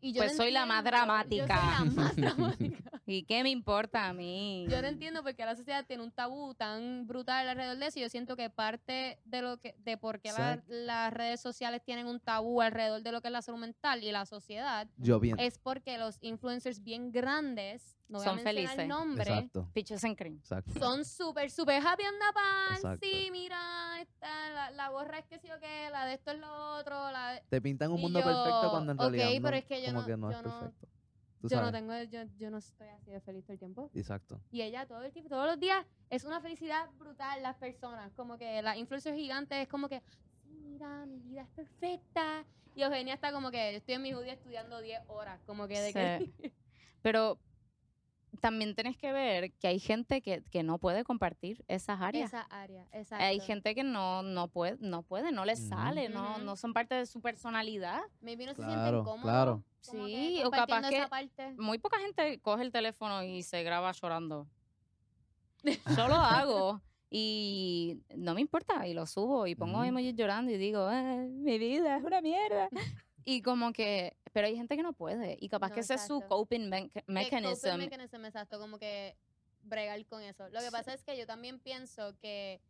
Y 0.00 0.12
yo 0.12 0.20
Pues 0.22 0.36
soy 0.36 0.50
la 0.50 0.66
más 0.66 0.84
entiendo, 0.84 0.96
dramática. 0.96 1.54
Yo 1.56 1.90
soy 1.90 1.96
la 1.96 2.02
más 2.02 2.16
dramática. 2.36 2.95
¿Y 3.08 3.22
qué 3.22 3.44
me 3.44 3.50
importa 3.50 4.08
a 4.08 4.12
mí? 4.12 4.66
Yo 4.68 4.82
no 4.82 4.88
entiendo 4.88 5.22
por 5.22 5.32
qué 5.36 5.44
la 5.44 5.54
sociedad 5.54 5.86
tiene 5.86 6.02
un 6.02 6.10
tabú 6.10 6.54
tan 6.54 7.06
brutal 7.06 7.48
alrededor 7.48 7.76
de 7.78 7.86
eso. 7.86 8.00
y 8.00 8.02
Yo 8.02 8.08
siento 8.08 8.34
que 8.36 8.50
parte 8.50 9.20
de 9.24 9.42
lo 9.42 9.58
que 9.58 9.76
de 9.78 9.96
por 9.96 10.20
qué 10.20 10.32
la- 10.32 10.60
las 10.68 11.12
redes 11.12 11.40
sociales 11.40 11.82
tienen 11.84 12.08
un 12.08 12.18
tabú 12.18 12.60
alrededor 12.60 13.02
de 13.02 13.12
lo 13.12 13.20
que 13.22 13.28
es 13.28 13.32
la 13.32 13.42
salud 13.42 13.60
mental 13.60 14.02
y 14.02 14.10
la 14.10 14.26
sociedad 14.26 14.88
Yo 14.96 15.20
bien. 15.20 15.38
es 15.38 15.56
porque 15.58 15.98
los 15.98 16.18
influencers 16.20 16.82
bien 16.82 17.12
grandes, 17.12 17.96
no 18.08 18.18
Son 18.18 18.40
felices. 18.40 18.88
nombre, 18.88 19.22
Exacto. 19.22 19.70
Pitches 19.72 20.02
and 20.04 20.16
cream. 20.16 20.38
Exacto. 20.38 20.72
son 20.78 21.04
súper, 21.04 21.48
súper 21.52 21.80
happy 21.86 22.02
on 22.02 22.14
the 22.18 22.32
pan. 22.82 22.98
Sí, 23.00 23.28
mira, 23.30 24.00
esta, 24.00 24.50
la, 24.50 24.70
la 24.72 24.88
gorra 24.88 25.20
es 25.20 25.26
que 25.26 25.38
sí 25.38 25.48
o 25.52 25.60
qué, 25.60 25.90
la 25.92 26.06
de 26.06 26.14
esto 26.14 26.32
es 26.32 26.40
lo 26.40 26.76
otro. 26.78 27.10
La 27.12 27.32
de- 27.34 27.42
Te 27.48 27.60
pintan 27.60 27.92
un 27.92 27.98
Y 27.98 28.02
mundo 28.02 28.18
perfecto 28.20 28.70
cuando 28.70 28.90
en 28.92 28.98
ok, 29.00 29.10
realidad 29.12 29.30
no, 29.40 29.42
pero 29.44 29.56
es 29.58 29.64
que 29.64 29.80
yo 29.80 29.86
como 29.88 30.00
no- 30.00 30.06
que 30.06 30.16
no 30.16 30.30
yo 30.32 30.36
es 30.38 30.44
no- 30.44 30.60
perfecto. 30.60 30.95
Tú 31.40 31.48
yo 31.48 31.60
no 31.60 31.70
tengo, 31.70 31.92
yo, 32.04 32.22
yo 32.38 32.50
no 32.50 32.58
estoy 32.58 32.88
así 32.88 33.10
de 33.10 33.20
feliz 33.20 33.44
todo 33.44 33.52
el 33.52 33.58
tiempo. 33.58 33.90
Exacto. 33.94 34.40
Y 34.50 34.62
ella 34.62 34.86
todo 34.86 35.02
el 35.02 35.12
tiempo, 35.12 35.28
todos 35.28 35.46
los 35.46 35.60
días, 35.60 35.84
es 36.10 36.24
una 36.24 36.40
felicidad 36.40 36.88
brutal 36.98 37.42
las 37.42 37.56
personas. 37.56 38.12
Como 38.14 38.38
que 38.38 38.62
las 38.62 38.76
influencers 38.76 39.16
gigantes 39.16 39.58
es 39.58 39.68
como 39.68 39.88
que, 39.88 40.02
mira, 40.44 41.06
mi 41.06 41.20
vida 41.20 41.42
es 41.42 41.48
perfecta. 41.48 42.44
Y 42.74 42.82
Eugenia 42.82 43.14
está 43.14 43.32
como 43.32 43.50
que, 43.50 43.72
yo 43.72 43.78
estoy 43.78 43.94
en 43.94 44.02
mi 44.02 44.12
judía 44.12 44.34
estudiando 44.34 44.80
10 44.80 45.02
horas. 45.08 45.40
Como 45.46 45.66
que 45.66 45.80
de 45.80 45.92
que... 45.92 46.52
Pero 47.02 47.38
también 48.36 48.74
tenés 48.74 48.96
que 48.96 49.12
ver 49.12 49.52
que 49.54 49.68
hay 49.68 49.78
gente 49.78 50.22
que, 50.22 50.42
que 50.50 50.62
no 50.62 50.78
puede 50.78 51.04
compartir 51.04 51.64
esas 51.68 52.00
áreas. 52.00 52.28
Esa 52.32 52.42
área, 52.42 52.86
exacto. 52.92 53.24
Hay 53.24 53.40
gente 53.40 53.74
que 53.74 53.82
no, 53.84 54.22
no 54.22 54.48
puede, 54.48 54.76
no 54.80 55.02
puede, 55.02 55.32
no 55.32 55.44
les 55.44 55.60
Ujú. 55.60 55.68
sale, 55.70 56.08
no, 56.08 56.38
no 56.38 56.56
son 56.56 56.72
parte 56.72 56.94
de 56.94 57.06
su 57.06 57.20
personalad. 57.20 58.02
Maybe 58.20 58.46
no 58.46 58.52
se 58.54 58.62
Claro, 58.62 58.72
sienten 58.72 59.04
cómodos. 59.04 59.22
claro. 59.22 59.62
Sí, 59.80 60.42
o 60.44 60.50
capaz 60.50 60.88
que- 60.88 61.06
parte. 61.08 61.52
Muy 61.58 61.78
poca 61.78 61.98
gente 62.00 62.40
coge 62.40 62.62
el 62.62 62.72
teléfono 62.72 63.22
y 63.22 63.42
se 63.42 63.62
graba 63.62 63.92
llorando. 63.92 64.48
Yo 65.96 66.08
lo 66.08 66.14
hago 66.16 66.80
y 67.10 68.00
no 68.16 68.34
me 68.34 68.40
importa 68.40 68.86
y 68.86 68.94
lo 68.94 69.06
subo 69.06 69.46
y 69.46 69.54
pongo 69.54 69.82
emojis 69.84 70.14
llorando 70.14 70.50
y 70.52 70.56
digo, 70.58 70.90
"Eh, 70.90 71.28
mi 71.30 71.58
vida 71.58 71.96
es 71.96 72.04
una 72.04 72.20
mierda. 72.20 72.68
y 73.24 73.42
como 73.42 73.72
que, 73.72 74.16
pero 74.36 74.48
hay 74.48 74.54
gente 74.54 74.76
que 74.76 74.82
no 74.82 74.92
puede 74.92 75.38
y 75.40 75.48
capaz 75.48 75.70
No, 75.70 75.74
que 75.76 75.80
ese 75.80 75.94
es 75.94 76.06
su 76.06 76.20
coping 76.20 76.68
me- 76.68 76.90
mechanism. 77.06 77.70
coping 77.70 77.78
mechanism, 77.78 78.22
exacto, 78.26 78.58
como 78.60 78.78
que 78.78 79.16
bregar 79.62 80.04
con 80.04 80.20
eso. 80.20 80.46
Lo 80.50 80.60
que 80.60 80.70
pasa 80.70 80.92
es 80.92 81.02
que 81.02 81.16
yo 81.16 81.26
también 81.26 81.58
pienso 81.58 82.14
que 82.20 82.60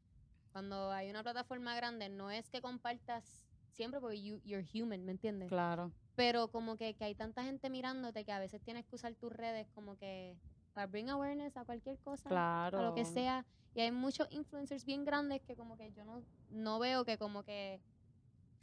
cuando 0.52 0.92
hay 0.92 1.11
una 1.11 1.24
plataforma 1.24 1.74
grande, 1.74 2.09
no 2.09 2.31
es 2.31 2.48
que 2.50 2.61
compartas 2.62 3.24
siempre 3.72 3.98
porque 4.00 4.22
you, 4.22 4.40
you're 4.44 4.64
human, 4.72 5.05
¿me 5.05 5.11
entiendes? 5.11 5.48
Claro. 5.48 5.90
Pero 6.14 6.46
como 6.52 6.76
que, 6.76 6.94
que 6.94 7.02
hay 7.02 7.16
tanta 7.16 7.42
gente 7.42 7.68
mirándote 7.68 8.24
que 8.24 8.31
a 8.31 8.38
veces 8.38 8.62
tienes 8.62 8.87
que 8.87 8.94
usar 8.94 9.16
tus 9.16 9.33
redes 9.33 9.66
como 9.74 9.96
que 9.96 10.37
para 10.72 10.87
bring 10.87 11.11
awareness 11.11 11.57
a 11.57 11.64
cualquier 11.64 11.98
cosa, 11.98 12.29
Claro. 12.29 12.79
a 12.79 12.83
lo 12.83 12.94
que 12.94 13.05
sea. 13.05 13.44
Y 13.74 13.81
hay 13.81 13.90
muchos 13.90 14.29
influencers 14.31 14.85
bien 14.85 15.05
grandes 15.05 15.42
que 15.42 15.57
como 15.57 15.76
que 15.76 15.90
yo 15.94 16.05
no, 16.05 16.22
no 16.50 16.79
veo 16.79 17.05
que 17.05 17.18
como 17.18 17.42
que 17.42 17.81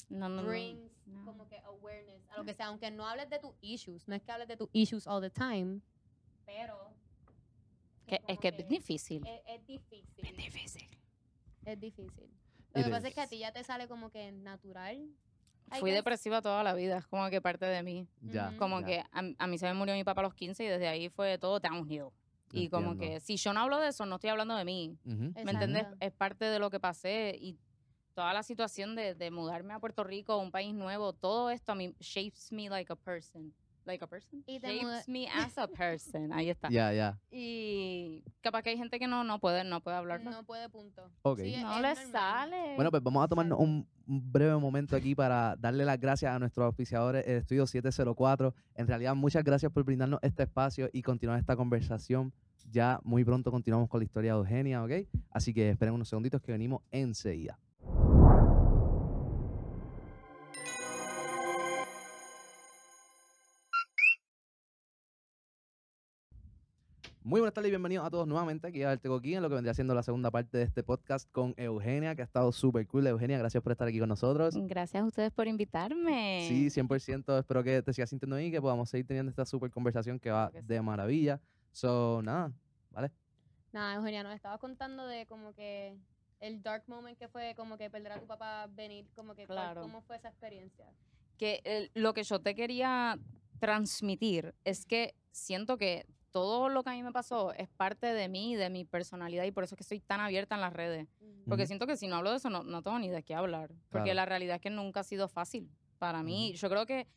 No, 0.09 0.29
no, 0.29 0.43
brings 0.43 0.91
no. 1.05 1.25
como 1.25 1.47
que 1.47 1.57
awareness 1.59 2.21
a 2.29 2.37
lo 2.37 2.45
que 2.45 2.53
sea, 2.53 2.67
aunque 2.67 2.91
no 2.91 3.07
hables 3.07 3.29
de 3.29 3.39
tus 3.39 3.53
issues, 3.61 4.07
no 4.07 4.15
es 4.15 4.21
que 4.21 4.31
hables 4.31 4.47
de 4.47 4.57
tus 4.57 4.69
issues 4.73 5.07
all 5.07 5.21
the 5.21 5.29
time, 5.29 5.79
pero 6.45 6.91
Que- 8.07 8.15
es 8.15 8.21
como 8.25 8.39
que 8.39 8.47
es 8.49 8.67
difícil. 8.67 9.25
es, 9.25 9.41
es 9.47 9.65
difícil. 9.65 10.05
Es 10.25 10.35
difícil. 10.37 10.87
Es 11.65 11.79
difícil. 11.79 12.29
Lo 12.73 12.79
It 12.81 12.85
que 12.85 12.91
pasa 12.91 13.07
es 13.07 13.13
que 13.13 13.21
a 13.21 13.23
is. 13.23 13.29
ti 13.29 13.37
ya 13.39 13.51
te 13.51 13.63
sale 13.63 13.87
como 13.87 14.09
que 14.09 14.31
natural. 14.31 14.97
I 15.75 15.79
Fui 15.79 15.91
depresiva 15.91 16.41
toda 16.41 16.61
la 16.63 16.73
vida, 16.73 16.97
es 16.97 17.07
como 17.07 17.29
que 17.29 17.41
parte 17.41 17.65
de 17.65 17.81
mí. 17.83 18.07
Ya. 18.21 18.55
Como 18.57 18.81
ya. 18.81 18.85
que 18.85 18.99
a, 18.99 19.21
a 19.39 19.47
mí 19.47 19.57
se 19.57 19.65
me 19.65 19.73
murió 19.73 19.95
mi 19.95 20.03
papá 20.03 20.21
a 20.21 20.23
los 20.25 20.33
15 20.33 20.63
y 20.63 20.67
desde 20.67 20.87
ahí 20.87 21.09
fue 21.09 21.37
todo 21.37 21.59
downhill. 21.59 22.09
Y 22.51 22.69
como 22.69 22.95
que 22.97 23.19
si 23.19 23.35
yo 23.37 23.51
no 23.51 23.61
hablo 23.61 23.79
de 23.79 23.87
eso, 23.87 24.05
no 24.05 24.15
estoy 24.15 24.29
hablando 24.29 24.55
de 24.55 24.63
mí. 24.65 24.95
Ujú. 25.05 25.33
¿Me 25.43 25.51
entiendes? 25.51 25.87
Es 25.99 26.11
parte 26.11 26.45
de 26.45 26.59
lo 26.59 26.69
que 26.69 26.79
pasé 26.79 27.35
y 27.39 27.57
toda 28.13 28.34
la 28.34 28.43
situación 28.43 28.95
de, 28.95 29.15
de 29.15 29.32
mudarme 29.32 29.73
a 29.73 29.80
Puerto 29.80 30.04
Rico, 30.04 30.38
un 30.38 30.52
país 30.52 30.73
nuevo, 30.73 31.13
todo 31.13 31.49
esto 31.49 31.71
a 31.71 31.76
mí 31.76 31.95
shapes 31.99 32.52
me 32.52 32.69
like 32.69 32.91
a 32.91 32.95
person. 32.95 33.54
Like 33.86 34.04
a 34.04 34.08
person? 34.08 34.43
Y 34.47 34.60
Shapes 34.60 35.10
me 35.10 35.28
as 35.28 35.58
a 35.58 35.67
person. 35.67 36.32
Ahí 36.32 36.49
está. 36.49 36.69
Ya, 36.69 36.93
ya. 36.93 37.19
Y 37.32 38.23
capaz 38.41 38.63
que 38.63 38.69
hay 38.69 38.78
gente 38.78 38.97
que 38.97 39.08
no, 39.08 39.26
no 39.26 39.39
puede, 39.39 39.65
no 39.65 39.82
puede 39.82 39.97
hablarlo. 39.97 40.32
No 40.32 40.43
puede 40.45 40.69
punto. 40.69 41.10
Ok. 41.23 41.39
Sí, 41.39 41.58
no 41.62 41.82
le 41.82 41.95
sale. 41.95 42.76
Bueno, 42.76 42.91
pues 42.91 43.04
vamos 43.04 43.26
a 43.26 43.28
tomarnos 43.28 43.60
un, 43.60 43.86
un 44.08 44.32
breve 44.32 44.56
momento 44.56 44.95
aquí 44.95 45.15
para 45.15 45.58
darle 45.58 45.84
las 45.84 45.99
gracias 45.99 46.34
a 46.34 46.39
nuestros 46.39 46.65
auspiciadores, 46.65 47.28
el 47.28 47.38
Estudio 47.38 47.67
704. 47.67 48.56
En 48.76 48.88
realidad, 48.88 49.15
muchas 49.15 49.43
gracias 49.43 49.69
por 49.71 49.84
brindarnos 49.84 50.19
este 50.23 50.43
espacio 50.43 50.89
y 50.93 51.02
continuar 51.02 51.38
esta 51.39 51.58
conversación. 51.58 52.32
Ya 52.71 53.02
muy 53.04 53.26
pronto 53.26 53.52
continuamos 53.52 53.89
con 53.89 53.99
la 53.99 54.06
historia 54.06 54.34
de 54.34 54.39
Eugenia, 54.39 54.82
¿ok? 54.82 54.91
Así 55.30 55.54
que 55.54 55.69
esperen 55.69 55.93
unos 55.93 56.08
segunditos 56.08 56.41
que 56.41 56.54
venimos 56.54 56.82
enseguida. 56.91 57.60
Muy 67.25 67.39
buenas 67.39 67.53
tardes 67.53 67.69
y 67.69 67.71
bienvenidos 67.71 68.05
a 68.05 68.09
todos 68.09 68.27
nuevamente 68.27 68.67
aquí 68.67 68.83
a 68.83 68.91
Arteco 68.91 69.15
aquí 69.15 69.33
en 69.33 69.41
lo 69.41 69.47
que 69.47 69.55
vendría 69.55 69.73
siendo 69.73 69.95
la 69.95 70.03
segunda 70.03 70.29
parte 70.29 70.57
de 70.57 70.63
este 70.65 70.83
podcast 70.83 71.31
con 71.31 71.53
Eugenia, 71.55 72.15
que 72.15 72.21
ha 72.21 72.25
estado 72.25 72.51
súper 72.51 72.86
cool. 72.88 73.07
Eugenia, 73.07 73.38
gracias 73.38 73.63
por 73.63 73.71
estar 73.71 73.88
aquí 73.88 73.97
con 73.99 74.09
nosotros. 74.09 74.55
Gracias 74.67 75.01
a 75.01 75.05
ustedes 75.05 75.31
por 75.31 75.47
invitarme. 75.47 76.45
Sí, 76.49 76.67
100%. 76.69 77.39
Espero 77.39 77.63
que 77.63 77.81
te 77.81 77.93
sigas 77.93 78.09
sintiendo 78.09 78.36
bien 78.36 78.49
y 78.49 78.51
que 78.51 78.59
podamos 78.62 78.89
seguir 78.89 79.07
teniendo 79.07 79.29
esta 79.29 79.45
súper 79.45 79.71
conversación 79.71 80.19
que 80.19 80.31
va 80.31 80.51
que 80.51 80.62
de 80.63 80.77
sí. 80.77 80.83
maravilla. 80.83 81.39
So, 81.71 82.21
nada, 82.23 82.51
¿vale? 82.91 83.09
Nada, 83.71 83.95
Eugenia, 83.95 84.23
nos 84.23 84.36
estabas 84.36 84.59
contando 84.59 85.07
de 85.07 85.25
como 85.25 85.53
que 85.53 85.95
el 86.41 86.62
dark 86.62 86.83
moment 86.88 87.17
que 87.17 87.29
fue 87.29 87.53
como 87.55 87.77
que 87.77 87.89
perder 87.89 88.12
a 88.12 88.19
tu 88.19 88.27
papá, 88.27 88.67
venir, 88.69 89.07
como 89.15 89.33
que 89.33 89.47
cuál- 89.47 89.59
Claro. 89.59 89.81
cómo 89.83 90.01
fue 90.01 90.17
esa 90.17 90.27
experiencia. 90.29 90.86
que 91.38 91.62
el- 91.65 91.89
lo 91.95 92.13
que 92.13 92.23
yo 92.23 92.39
te 92.39 92.53
quería 92.53 93.17
transmitir 93.59 94.53
es 94.65 94.86
que 94.86 95.15
siento 95.31 95.77
que 95.77 96.05
todo 96.34 96.67
lo 96.67 96.84
que 96.84 96.89
a 96.89 96.93
mí 96.93 97.04
me 97.04 97.12
pasó 97.12 97.54
es 97.54 97.69
parte 97.69 98.08
de 98.08 98.28
mí, 98.28 98.56
de 98.56 98.69
mi 98.69 98.84
personalidad 98.86 99.46
y 99.46 99.52
por 99.52 99.63
eso 99.63 99.76
es 99.76 99.78
que 99.78 99.84
estoy 99.84 100.00
tan 100.00 100.19
abierta 100.19 100.56
en 100.56 100.62
las 100.62 100.74
redes. 100.74 101.08
Porque 101.48 101.67
siento 101.67 101.86
que 101.88 101.96
si 101.96 102.08
no 102.08 102.15
hablo 102.15 102.32
de 102.32 102.38
eso 102.38 102.50
no, 102.50 102.63
no 102.63 102.82
tengo 102.82 102.98
ni 103.00 103.10
de 103.10 103.22
qué 103.24 103.36
hablar. 103.36 103.69
Porque 103.89 104.06
Claro. 104.12 104.15
la 104.15 104.26
realidad 104.26 104.56
es 104.56 104.62
que 104.62 104.69
nunca 104.69 105.02
ha 105.02 105.04
sido 105.04 105.28
fácil 105.28 105.69
para 106.00 106.24
mí. 106.24 106.54
Yo 106.56 106.69
creo 106.69 106.86
que 106.86 107.08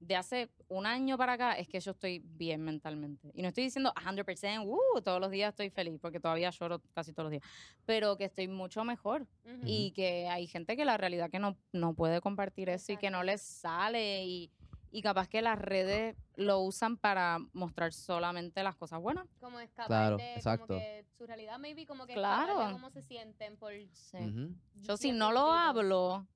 de 0.00 0.16
hace 0.16 0.50
un 0.68 0.86
año 0.86 1.16
para 1.18 1.34
acá 1.34 1.52
es 1.52 1.68
que 1.68 1.78
yo 1.80 1.90
estoy 1.92 2.20
bien 2.24 2.62
mentalmente. 2.62 3.30
Y 3.34 3.42
no 3.42 3.48
estoy 3.48 3.64
diciendo 3.64 3.92
100%, 3.94 4.64
uh, 4.66 5.00
todos 5.02 5.20
los 5.20 5.30
días 5.30 5.50
estoy 5.50 5.70
feliz, 5.70 5.98
porque 6.00 6.18
todavía 6.18 6.50
lloro 6.50 6.80
casi 6.94 7.12
todos 7.12 7.24
los 7.26 7.30
días. 7.30 7.44
Pero 7.84 8.16
que 8.16 8.24
estoy 8.24 8.48
mucho 8.48 8.84
mejor 8.84 9.26
y 9.64 9.92
que 9.92 10.28
hay 10.28 10.46
gente 10.46 10.76
que 10.76 10.84
la 10.84 10.96
realidad 10.96 11.30
que 11.30 11.38
no, 11.38 11.56
no 11.72 11.94
puede 11.94 12.20
compartir 12.20 12.68
eso 12.68 12.92
y 12.92 12.96
que 12.96 13.10
no 13.10 13.22
les 13.22 13.42
sale 13.42 14.24
y, 14.24 14.50
y 14.92 15.02
capaz 15.02 15.26
que 15.26 15.42
las 15.42 15.58
redes 15.58 16.14
lo 16.36 16.60
usan 16.60 16.96
para 16.98 17.38
mostrar 17.52 17.92
solamente 17.92 18.62
las 18.62 18.76
cosas 18.76 19.00
buenas. 19.00 19.26
como 19.40 19.58
escapar 19.58 19.86
Claro, 19.88 20.16
de 20.18 20.34
exacto. 20.34 20.66
como 20.68 20.78
que 20.80 21.04
su 21.18 21.26
realidad, 21.26 21.58
maybe 21.58 21.86
como 21.86 22.06
que 22.06 22.14
Claro. 22.14 22.42
escapar 22.52 22.66
de 22.68 22.72
cómo 22.74 22.90
se 22.90 23.02
sienten 23.02 23.56
por 23.56 23.72
Sí. 23.92 24.18
Ujú. 24.18 24.54
Yo 24.82 24.96
si 24.96 25.10
no 25.12 25.32
lo 25.32 25.50
hablo, 25.50 26.26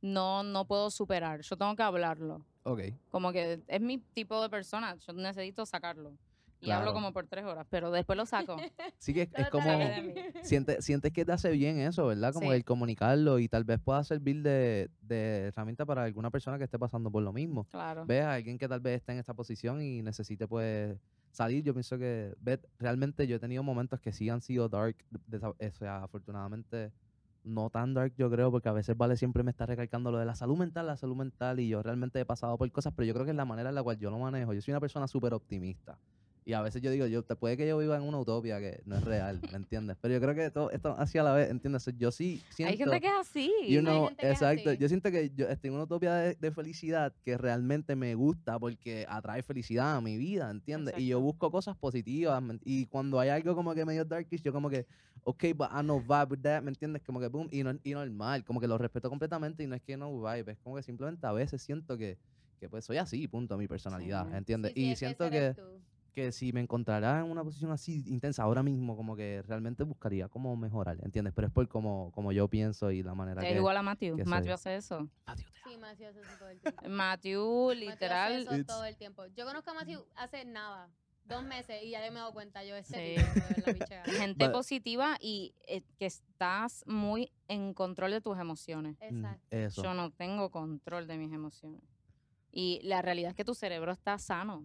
no, 0.00 0.42
no 0.42 0.66
puedo 0.66 0.90
superar. 0.90 1.40
Yo 1.42 1.56
tengo 1.56 1.74
que 1.76 1.82
hablarlo. 1.82 2.44
Ok. 2.64 2.80
Como 3.10 3.32
que 3.32 3.62
es 3.66 3.80
mi 3.80 3.98
tipo 3.98 4.40
de 4.42 4.50
persona. 4.50 4.96
Yo 4.96 5.12
necesito 5.12 5.64
sacarlo. 5.64 6.12
Y 6.62 6.66
Claro. 6.66 6.80
hablo 6.82 6.92
como 6.94 7.12
por 7.12 7.26
tres 7.26 7.44
horas, 7.44 7.66
pero 7.68 7.90
después 7.90 8.16
lo 8.16 8.24
saco. 8.24 8.56
Sí 8.98 9.12
que 9.12 9.22
es, 9.22 9.28
es 9.34 9.50
como... 9.50 9.68
está. 9.68 10.44
Sientes, 10.44 10.84
sientes 10.84 11.12
que 11.12 11.24
te 11.24 11.32
hace 11.32 11.50
bien 11.50 11.78
eso, 11.80 12.06
¿verdad? 12.06 12.32
Como 12.32 12.50
Sí. 12.50 12.56
el 12.56 12.64
comunicarlo 12.64 13.40
y 13.40 13.48
tal 13.48 13.64
vez 13.64 13.80
pueda 13.80 14.04
servir 14.04 14.42
de, 14.42 14.88
de 15.00 15.48
herramienta 15.48 15.84
para 15.84 16.04
alguna 16.04 16.30
persona 16.30 16.58
que 16.58 16.64
esté 16.64 16.78
pasando 16.78 17.10
por 17.10 17.22
lo 17.24 17.32
mismo. 17.32 17.64
Claro. 17.64 18.06
Ves 18.06 18.22
a 18.22 18.34
alguien 18.34 18.58
que 18.58 18.68
tal 18.68 18.78
vez 18.80 18.96
esté 19.00 19.12
en 19.12 19.18
esta 19.18 19.34
posición 19.34 19.82
y 19.82 20.02
necesite 20.02 20.46
pues 20.46 20.96
salir. 21.32 21.64
Yo 21.64 21.72
pienso 21.74 21.98
que 21.98 22.32
ve, 22.40 22.60
realmente 22.78 23.26
yo 23.26 23.36
he 23.36 23.40
tenido 23.40 23.64
momentos 23.64 23.98
que 24.00 24.12
sí 24.12 24.28
han 24.30 24.40
sido 24.40 24.68
dark, 24.68 24.96
o 25.42 25.54
sea, 25.72 26.04
afortunadamente 26.04 26.92
no 27.44 27.70
tan 27.70 27.92
dark 27.92 28.12
yo 28.16 28.30
creo, 28.30 28.52
porque 28.52 28.68
a 28.68 28.72
veces 28.72 28.96
Vale 28.96 29.16
siempre 29.16 29.42
me 29.42 29.50
está 29.50 29.66
recalcando 29.66 30.12
lo 30.12 30.18
de 30.18 30.26
la 30.26 30.36
salud 30.36 30.56
mental, 30.56 30.86
la 30.86 30.96
salud 30.96 31.16
mental, 31.16 31.58
y 31.58 31.68
yo 31.68 31.82
realmente 31.82 32.20
he 32.20 32.24
pasado 32.24 32.56
por 32.56 32.70
cosas, 32.70 32.92
pero 32.94 33.04
yo 33.04 33.14
creo 33.14 33.24
que 33.24 33.32
es 33.32 33.36
la 33.36 33.44
manera 33.44 33.70
en 33.70 33.74
la 33.74 33.82
cual 33.82 33.98
yo 33.98 34.12
lo 34.12 34.18
manejo. 34.20 34.52
Yo 34.52 34.60
soy 34.62 34.70
una 34.70 34.80
persona 34.80 35.08
súper 35.08 35.34
optimista. 35.34 35.98
Y 36.44 36.54
a 36.54 36.60
veces 36.60 36.82
yo 36.82 36.90
digo, 36.90 37.06
yo 37.06 37.22
te 37.22 37.36
puede 37.36 37.56
que 37.56 37.68
yo 37.68 37.78
viva 37.78 37.96
en 37.96 38.02
una 38.02 38.18
utopia 38.18 38.58
que 38.58 38.82
no 38.84 38.96
es 38.96 39.04
real, 39.04 39.40
¿me 39.52 39.56
entiendes? 39.56 39.96
Pero 40.00 40.14
yo 40.14 40.20
creo 40.20 40.34
que 40.34 40.50
todo 40.50 40.70
esto 40.72 40.92
así 40.98 41.16
a 41.18 41.22
la 41.22 41.32
vez, 41.34 41.48
¿entiendes? 41.48 41.88
Yo 41.96 42.10
sí 42.10 42.42
siento... 42.50 42.72
Hay 42.72 42.78
gente 42.78 43.00
que 43.00 43.06
es 43.06 43.12
así. 43.20 43.52
You 43.68 43.78
Hay 43.78 43.84
know, 43.84 44.06
gente 44.06 44.22
que 44.22 44.26
es 44.30 44.32
exacto. 44.42 44.70
así. 44.70 44.78
Yo 44.78 44.88
siento 44.88 45.10
que 45.12 45.30
yo 45.36 45.46
estoy 45.46 45.68
en 45.68 45.74
una 45.74 45.84
utopía 45.84 46.14
de, 46.16 46.34
de 46.34 46.50
felicidad 46.50 47.14
que 47.24 47.38
realmente 47.38 47.94
me 47.94 48.16
gusta 48.16 48.58
porque 48.58 49.06
atrae 49.08 49.44
felicidad 49.44 49.94
a 49.96 50.00
mi 50.00 50.16
vida, 50.16 50.50
¿entiendes? 50.50 50.94
Y 50.98 51.06
yo 51.06 51.20
busco 51.20 51.48
cosas 51.52 51.76
positivas. 51.76 52.42
¿me 52.42 52.54
ent- 52.54 52.62
Y 52.64 52.86
cuando 52.86 53.20
hay 53.20 53.28
algo 53.28 53.54
como 53.54 53.72
que 53.74 53.84
medio 53.84 54.04
darkish, 54.04 54.42
yo 54.42 54.52
como 54.52 54.68
que, 54.68 54.84
ok, 55.22 55.44
but 55.54 55.68
I 55.70 55.84
no 55.84 56.00
vibe 56.00 56.26
with 56.30 56.40
that, 56.42 56.62
¿me 56.62 56.70
entiendes? 56.70 57.02
Como 57.02 57.20
que, 57.20 57.28
boom, 57.28 57.46
y, 57.52 57.62
no, 57.62 57.72
y 57.84 57.92
normal, 57.92 58.44
como 58.44 58.60
que 58.60 58.66
lo 58.66 58.78
respeto 58.78 59.08
completamente 59.08 59.62
y 59.62 59.68
no 59.68 59.76
es 59.76 59.82
que 59.82 59.96
no 59.96 60.10
vibe, 60.20 60.50
es 60.50 60.58
como 60.58 60.74
que 60.74 60.82
simplemente 60.82 61.24
a 61.24 61.30
veces 61.32 61.62
siento 61.62 61.96
que, 61.96 62.18
que 62.58 62.68
pues 62.68 62.84
soy 62.84 62.96
así, 62.96 63.28
punto, 63.28 63.56
mi 63.56 63.68
personalidad, 63.68 64.26
Sí. 64.28 64.36
¿entiendes? 64.36 64.72
Sí, 64.74 64.80
sí, 64.80 64.90
y 64.90 64.96
siento 64.96 65.30
que, 65.30 65.54
tú. 65.54 65.62
Que 66.12 66.30
si 66.32 66.52
me 66.52 66.60
encontrara 66.60 67.20
en 67.20 67.30
una 67.30 67.42
posición 67.42 67.70
así 67.72 68.02
intensa 68.06 68.42
ahora 68.42 68.62
mismo, 68.62 68.96
como 68.96 69.16
que 69.16 69.42
realmente 69.42 69.82
buscaría 69.84 70.28
cómo 70.28 70.54
mejorar, 70.56 70.98
¿entiendes? 71.02 71.32
Pero 71.34 71.48
es 71.48 71.52
por 71.52 71.66
como, 71.68 72.10
como 72.12 72.32
yo 72.32 72.48
pienso 72.48 72.90
y 72.90 73.02
la 73.02 73.14
manera 73.14 73.40
que... 73.42 73.54
igual 73.54 73.76
a 73.76 73.82
Matthew. 73.82 74.16
que 74.16 74.24
Matthew 74.24 74.52
hace 74.52 74.76
eso. 74.76 75.08
Matthew, 75.26 75.46
te 75.50 75.70
Sí, 75.70 75.78
Matthew 75.78 76.08
hace 76.08 76.20
eso 76.20 76.30
todo 76.38 76.48
el 76.50 76.60
tiempo. 76.60 76.82
Matthew, 76.88 77.40
Matthew 77.42 77.70
hace 77.70 77.90
literal. 77.90 78.32
eso 78.32 78.64
todo 78.66 78.84
el 78.84 78.96
tiempo. 78.96 79.26
Yo 79.34 79.44
conozco 79.46 79.70
a 79.70 79.74
Matthew 79.74 80.04
hace 80.16 80.44
nada, 80.44 80.90
dos 81.24 81.44
meses, 81.44 81.82
y 81.82 81.90
ya 81.90 82.04
yo 82.04 82.12
me 82.12 82.18
he 82.18 82.20
dado 82.20 82.32
cuenta, 82.32 82.64
yo 82.64 82.74
este 82.76 83.16
Sí. 83.16 83.24
tipo, 83.54 83.72
de. 83.72 84.02
Gente 84.18 84.44
But- 84.46 84.52
positiva 84.52 85.16
y 85.20 85.54
eh, 85.66 85.82
que 85.98 86.06
estás 86.06 86.84
muy 86.86 87.30
en 87.48 87.72
control 87.74 88.10
de 88.10 88.20
tus 88.20 88.38
emociones. 88.38 88.96
Mm, 89.10 89.24
Exacto. 89.24 89.46
Eso. 89.56 89.82
Yo 89.82 89.94
no 89.94 90.10
tengo 90.10 90.50
control 90.50 91.06
de 91.06 91.16
mis 91.16 91.32
emociones. 91.32 91.80
Y 92.50 92.80
la 92.82 93.00
realidad 93.00 93.30
es 93.30 93.36
que 93.36 93.44
tu 93.46 93.54
cerebro 93.54 93.92
está 93.92 94.18
sano. 94.18 94.62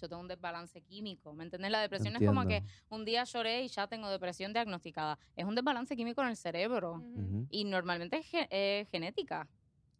Yo 0.00 0.08
tengo 0.08 0.20
un 0.22 0.28
desbalance 0.28 0.80
químico. 0.82 1.32
¿Me 1.34 1.44
entiendes? 1.44 1.70
La 1.70 1.80
depresión 1.80 2.14
es 2.16 2.26
como 2.26 2.46
que 2.46 2.56
Entiendo. 2.58 2.86
un 2.90 3.04
día 3.04 3.24
lloré 3.24 3.62
y 3.64 3.68
ya 3.68 3.86
tengo 3.86 4.08
depresión 4.08 4.52
diagnosticada. 4.52 5.18
Es 5.36 5.44
un 5.44 5.54
desbalance 5.54 5.96
químico 5.96 6.22
en 6.22 6.28
el 6.28 6.36
cerebro. 6.36 6.94
Ujú. 6.94 7.20
Ujú, 7.20 7.46
Y 7.50 7.64
normalmente 7.64 8.18
es 8.18 8.26
ge- 8.26 8.48
eh, 8.50 8.86
genética. 8.90 9.48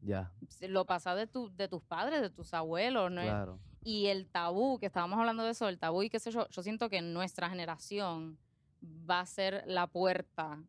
Ya, 0.01 0.31
Lo 0.69 0.85
pasa 0.87 1.15
de, 1.17 1.27
tu, 1.27 1.51
de 1.57 1.67
tus 1.69 1.83
padres, 1.83 2.21
de 2.21 2.31
tus 2.31 2.55
abuelos. 2.55 3.11
¿no? 3.11 3.23
claro. 3.23 3.59
Y 3.83 4.07
el 4.07 4.29
tabú, 4.29 4.79
que 4.79 4.87
estábamos 4.87 5.19
hablando 5.19 5.43
de 5.45 5.51
eso, 5.51 5.69
el 5.69 5.79
tabú 5.79 6.03
y 6.03 6.11
qué 6.11 6.21
sé 6.21 6.31
yo, 6.31 6.49
yo 6.51 6.63
siento 6.63 6.89
que 6.89 7.01
nuestra 7.03 7.49
generación 7.51 8.39
va 8.83 9.21
a 9.21 9.27
ser 9.27 9.65
la 9.67 9.87
puerta 9.89 10.63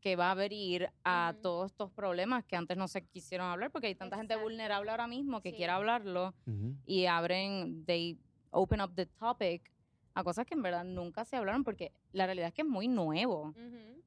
que 0.00 0.14
va 0.14 0.28
a 0.28 0.30
abrir 0.32 0.90
a 1.04 1.30
Ujú. 1.32 1.42
todos 1.42 1.70
estos 1.72 1.90
problemas 1.90 2.44
que 2.44 2.54
antes 2.54 2.76
no 2.76 2.86
se 2.86 3.04
quisieron 3.06 3.46
hablar 3.48 3.70
porque 3.72 3.86
hay 3.88 3.94
tanta 3.94 4.16
gente 4.16 4.34
Exacto. 4.34 4.48
vulnerable 4.50 4.90
ahora 4.90 5.06
mismo 5.06 5.40
que 5.40 5.50
Sí. 5.50 5.56
quiere 5.56 5.72
hablarlo 5.72 6.34
Ujú, 6.46 6.76
y 6.86 7.06
abren, 7.06 7.84
they 7.86 8.18
open 8.56 8.80
up 8.80 8.92
the 8.94 9.06
topic 9.06 9.70
a 10.14 10.24
cosas 10.24 10.46
que 10.46 10.54
en 10.54 10.62
verdad 10.62 10.84
nunca 10.84 11.24
se 11.24 11.36
hablaron 11.36 11.62
porque 11.62 11.92
la 12.12 12.26
realidad 12.26 12.48
es 12.48 12.54
que 12.54 12.62
es 12.62 12.68
muy 12.68 12.88
nuevo. 12.88 13.54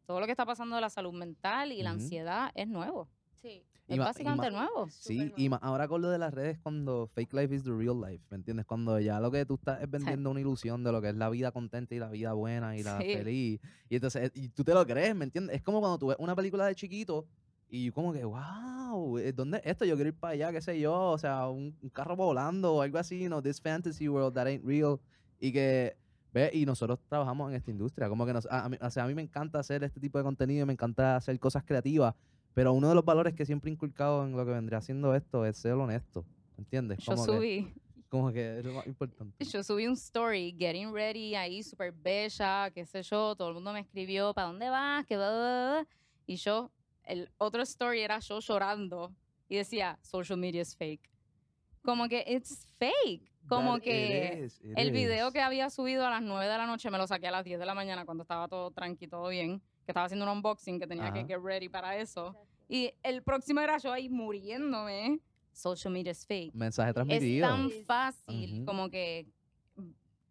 Todo 0.06 0.20
lo 0.20 0.26
que 0.26 0.32
está 0.32 0.46
pasando 0.46 0.76
de 0.76 0.82
la 0.82 0.90
salud 0.90 1.14
mental 1.14 1.72
y 1.72 1.84
la 1.84 1.92
ansiedad 1.92 2.52
es 2.56 2.68
nuevo. 2.68 3.08
Sí. 3.36 3.64
Y 3.88 3.94
Es 3.94 3.96
y 3.96 4.00
básicamente 4.00 4.52
ma- 4.52 4.58
nuevo. 4.66 4.88
Sí, 4.90 5.32
y 5.36 5.50
ma- 5.50 5.58
ahora 5.64 5.88
con 5.88 6.02
lo 6.02 6.10
de 6.10 6.18
las 6.20 6.32
redes, 6.34 6.60
cuando 6.60 7.08
fake 7.08 7.34
life 7.34 7.56
is 7.56 7.64
the 7.64 7.72
real 7.72 8.00
life, 8.00 8.24
¿me 8.30 8.38
entiendes? 8.38 8.66
Cuando 8.68 9.00
ya 9.00 9.20
lo 9.20 9.32
que 9.32 9.46
tú 9.46 9.56
estás 9.56 9.82
es 9.82 9.90
vendiendo 9.90 10.30
una 10.32 10.40
ilusión 10.40 10.84
de 10.84 10.92
lo 10.92 11.02
que 11.02 11.10
es 11.10 11.16
la 11.16 11.30
vida 11.30 11.52
contenta 11.52 11.96
y 11.96 12.00
la 12.00 12.10
vida 12.10 12.34
buena 12.34 12.76
y 12.78 12.84
la 12.84 13.00
Sí. 13.00 13.14
feliz. 13.14 13.60
Y 13.90 13.96
entonces, 13.96 14.32
y 14.36 14.50
tú 14.50 14.64
te 14.64 14.74
lo 14.76 14.86
crees, 14.86 15.16
¿me 15.16 15.26
entiendes? 15.26 15.56
Es 15.56 15.62
como 15.64 15.80
cuando 15.80 15.98
tú 15.98 16.08
ves 16.08 16.18
una 16.20 16.36
película 16.36 16.66
de 16.68 16.76
chiquito 16.76 17.26
y 17.70 17.92
como 17.92 18.12
que, 18.14 18.26
wow, 18.26 19.18
eh, 19.20 19.32
¿dónde 19.32 19.58
es 19.60 19.64
esto? 19.66 19.86
Yo 19.86 19.96
quiero 19.96 20.10
ir 20.10 20.16
para 20.16 20.34
allá, 20.34 20.52
qué 20.52 20.62
sé 20.62 20.80
yo, 20.80 21.12
o 21.12 21.18
sea, 21.18 21.48
un, 21.48 21.78
un 21.82 21.90
carro 21.90 22.16
volando 22.16 22.76
o 22.76 22.82
algo 22.82 22.98
así, 22.98 23.20
you 23.20 23.28
know, 23.28 23.42
this 23.42 23.62
fantasy 23.62 24.10
world 24.10 24.34
that 24.34 24.48
ain't 24.48 24.66
real. 24.66 25.00
Y 25.40 25.52
que 25.52 25.96
¿Ves? 26.32 26.54
Y 26.54 26.66
nosotros 26.66 27.00
trabajamos 27.08 27.50
en 27.50 27.56
esta 27.56 27.72
industria. 27.72 28.08
Como 28.08 28.26
que 28.26 28.34
nos, 28.34 28.46
a, 28.48 28.66
a 28.66 28.70
mí, 28.70 28.78
o 28.80 28.90
sea, 28.90 29.04
a 29.04 29.08
mí 29.08 29.16
me 29.16 29.22
encanta 29.22 29.60
hacer 29.60 29.84
este 29.84 30.00
tipo 30.00 30.18
de 30.18 30.24
contenido, 30.24 30.66
me 30.66 30.74
encanta 30.74 31.16
hacer 31.16 31.40
cosas 31.40 31.64
creativas, 31.64 32.14
pero 32.54 32.74
uno 32.74 32.90
de 32.90 32.96
los 32.96 33.06
valores 33.06 33.34
que 33.34 33.46
siempre 33.46 33.70
he 33.70 33.74
inculcado 33.74 34.26
en 34.26 34.34
lo 34.34 34.46
que 34.46 34.52
vendría 34.52 34.78
haciendo 34.78 35.16
esto 35.16 35.46
es 35.46 35.58
ser 35.58 35.74
honesto. 35.74 36.26
¿Entiendes? 36.58 37.00
Yo 37.00 37.14
Como 37.14 37.26
que, 37.26 37.32
subí, 37.32 37.74
como 38.10 38.32
que 38.32 38.60
es 38.60 38.66
lo 38.66 38.74
más 38.74 38.86
importante. 38.86 39.38
yo 39.46 39.64
subí 39.64 39.88
un 39.88 39.94
story, 39.94 40.56
getting 40.60 40.94
ready, 40.94 41.36
ahí 41.36 41.64
súper 41.64 41.94
bella, 41.94 42.70
qué 42.72 42.86
sé 42.86 43.02
yo, 43.02 43.36
todo 43.36 43.48
el 43.50 43.54
mundo 43.56 43.74
me 43.74 43.80
escribió, 43.80 44.34
¿para 44.34 44.48
dónde 44.48 44.70
vas? 44.70 45.06
¿Qué 45.06 45.18
va, 45.18 45.30
va, 45.30 45.38
va, 45.38 45.72
va?". 45.78 45.88
Y 46.28 46.36
yo, 46.36 46.72
el 47.10 47.30
otro 47.38 47.62
story 47.64 48.02
era 48.02 48.20
yo 48.20 48.40
llorando 48.40 49.14
y 49.48 49.58
decía, 49.58 49.98
social 50.02 50.38
media 50.40 50.62
es 50.62 50.76
fake. 50.76 51.10
Como 51.84 52.08
que 52.08 52.24
it's 52.28 52.68
fake. 52.78 53.30
Como 53.48 53.72
That 53.72 53.78
it 53.78 53.84
que 53.84 54.42
is, 54.46 54.60
it 54.64 54.78
el 54.78 54.92
video 54.92 55.28
is. 55.30 55.34
que 55.34 55.42
había 55.42 55.70
subido 55.70 56.06
a 56.06 56.10
las 56.12 56.22
9 56.22 56.46
de 56.46 56.58
la 56.58 56.68
noche 56.68 56.92
me 56.92 56.98
lo 57.00 57.08
saqué 57.08 57.28
a 57.28 57.32
las 57.32 57.44
10 57.46 57.58
de 57.60 57.66
la 57.66 57.74
mañana 57.74 58.06
cuando 58.06 58.22
estaba 58.24 58.48
todo 58.48 58.70
tranqui, 58.72 59.08
todo 59.08 59.30
bien, 59.30 59.60
que 59.86 59.92
estaba 59.92 60.06
haciendo 60.06 60.26
un 60.26 60.38
unboxing 60.38 60.80
que 60.80 60.86
tenía 60.86 61.12
que 61.12 61.26
get 61.26 61.40
ready 61.42 61.68
para 61.70 61.96
eso. 61.98 62.28
Exacto. 62.28 62.48
Y 62.68 62.94
el 63.02 63.24
próximo 63.24 63.62
era 63.62 63.78
yo 63.80 63.92
ahí 63.92 64.08
muriéndome. 64.10 65.20
Social 65.52 65.92
media 65.92 66.12
es 66.12 66.26
fake. 66.28 66.54
Mensaje 66.54 66.90
Es 66.90 66.94
transmitido. 66.94 67.48
tan 67.48 67.70
Sí. 67.72 67.84
fácil 67.86 68.66
como 68.66 68.90
que 68.92 69.26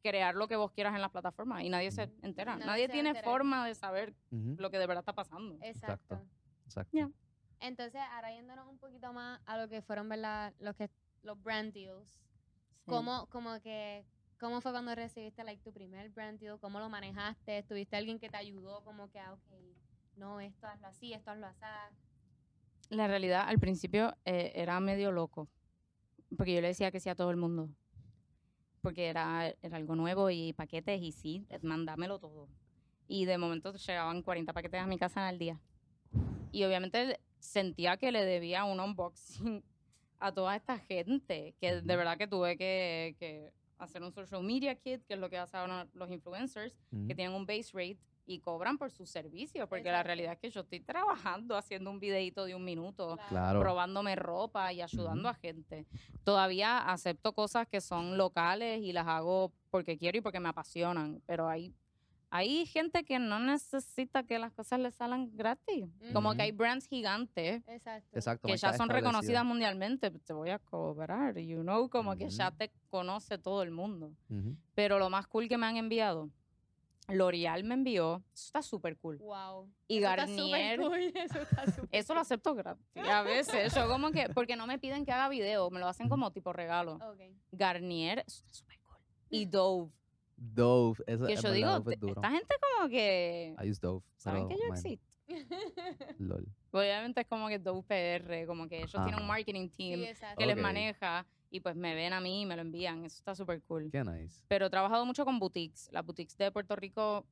crear 0.03 0.37
lo 0.37 0.47
que 0.47 0.55
vos 0.57 0.71
quieras 0.71 0.95
en 0.95 1.01
las 1.03 1.11
plataformas 1.11 1.65
y 1.65 1.69
nadie 1.71 1.91
se 1.91 2.09
entera. 2.23 2.57
Nadie 2.57 2.87
se 2.87 2.93
tiene 2.93 3.15
forma 3.23 3.67
de 3.67 3.75
saber 3.75 4.15
lo 4.31 4.71
que 4.71 4.79
de 4.79 4.87
verdad 4.87 5.03
está 5.03 5.13
pasando. 5.13 5.57
Exacto. 5.63 6.15
Exacto. 6.15 6.21
Ya. 6.93 7.11
Entonces, 7.61 8.01
ahora 8.13 8.33
yéndonos 8.33 8.69
un 8.69 8.79
poquito 8.79 9.13
más 9.13 9.41
a 9.47 9.59
lo 9.59 9.69
que 9.69 9.83
fueron, 9.83 10.09
¿verdad? 10.09 10.55
Los, 10.61 10.77
que, 10.77 10.91
los 11.23 11.43
brand 11.43 11.73
deals. 11.73 12.09
Sí. 12.09 12.21
¿Cómo, 12.87 13.27
como 13.27 13.61
que, 13.61 14.05
¿Cómo 14.39 14.61
fue 14.61 14.71
cuando 14.71 14.95
recibiste 14.95 15.43
like, 15.43 15.63
tu 15.65 15.73
primer 15.73 16.11
brand 16.11 16.39
deal? 16.39 16.61
¿Cómo 16.61 16.79
lo 16.79 16.89
manejaste? 16.89 17.65
¿Tuviste 17.65 17.97
alguien 17.97 18.21
que 18.21 18.29
te 18.29 18.37
ayudó? 18.37 18.85
Como 18.85 19.11
que, 19.11 19.19
ah, 19.19 19.33
ok, 19.33 19.53
no, 20.17 20.39
esto 20.41 20.67
hazlo 20.69 20.87
así, 20.87 21.13
esto 21.13 21.33
hazlo 21.33 21.47
así. 21.47 21.61
La 22.91 23.09
realidad, 23.09 23.45
al 23.49 23.59
principio 23.59 24.17
eh, 24.25 24.53
era 24.55 24.79
medio 24.79 25.11
loco, 25.11 25.49
porque 26.37 26.55
yo 26.55 26.61
le 26.61 26.69
decía 26.69 26.93
que 26.93 27.01
sí 27.01 27.09
a 27.09 27.17
todo 27.17 27.31
el 27.31 27.37
mundo, 27.37 27.69
porque 28.81 29.09
era, 29.09 29.53
era 29.61 29.77
algo 29.77 29.97
nuevo 29.97 30.31
y 30.31 30.53
paquetes 30.53 31.03
y 31.03 31.11
sí, 31.11 31.45
eh, 31.51 31.59
mandámelo 31.63 32.21
todo. 32.21 32.49
Y 33.09 33.25
de 33.25 33.39
momento 33.39 33.75
llegaban 33.75 34.23
40 34.23 34.53
paquetes 34.53 34.81
a 34.81 34.87
mi 34.87 34.99
casa 34.99 35.27
al 35.27 35.39
día. 35.39 35.61
Y 36.53 36.65
obviamente 36.65 37.21
sentía 37.39 37.97
que 37.97 38.13
le 38.13 38.25
debía 38.25 38.65
un 38.65 38.81
unboxing 38.81 39.63
a 40.21 40.33
toda 40.33 40.57
esta 40.57 40.79
gente, 40.79 41.55
que 41.61 41.81
de 41.83 41.97
verdad 41.97 42.19
que 42.19 42.27
tuve 42.27 42.57
que, 42.57 43.15
que 43.19 43.53
hacer 43.79 44.03
un 44.03 44.13
social 44.13 44.43
media 44.43 44.75
kit, 44.75 45.05
que 45.07 45.15
es 45.15 45.21
lo 45.21 45.31
que 45.31 45.39
hacen 45.39 45.61
ahora 45.61 45.87
los 45.95 46.11
influencers, 46.11 46.75
que 47.07 47.15
tienen 47.15 47.33
un 47.35 47.47
base 47.47 47.71
rate 47.73 47.99
y 48.27 48.41
cobran 48.41 48.77
por 48.77 48.91
sus 48.91 49.09
servicios, 49.09 49.67
porque 49.69 49.85
la 49.85 49.91
Exacto. 50.01 50.07
realidad 50.09 50.33
es 50.35 50.39
que 50.41 50.51
yo 50.51 50.61
estoy 50.61 50.81
trabajando 50.81 51.57
haciendo 51.57 51.91
un 51.91 51.99
videito 52.01 52.45
de 52.45 52.55
un 52.55 52.63
minuto, 52.65 53.17
Claro. 53.29 53.61
probándome 53.61 54.17
ropa 54.17 54.71
y 54.73 54.83
ayudando 54.83 55.29
a 55.31 55.35
gente. 55.35 55.87
Todavía 56.25 56.79
acepto 56.79 57.33
cosas 57.33 57.67
que 57.69 57.81
son 57.81 58.19
locales 58.19 58.81
y 58.83 58.93
las 58.93 59.07
hago 59.07 59.53
porque 59.71 59.97
quiero 59.97 60.19
y 60.19 60.21
porque 60.21 60.41
me 60.41 60.49
apasionan, 60.51 61.23
pero 61.27 61.49
hay, 61.49 61.73
hay 62.31 62.67
gente 62.67 63.05
que 63.05 63.19
no 63.19 63.39
necesita 63.39 64.23
que 64.23 64.39
las 64.39 64.53
cosas 64.53 64.81
les 64.81 64.95
salgan 64.95 65.35
gratis. 65.37 65.87
Como 66.13 66.29
Ujú. 66.31 66.37
que 66.37 66.43
hay 66.43 66.53
brands 66.53 66.87
gigantes 66.87 67.63
Exacto. 67.67 68.09
Exacto. 68.19 68.49
que 68.49 68.57
ya 68.57 68.73
son 68.75 68.89
reconocidas 68.89 69.45
mundialmente, 69.45 70.11
te 70.11 70.33
voy 70.33 70.51
a 70.51 70.59
cobrar, 70.59 71.39
you 71.39 71.63
know, 71.63 71.89
como 71.89 72.17
que 72.17 72.29
ya 72.29 72.51
te 72.51 72.71
conoce 72.91 73.39
todo 73.39 73.63
el 73.63 73.71
mundo. 73.71 74.13
Ujú. 74.29 74.57
Pero 74.75 74.99
lo 74.99 75.09
más 75.11 75.27
cool 75.27 75.49
que 75.49 75.57
me 75.57 75.67
han 75.67 75.77
enviado, 75.77 76.31
L'Oreal 77.11 77.65
me 77.65 77.73
envió, 77.75 78.23
eso 78.35 78.45
está 78.49 78.61
súper 78.61 78.99
cool. 78.99 79.17
Wow. 79.17 79.67
Y 79.89 79.97
Eso 79.99 80.11
está 80.11 80.27
súper 80.27 80.37
Garnier, 80.51 80.81
cool, 80.81 80.99
Eso 81.15 81.39
está 81.41 81.65
súper 81.73 81.89
Eso 81.93 82.13
lo 82.15 82.21
acepto 82.21 82.55
gratis. 82.55 82.85
A 83.11 83.23
veces, 83.23 83.75
yo 83.75 83.89
como 83.89 84.11
que, 84.11 84.29
porque 84.29 84.57
no 84.57 84.67
me 84.67 84.79
piden 84.79 85.07
que 85.07 85.13
haga 85.13 85.31
video, 85.31 85.71
me 85.71 85.81
lo 85.81 85.89
hacen 85.89 86.11
como 86.11 86.31
tipo 86.33 86.53
regalo. 86.53 86.97
Ok. 86.97 87.21
Garnier, 87.53 88.19
eso 88.27 88.45
está 88.45 88.53
súper 88.53 88.79
cool. 88.81 88.99
Y 89.31 89.47
Dove, 89.51 89.91
Dove. 90.41 91.03
Eso, 91.07 91.27
que 91.27 91.33
es 91.35 91.43
yo 91.43 91.53
digo, 91.53 91.71
Dove 91.71 91.95
es 91.95 92.01
duro. 92.01 92.15
esta 92.23 92.31
gente 92.31 92.55
como 92.77 92.89
que, 92.89 93.57
I 93.63 93.71
use 93.71 93.81
Dove. 93.81 94.05
¿saben 94.17 94.49
que 94.49 94.55
pero, 94.55 94.63
yo 94.63 94.69
man, 94.69 94.79
existo? 94.79 95.07
Lol. 96.19 96.47
Obviamente 96.71 97.21
es 97.21 97.27
como 97.27 97.49
que 97.49 97.59
Dove 97.59 97.83
PR, 97.83 98.47
como 98.47 98.69
que 98.69 98.79
ellos 98.79 98.93
tienen 98.93 99.15
un 99.17 99.21
Ajá. 99.23 99.27
marketing 99.27 99.69
team 99.69 100.01
sí, 100.15 100.27
que 100.37 100.47
les 100.47 100.57
Ok. 100.57 100.63
maneja 100.63 101.27
y 101.51 101.61
pues 101.61 101.75
me 101.77 101.95
ven 101.95 102.13
a 102.13 102.21
mí 102.21 102.43
y 102.43 102.47
me 102.47 102.55
lo 102.57 102.63
envían. 102.63 103.05
Eso 103.05 103.19
está 103.19 103.35
súper 103.35 103.63
cool. 103.63 103.91
Qué 103.91 104.05
nice. 104.05 104.43
Pero 104.49 104.67
he 104.67 104.71
trabajado 104.71 105.05
mucho 105.05 105.25
con 105.25 105.39
boutiques. 105.39 105.89
Las 105.93 106.05
boutiques 106.05 106.37
de 106.37 106.51
Puerto 106.53 106.77
Rico 106.77 107.27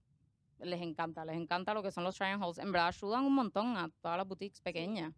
les 0.59 0.81
encanta, 0.81 1.25
les 1.25 1.37
encanta 1.37 1.75
lo 1.75 1.83
que 1.83 1.91
son 1.93 2.03
los 2.05 2.17
try 2.17 2.27
and 2.29 2.43
holds. 2.43 2.59
En 2.59 2.73
verdad 2.73 2.89
ayudan 2.89 3.25
un 3.25 3.35
montón 3.35 3.77
a 3.77 3.89
todas 4.01 4.17
las 4.19 4.27
boutiques 4.27 4.61
pequeñas. 4.61 5.13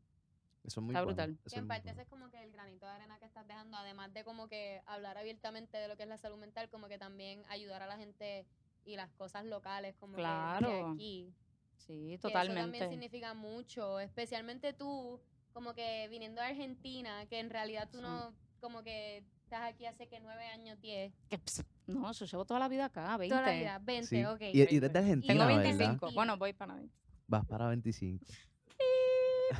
Eso 0.64 0.80
es 0.80 0.84
muy 0.84 0.94
Está 0.94 1.04
bueno, 1.04 1.16
brutal. 1.16 1.30
eso 1.32 1.42
Que 1.42 1.48
es 1.48 1.52
en 1.54 1.64
muy 1.64 1.68
parte 1.68 1.90
ese 1.90 2.02
es 2.02 2.08
como 2.08 2.30
que 2.30 2.42
el 2.42 2.52
granito 2.52 2.86
de 2.86 2.92
arena 2.92 3.18
que 3.18 3.24
estás 3.26 3.46
dejando, 3.46 3.76
además 3.76 4.12
de 4.12 4.24
como 4.24 4.48
que 4.48 4.82
hablar 4.86 5.16
abiertamente 5.18 5.78
de 5.78 5.88
lo 5.88 5.96
que 5.96 6.02
es 6.02 6.08
la 6.08 6.18
salud 6.18 6.36
mental, 6.38 6.68
como 6.68 6.88
que 6.88 6.98
también 6.98 7.42
ayudar 7.48 7.82
a 7.82 7.86
la 7.86 7.96
gente 7.96 8.46
y 8.84 8.96
las 8.96 9.10
cosas 9.12 9.44
locales, 9.44 9.94
como 9.96 10.16
que 10.16 10.22
de 10.22 10.24
Claro. 10.28 10.90
aquí. 10.92 11.32
Sí, 11.76 12.08
Que 12.08 12.14
Eso 12.14 12.30
también 12.30 12.56
totalmente. 12.56 12.88
significa 12.88 13.34
mucho, 13.34 14.00
especialmente 14.00 14.72
tú, 14.72 15.20
como 15.52 15.74
que 15.74 16.08
viniendo 16.08 16.40
de 16.40 16.48
Argentina, 16.48 17.24
que 17.26 17.38
en 17.38 17.50
realidad 17.50 17.88
tú 17.90 17.98
Sí. 17.98 18.02
no, 18.02 18.34
como 18.60 18.82
que 18.82 19.18
estás 19.44 19.62
aquí 19.72 19.86
hace 19.86 20.08
que 20.08 20.20
nueve 20.20 20.44
años, 20.46 20.78
diez, 20.80 21.12
Que, 21.30 21.38
pss, 21.38 21.64
No, 21.86 22.12
yo 22.12 22.26
llevo 22.26 22.44
toda 22.44 22.60
la 22.60 22.68
vida 22.68 22.86
acá, 22.86 23.16
20. 23.16 23.34
toda 23.34 23.46
la 23.48 23.56
vida, 23.56 23.78
20, 23.78 24.06
Sí. 24.08 24.24
ok. 24.24 24.40
Y, 24.52 24.58
y 24.58 24.76
eres 24.76 24.92
de 24.92 24.98
Argentina, 24.98 25.32
Tengo 25.32 25.46
¿verdad? 25.46 25.62
25. 25.78 26.12
Bueno, 26.12 26.36
voy 26.36 26.52
para 26.52 26.74
20. 26.74 26.94
Vas 27.28 27.46
para 27.46 27.68
25. 27.68 28.26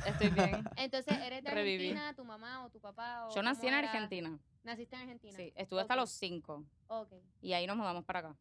Estoy 0.07 0.30
bien. 0.30 0.64
Entonces, 0.76 1.16
¿eres 1.18 1.43
de 1.43 1.51
Reviví. 1.51 1.89
Argentina, 1.91 2.14
tu 2.14 2.24
mamá 2.24 2.64
o 2.64 2.70
tu 2.70 2.80
papá? 2.80 3.26
O 3.26 3.34
Yo 3.34 3.43
nací 3.43 3.66
en 3.66 3.74
era? 3.74 3.91
Argentina. 3.91 4.39
Naciste 4.64 4.97
en 4.97 5.03
Argentina. 5.03 5.36
Sí, 5.36 5.53
estuve 5.57 5.80
hasta 5.80 5.97
los 5.97 6.11
5. 6.11 6.64
Ok, 6.89 7.12
Y 7.41 7.53
ahí 7.53 7.66
nos 7.66 7.76
mudamos 7.76 8.05
para 8.05 8.18
acá. 8.20 8.36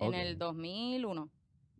En 0.00 0.14
el 0.14 0.34
Ok. 0.34 0.38
2001 0.38 1.30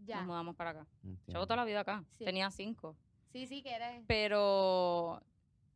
ya. 0.05 0.17
nos 0.19 0.27
mudamos 0.27 0.57
para 0.57 0.71
acá. 0.71 0.87
Entiendo. 1.03 1.33
Llevo 1.33 1.47
toda 1.47 1.57
la 1.57 1.65
vida 1.65 1.81
acá. 1.81 2.05
Sí. 2.19 2.25
Tenía 2.25 2.51
5. 2.51 2.97
Sí, 3.33 3.47
sí, 3.47 3.63
que 3.63 3.73
eres. 3.75 4.03
Pero 4.07 5.23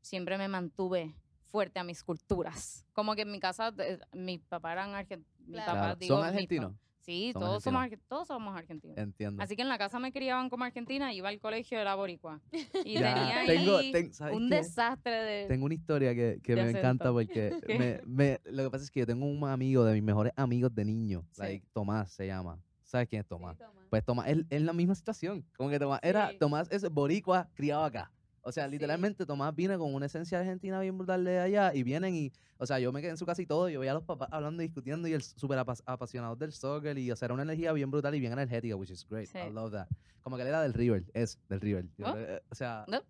siempre 0.00 0.38
me 0.38 0.48
mantuve 0.48 1.14
fuerte 1.50 1.78
a 1.78 1.84
mis 1.84 2.02
culturas. 2.02 2.84
Como 2.92 3.14
que 3.14 3.22
en 3.22 3.30
mi 3.30 3.38
casa, 3.40 3.72
eh, 3.78 3.98
mis 4.12 4.40
papás 4.40 4.72
eran 4.72 4.94
argentinos. 4.94 5.26
Claro. 5.50 5.72
Claro. 5.72 5.96
digo, 5.96 6.16
¿Son 6.16 6.24
argentinos? 6.26 6.72
Sí, 7.04 7.32
todos 7.34 7.62
somos, 7.64 7.86
todos 8.08 8.28
somos 8.28 8.56
argentinos. 8.56 8.96
Entiendo. 8.96 9.42
Así 9.42 9.56
que 9.56 9.62
en 9.62 9.68
la 9.68 9.76
casa 9.76 9.98
me 9.98 10.12
criaban 10.12 10.48
como 10.48 10.64
argentina, 10.64 11.12
iba 11.12 11.28
al 11.28 11.40
colegio, 11.40 11.78
era 11.80 11.94
boricua. 11.96 12.40
Y 12.84 12.94
Ya, 12.94 13.14
tenía 13.14 13.38
ahí 13.40 13.46
tengo- 13.48 13.78
ten- 13.92 14.14
¿sabes 14.14 14.36
un 14.36 14.48
qué? 14.48 14.54
desastre 14.56 15.12
de... 15.12 15.46
Tengo 15.48 15.64
una 15.66 15.74
historia 15.74 16.14
que, 16.14 16.38
que 16.42 16.54
de 16.54 16.62
me 16.64 16.70
encanta 16.70 17.10
porque 17.12 17.56
me, 17.78 18.00
me- 18.06 18.40
lo 18.44 18.64
que 18.64 18.70
pasa 18.70 18.84
es 18.84 18.90
que 18.90 19.00
yo 19.00 19.06
tengo 19.06 19.26
un 19.26 19.44
amigo 19.48 19.84
de 19.84 19.94
mis 19.94 20.02
mejores 20.02 20.32
amigos 20.36 20.72
de 20.74 20.84
niño, 20.84 21.24
Sí. 21.32 21.42
like, 21.42 21.66
Tomás 21.72 22.12
se 22.12 22.26
llama. 22.26 22.58
¿Sabes 22.84 23.08
quién 23.08 23.20
es 23.22 23.26
Tomás? 23.26 23.56
Sí, 23.56 23.64
toma. 23.64 23.86
Pues 23.90 24.04
Tomás, 24.04 24.28
él 24.28 24.46
es 24.48 24.62
la 24.62 24.72
misma 24.72 24.94
situación. 24.94 25.44
Como 25.56 25.70
que 25.70 25.78
Tomás 25.78 25.98
era. 26.02 26.30
Tomás 26.38 26.70
es 26.70 26.88
boricua 26.90 27.48
criado 27.54 27.84
acá. 27.84 28.10
O 28.42 28.52
sea, 28.52 28.64
Sí. 28.66 28.72
literalmente 28.72 29.24
Tomás 29.24 29.54
viene 29.54 29.78
con 29.78 29.94
una 29.94 30.06
esencia 30.06 30.38
argentina 30.40 30.80
bien 30.80 30.98
brutal 30.98 31.24
de 31.24 31.38
allá 31.38 31.72
y 31.74 31.82
vienen 31.82 32.14
y, 32.14 32.32
o 32.58 32.66
sea, 32.66 32.78
yo 32.80 32.92
me 32.92 33.00
quedé 33.00 33.10
en 33.12 33.16
su 33.16 33.24
casa 33.26 33.40
y 33.40 33.46
todo, 33.46 33.68
yo 33.68 33.80
veía 33.80 33.92
a 33.92 33.94
los 33.94 34.02
papás 34.04 34.28
hablando 34.32 34.62
y 34.62 34.66
discutiendo 34.66 35.06
y 35.08 35.12
él 35.12 35.22
súper 35.22 35.58
apas- 35.58 35.82
apasionado 35.86 36.34
del 36.36 36.52
soccer 36.52 36.98
y, 36.98 37.10
o 37.10 37.16
sea, 37.16 37.26
era 37.26 37.34
una 37.34 37.44
energía 37.44 37.72
bien 37.72 37.90
brutal 37.90 38.14
y 38.14 38.20
bien 38.20 38.32
energética, 38.32 38.74
which 38.76 38.90
is 38.90 39.06
great. 39.08 39.28
Sí. 39.28 39.38
I 39.38 39.50
love 39.50 39.70
that. 39.72 39.86
Como 40.22 40.36
que 40.36 40.42
él 40.42 40.48
era 40.48 40.60
del 40.62 40.72
River, 40.74 41.04
es 41.14 41.38
del 41.48 41.60
River. 41.60 41.86
¿Oh? 42.04 42.14
eh, 42.16 42.40
O 42.50 42.54
sea, 42.54 42.84
¿No? 42.88 43.00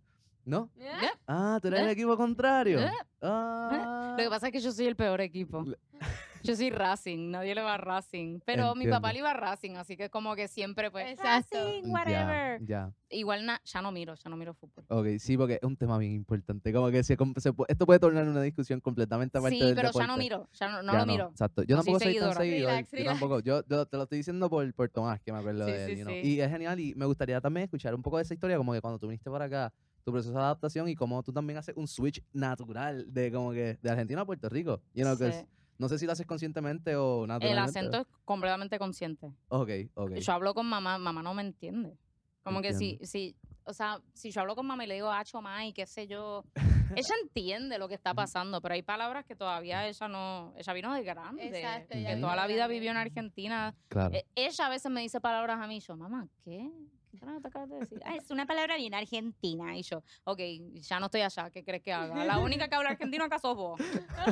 ¿No? 0.44 0.70
¿Ya? 0.76 0.98
Ah, 1.26 1.58
tú 1.62 1.68
eres 1.68 1.80
¿Eh? 1.80 1.84
el 1.84 1.88
equipo 1.90 2.16
contrario. 2.16 2.80
¿Eh? 2.80 2.90
Ah. 3.22 4.14
Lo 4.18 4.22
que 4.24 4.30
pasa 4.30 4.46
es 4.48 4.52
que 4.52 4.60
yo 4.60 4.72
soy 4.72 4.86
el 4.86 4.96
peor 4.96 5.20
equipo. 5.20 5.64
Yo 6.44 6.56
soy 6.56 6.70
Racing, 6.70 7.30
nadie 7.30 7.54
le 7.54 7.62
va 7.62 7.74
a 7.74 7.78
Racing. 7.78 8.40
Pero 8.44 8.74
mi 8.74 8.86
papá 8.88 9.10
Entiendo. 9.10 9.12
le 9.12 9.18
iba 9.20 9.30
a 9.30 9.34
Racing, 9.34 9.76
así 9.76 9.96
que 9.96 10.10
como 10.10 10.34
que 10.34 10.48
siempre 10.48 10.90
pues 10.90 11.12
Exacto. 11.12 11.56
Racing, 11.56 11.82
Ya, 11.84 11.92
whatever. 11.92 12.64
Ya, 12.64 12.92
Igual 13.10 13.46
na- 13.46 13.60
ya 13.64 13.80
no 13.80 13.92
miro, 13.92 14.16
ya 14.16 14.28
no 14.28 14.36
miro 14.36 14.52
fútbol. 14.52 14.84
Ok, 14.88 15.06
sí, 15.20 15.36
porque 15.36 15.60
es 15.62 15.62
un 15.62 15.76
tema 15.76 15.98
bien 15.98 16.10
importante. 16.10 16.72
Como 16.72 16.90
que 16.90 17.04
se, 17.04 17.16
se 17.36 17.52
esto 17.68 17.86
puede 17.86 18.00
tornar 18.00 18.26
una 18.26 18.42
discusión 18.42 18.80
completamente 18.80 19.38
aparte 19.38 19.56
Sí, 19.56 19.64
del 19.64 19.76
pero 19.76 19.92
ya 19.92 20.06
no 20.08 20.16
miro, 20.16 20.48
ya 20.52 20.68
no, 20.68 20.82
no 20.82 20.92
Ya 20.92 20.98
lo 20.98 21.06
miro. 21.06 21.28
Exacto. 21.30 21.62
Yo 21.62 21.76
No 21.76 21.82
tampoco 21.84 22.00
soy 22.00 22.14
tan 22.18 22.32
seguidor. 22.34 22.38
Relax, 22.38 22.90
yo 22.90 22.98
relax. 22.98 23.20
tampoco. 23.20 23.38
Yo, 23.38 23.64
yo 23.68 23.86
te 23.86 23.96
lo 23.96 24.02
estoy 24.02 24.18
diciendo 24.18 24.50
por, 24.50 24.74
por 24.74 24.88
Tomás, 24.88 25.20
que 25.20 25.30
me 25.32 25.38
acuerdo 25.38 25.64
Sí, 25.66 25.70
de 25.70 25.84
él. 25.84 25.90
sí, 25.92 25.96
you 25.98 26.04
know. 26.06 26.14
sí. 26.22 26.28
Y 26.28 26.40
es 26.40 26.50
genial 26.50 26.80
y 26.80 26.92
me 26.96 27.06
gustaría 27.06 27.40
también 27.40 27.66
escuchar 27.66 27.94
un 27.94 28.02
poco 28.02 28.16
de 28.16 28.24
esa 28.24 28.34
historia, 28.34 28.56
como 28.56 28.72
que 28.72 28.80
cuando 28.80 28.98
tú 28.98 29.06
viniste 29.06 29.30
para 29.30 29.44
acá, 29.44 29.72
tu 30.04 30.12
proceso 30.12 30.34
de 30.34 30.40
adaptación 30.40 30.88
y 30.88 30.94
cómo 30.94 31.22
tú 31.22 31.32
también 31.32 31.58
haces 31.58 31.76
un 31.76 31.86
switch 31.86 32.22
natural 32.32 33.12
de 33.12 33.30
como 33.30 33.52
que 33.52 33.78
de 33.80 33.90
Argentina 33.90 34.22
a 34.22 34.24
Puerto 34.26 34.48
Rico. 34.48 34.80
You 34.94 35.04
know, 35.04 35.16
Sí. 35.16 35.46
no 35.78 35.88
sé 35.88 35.98
si 35.98 36.06
lo 36.06 36.12
haces 36.12 36.26
conscientemente 36.26 36.96
o 36.96 37.26
naturalmente. 37.26 37.52
El 37.52 37.58
acento 37.58 37.98
es 38.00 38.06
completamente 38.24 38.78
consciente. 38.78 39.32
Ok, 39.48 39.70
ok. 39.94 40.12
Yo 40.14 40.32
hablo 40.32 40.54
con 40.54 40.66
mamá, 40.66 40.98
mamá 40.98 41.22
no 41.22 41.34
me 41.34 41.42
entiende. 41.42 41.96
Como 42.42 42.60
que 42.60 42.74
si, 42.74 42.98
si, 43.02 43.36
o 43.64 43.72
sea, 43.72 44.00
si 44.14 44.32
yo 44.32 44.40
hablo 44.40 44.56
con 44.56 44.66
mamá 44.66 44.82
y 44.84 44.88
le 44.88 44.94
digo, 44.94 45.10
acho, 45.12 45.40
ma, 45.40 45.64
y 45.64 45.72
qué 45.72 45.86
sé 45.86 46.08
yo, 46.08 46.44
ella 46.96 47.14
entiende 47.22 47.78
lo 47.78 47.86
que 47.86 47.94
está 47.94 48.14
pasando, 48.14 48.60
pero 48.60 48.74
hay 48.74 48.82
palabras 48.82 49.24
que 49.24 49.36
todavía 49.36 49.86
ella 49.86 50.08
no, 50.08 50.52
ella 50.56 50.72
vino 50.72 50.92
de 50.92 51.04
grande. 51.04 51.46
Exacto, 51.46 51.94
que 51.94 52.16
toda 52.16 52.34
la 52.34 52.48
vida 52.48 52.66
vivió 52.66 52.90
en 52.90 52.96
Argentina. 52.96 53.76
Claro. 53.86 54.12
Eh, 54.16 54.26
ella 54.34 54.66
a 54.66 54.68
veces 54.68 54.90
me 54.90 55.02
dice 55.02 55.20
palabras 55.20 55.60
a 55.60 55.68
mí, 55.68 55.76
y 55.76 55.80
yo, 55.80 55.96
mamá, 55.96 56.26
¿qué? 56.44 56.68
¿Qué 57.12 57.18
carajo 57.18 57.40
te 57.42 57.48
acabas 57.48 57.68
de 57.68 57.78
decir? 57.78 58.00
"Ah, 58.04 58.16
es 58.16 58.30
una 58.30 58.46
palabra 58.46 58.76
bien 58.76 58.94
argentina. 58.94 59.76
Y 59.76 59.82
yo, 59.82 60.02
ok, 60.24 60.40
ya 60.80 60.98
no 60.98 61.06
estoy 61.06 61.20
allá, 61.20 61.50
¿qué 61.50 61.62
crees 61.62 61.82
que 61.82 61.92
haga? 61.92 62.24
La 62.24 62.38
única 62.38 62.68
que 62.68 62.74
habla 62.74 62.90
argentino 62.90 63.24
acá 63.24 63.38
sos 63.38 63.54
vos, 63.56 63.80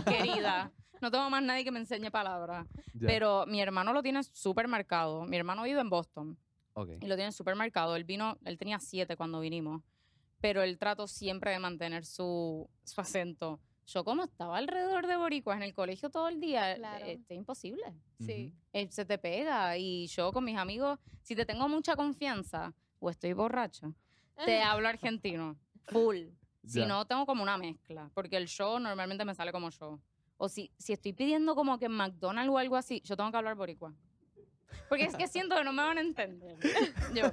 querida. 0.07 0.73
No 1.01 1.11
tengo 1.11 1.31
más 1.31 1.43
nadie 1.43 1.63
que 1.65 1.71
me 1.71 1.79
enseñe 1.79 2.11
palabras. 2.11 2.67
Pero 2.99 3.47
mi 3.47 3.61
hermano 3.63 3.93
lo 3.93 4.03
tiene 4.03 4.23
súper 4.25 4.67
marcado. 4.69 5.25
Mi 5.25 5.37
hermano 5.37 5.63
vive 5.63 5.81
en 5.81 5.89
Boston 5.89 6.37
Ok. 6.75 6.91
y 7.01 7.07
lo 7.07 7.17
tiene 7.17 7.33
súper 7.33 7.55
marcado. 7.55 7.97
Él 7.97 8.05
vino, 8.05 8.37
él 8.45 8.59
tenía 8.59 8.79
siete 8.81 9.17
cuando 9.17 9.41
vinimos, 9.41 9.83
pero 10.41 10.63
él 10.63 10.79
trató 10.79 11.07
siempre 11.07 11.53
de 11.53 11.59
mantener 11.59 12.05
su, 12.05 12.69
su 12.85 13.01
acento. 13.01 13.61
Yo 13.93 14.05
como 14.05 14.23
estaba 14.23 14.57
alrededor 14.59 15.09
de 15.09 15.17
boricuas 15.17 15.57
en 15.57 15.65
el 15.65 15.75
colegio 15.75 16.11
todo 16.11 16.29
el 16.29 16.41
día, 16.41 16.77
Claro. 16.77 17.05
es 17.05 17.19
imposible. 17.31 17.83
Sí. 18.21 18.55
Eh, 18.73 18.89
se 18.91 19.05
te 19.05 19.19
pega 19.19 19.77
y 19.77 20.07
yo 20.07 20.33
con 20.33 20.45
mis 20.45 20.57
amigos, 20.57 20.99
si 21.23 21.35
te 21.35 21.45
tengo 21.45 21.69
mucha 21.69 21.97
confianza 21.97 22.73
o 23.01 23.11
estoy 23.11 23.33
borracha, 23.33 23.93
te 24.45 24.63
hablo 24.63 24.89
argentino, 24.89 25.57
full. 25.87 26.19
Si 26.63 26.85
no, 26.85 27.07
tengo 27.07 27.25
como 27.25 27.43
una 27.43 27.57
mezcla, 27.57 28.11
porque 28.13 28.37
el 28.37 28.47
show 28.47 28.79
normalmente 28.79 29.25
me 29.25 29.35
sale 29.35 29.51
como 29.51 29.71
show. 29.71 29.99
O 30.37 30.47
si, 30.49 30.71
si 30.77 30.93
estoy 30.93 31.15
pidiendo 31.15 31.55
como 31.55 31.79
que 31.79 31.87
en 31.87 31.93
McDonald's 31.93 32.53
o 32.53 32.59
algo 32.59 32.77
así, 32.77 33.01
yo 33.01 33.17
tengo 33.17 33.31
que 33.31 33.39
hablar 33.39 33.55
boricua. 33.57 33.95
Porque 34.89 35.05
es 35.05 35.17
que 35.17 35.27
siento 35.27 35.57
que 35.57 35.65
no 35.65 35.73
me 35.73 35.83
van 35.83 35.97
a 35.97 36.03
entender. 36.03 36.59
Yo, 37.15 37.25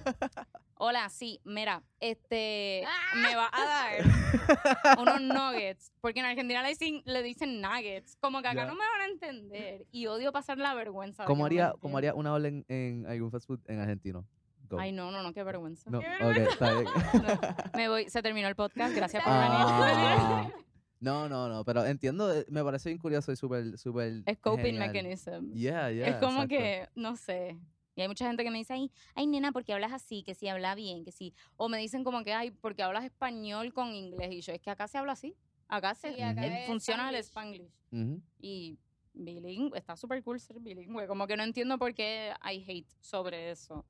hola, 0.80 1.09
sí, 1.09 1.39
mira, 1.43 1.84
este, 1.99 2.84
me 3.15 3.36
va 3.36 3.49
a 3.51 3.65
dar 3.65 4.97
unos 4.99 5.21
nuggets, 5.21 5.91
porque 6.01 6.19
en 6.19 6.25
Argentina 6.25 6.61
le 6.63 6.69
dicen, 6.69 7.01
le 7.05 7.23
dicen 7.23 7.61
nuggets, 7.61 8.15
como 8.19 8.41
que 8.41 8.47
acá 8.47 8.61
Ya. 8.61 8.65
no 8.67 8.73
me 8.75 8.86
van 8.86 9.01
a 9.01 9.05
entender. 9.11 9.86
Y 9.91 10.07
odio 10.07 10.32
pasar 10.32 10.57
la 10.57 10.73
vergüenza. 10.73 11.25
¿Cómo 11.25 11.41
no 11.41 11.45
haría, 11.47 11.73
¿Cómo 11.80 11.97
haría 11.97 12.13
una 12.13 12.34
orden 12.34 12.65
en 12.67 13.05
algún 13.07 13.32
fast 13.32 13.47
food 13.47 13.59
en 13.67 13.80
argentino? 13.80 14.25
Go. 14.69 14.80
Ay, 14.80 14.91
no, 14.91 15.11
no, 15.11 15.23
no, 15.23 15.34
qué 15.34 15.43
vergüenza. 15.43 15.89
No, 15.89 16.01
Qué 16.01 16.43
está 16.43 16.73
bien. 16.73 16.88
Me 17.75 17.88
voy, 17.88 18.09
se 18.09 18.21
terminó 18.21 18.49
el 18.49 18.55
podcast, 18.55 18.93
gracias 18.93 19.23
por 19.23 19.32
Ah, 19.34 20.41
venir. 20.43 20.53
no, 20.99 21.30
no, 21.30 21.47
no, 21.47 21.63
pero 21.63 21.86
entiendo, 21.86 22.34
eh, 22.34 22.45
me 22.49 22.61
parece 22.65 22.89
bien 22.89 22.99
curioso 22.99 23.32
y 23.32 23.38
súper, 23.38 23.78
súper 23.78 24.23
Es 24.25 24.38
coping 24.39 24.63
genial. 24.75 24.88
mechanism. 24.91 25.53
Yeah, 25.53 25.89
yeah, 25.91 26.07
es 26.07 26.15
como 26.17 26.43
exacto. 26.43 26.47
que, 26.49 26.89
no 26.95 27.15
sé. 27.15 27.57
Y 27.97 28.01
hay 28.01 28.07
mucha 28.07 28.27
gente 28.27 28.43
que 28.43 28.51
me 28.51 28.59
dice, 28.59 28.73
ay, 28.73 28.91
ay, 29.15 29.25
nena, 29.25 29.51
porque 29.51 29.73
hablas 29.73 29.91
así? 29.91 30.21
Que 30.21 30.35
si 30.35 30.47
habla 30.47 30.75
bien, 30.75 31.03
que 31.03 31.11
sí. 31.11 31.33
O 31.55 31.67
me 31.67 31.79
dicen 31.79 32.03
como 32.03 32.23
que, 32.23 32.31
ay, 32.31 32.51
porque 32.51 32.83
hablas 32.83 33.03
español 33.03 33.73
con 33.73 33.91
inglés. 33.91 34.31
Y 34.33 34.41
yo, 34.41 34.53
es 34.53 34.61
que 34.61 34.69
acá 34.69 34.87
se 34.87 34.99
habla 34.99 35.13
así. 35.13 35.35
Acá 35.67 35.95
se 35.95 36.13
Sí, 36.13 36.21
acá 36.21 36.43
funciona 36.67 37.09
el 37.09 37.15
Spanglish. 37.15 37.71
spanglish. 37.91 38.11
Ujú. 38.13 38.21
Y 38.39 38.77
bilingüe, 39.13 39.75
está 39.79 39.97
súper 39.97 40.21
cool 40.23 40.39
ser 40.39 40.59
bilingüe. 40.59 41.07
Como 41.07 41.25
que 41.25 41.35
no 41.35 41.43
entiendo 41.43 41.79
por 41.79 41.95
qué 41.95 42.33
hay 42.39 42.63
hate 42.69 42.87
sobre 42.99 43.49
eso. 43.49 43.83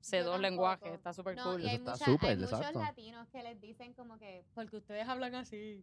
Sé 0.00 0.18
dos 0.22 0.38
lenguajes, 0.38 0.92
está 0.92 1.14
súper 1.14 1.34
No, 1.36 1.52
cool. 1.52 1.62
y 1.62 1.68
hay, 1.68 1.76
Eso 1.76 1.84
está 1.84 1.92
mucha- 1.92 2.04
súper, 2.04 2.30
hay 2.30 2.36
muchos 2.36 2.52
exacto. 2.58 2.80
latinos 2.80 3.28
que 3.30 3.42
les 3.42 3.58
dicen 3.62 3.94
como 3.94 4.18
que, 4.18 4.44
porque 4.52 4.76
ustedes 4.76 5.08
hablan 5.08 5.34
así. 5.36 5.82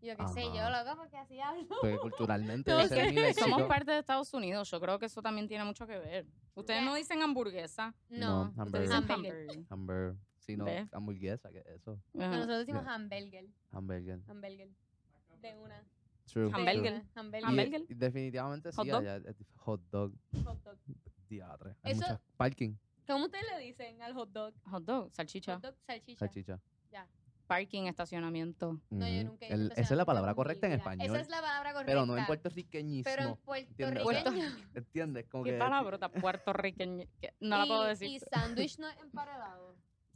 Yo 0.00 0.16
qué 0.16 0.28
sé, 0.28 0.42
yo 0.44 0.70
loco 0.70 0.96
porque 0.96 1.16
así 1.16 1.40
hablo. 1.40 1.66
Porque 1.80 1.98
culturalmente 2.02 2.70
No, 2.70 2.80
ese 2.80 2.96
es 2.98 3.02
es 3.04 3.08
mi 3.10 3.14
que 3.16 3.20
léxico. 3.22 3.48
somos 3.48 3.62
parte 3.68 3.90
de 3.90 3.98
Estados 3.98 4.32
Unidos. 4.32 4.70
Yo 4.70 4.80
creo 4.80 4.98
que 4.98 5.06
eso 5.06 5.20
también 5.22 5.48
tiene 5.48 5.64
mucho 5.64 5.86
que 5.86 5.98
ver. 5.98 6.26
Ustedes 6.54 6.82
no 6.82 6.94
dicen 6.94 7.20
hamburguesa, 7.22 7.94
No, 8.08 8.52
No, 8.54 8.62
hamburger. 8.62 8.92
Hamburger. 8.92 9.12
hamburger. 9.12 9.66
Hamburger. 9.70 10.16
Sí, 10.38 10.56
no, 10.56 10.64
¿Ves? 10.64 10.88
hamburguesa, 10.94 11.50
que 11.50 11.62
eso. 11.74 12.00
Ajá. 12.18 12.28
nosotros 12.28 12.58
decimos 12.58 12.84
Ya. 12.84 12.94
hamburger, 12.94 13.46
Hamburger. 13.72 14.20
hamburger. 14.28 14.68
De 15.42 15.54
una. 15.56 15.84
True. 16.26 16.50
Hamburger. 16.52 17.02
hamburger. 17.14 17.84
Y- 17.88 17.94
definitivamente 17.94 18.70
sí, 18.72 18.76
Hot 18.76 18.86
dog. 18.86 19.00
allá 19.00 19.16
es 19.28 19.36
hot 19.56 19.80
dog, 19.90 20.12
Hot 20.44 20.62
dog. 20.64 20.78
Hay 21.82 21.92
Eso- 21.92 22.00
muchas. 22.02 22.20
Parking, 22.36 22.74
¿Cómo 23.06 23.24
ustedes 23.26 23.44
le 23.50 23.64
dicen 23.64 24.00
al 24.02 24.12
hot 24.14 24.30
dog? 24.30 24.54
Hot 24.70 24.84
dog, 24.84 25.10
salchicha. 25.12 25.54
Hot 25.54 25.62
dog, 25.62 25.74
salchicha. 25.86 26.18
salchicha. 26.18 26.60
Parking, 27.48 27.84
estacionamiento. 27.86 28.78
No, 28.90 29.08
yo 29.08 29.24
nunca 29.24 29.46
he 29.46 29.48
ido 29.48 29.54
a 29.54 29.56
El- 29.56 29.62
un 29.66 29.72
esa 29.72 29.80
es 29.80 29.90
la 29.90 30.04
estacionamiento 30.04 30.06
palabra 30.06 30.30
en 30.30 30.34
mi 30.34 30.36
correcta 30.36 30.66
en 30.66 30.70
vida. 30.70 30.76
español. 30.76 31.06
Esa 31.16 31.20
es 31.20 31.28
la 31.30 31.40
palabra 31.40 31.72
correcta. 31.72 31.90
Pero 31.92 32.06
no 32.06 32.16
en 32.18 32.26
puertorriqueñismo. 32.26 33.10
Pero 33.10 33.22
en 33.56 33.66
¿entiendes? 33.66 34.02
puertorriqueño. 34.04 34.56
¿Entiendes? 34.74 35.26
Como 35.28 35.44
¿Qué 35.44 35.52
que, 35.52 35.58
palabrota 35.58 36.08
puertorriqueña? 36.10 37.06
que 37.20 37.34
No 37.40 37.58
la 37.58 37.66
puedo 37.66 37.84
Y- 37.86 37.88
decir. 37.88 38.08
Y 38.10 38.20
sándwich 38.20 38.78
no 38.78 38.88
es 38.88 38.96
emparedado. 38.98 39.67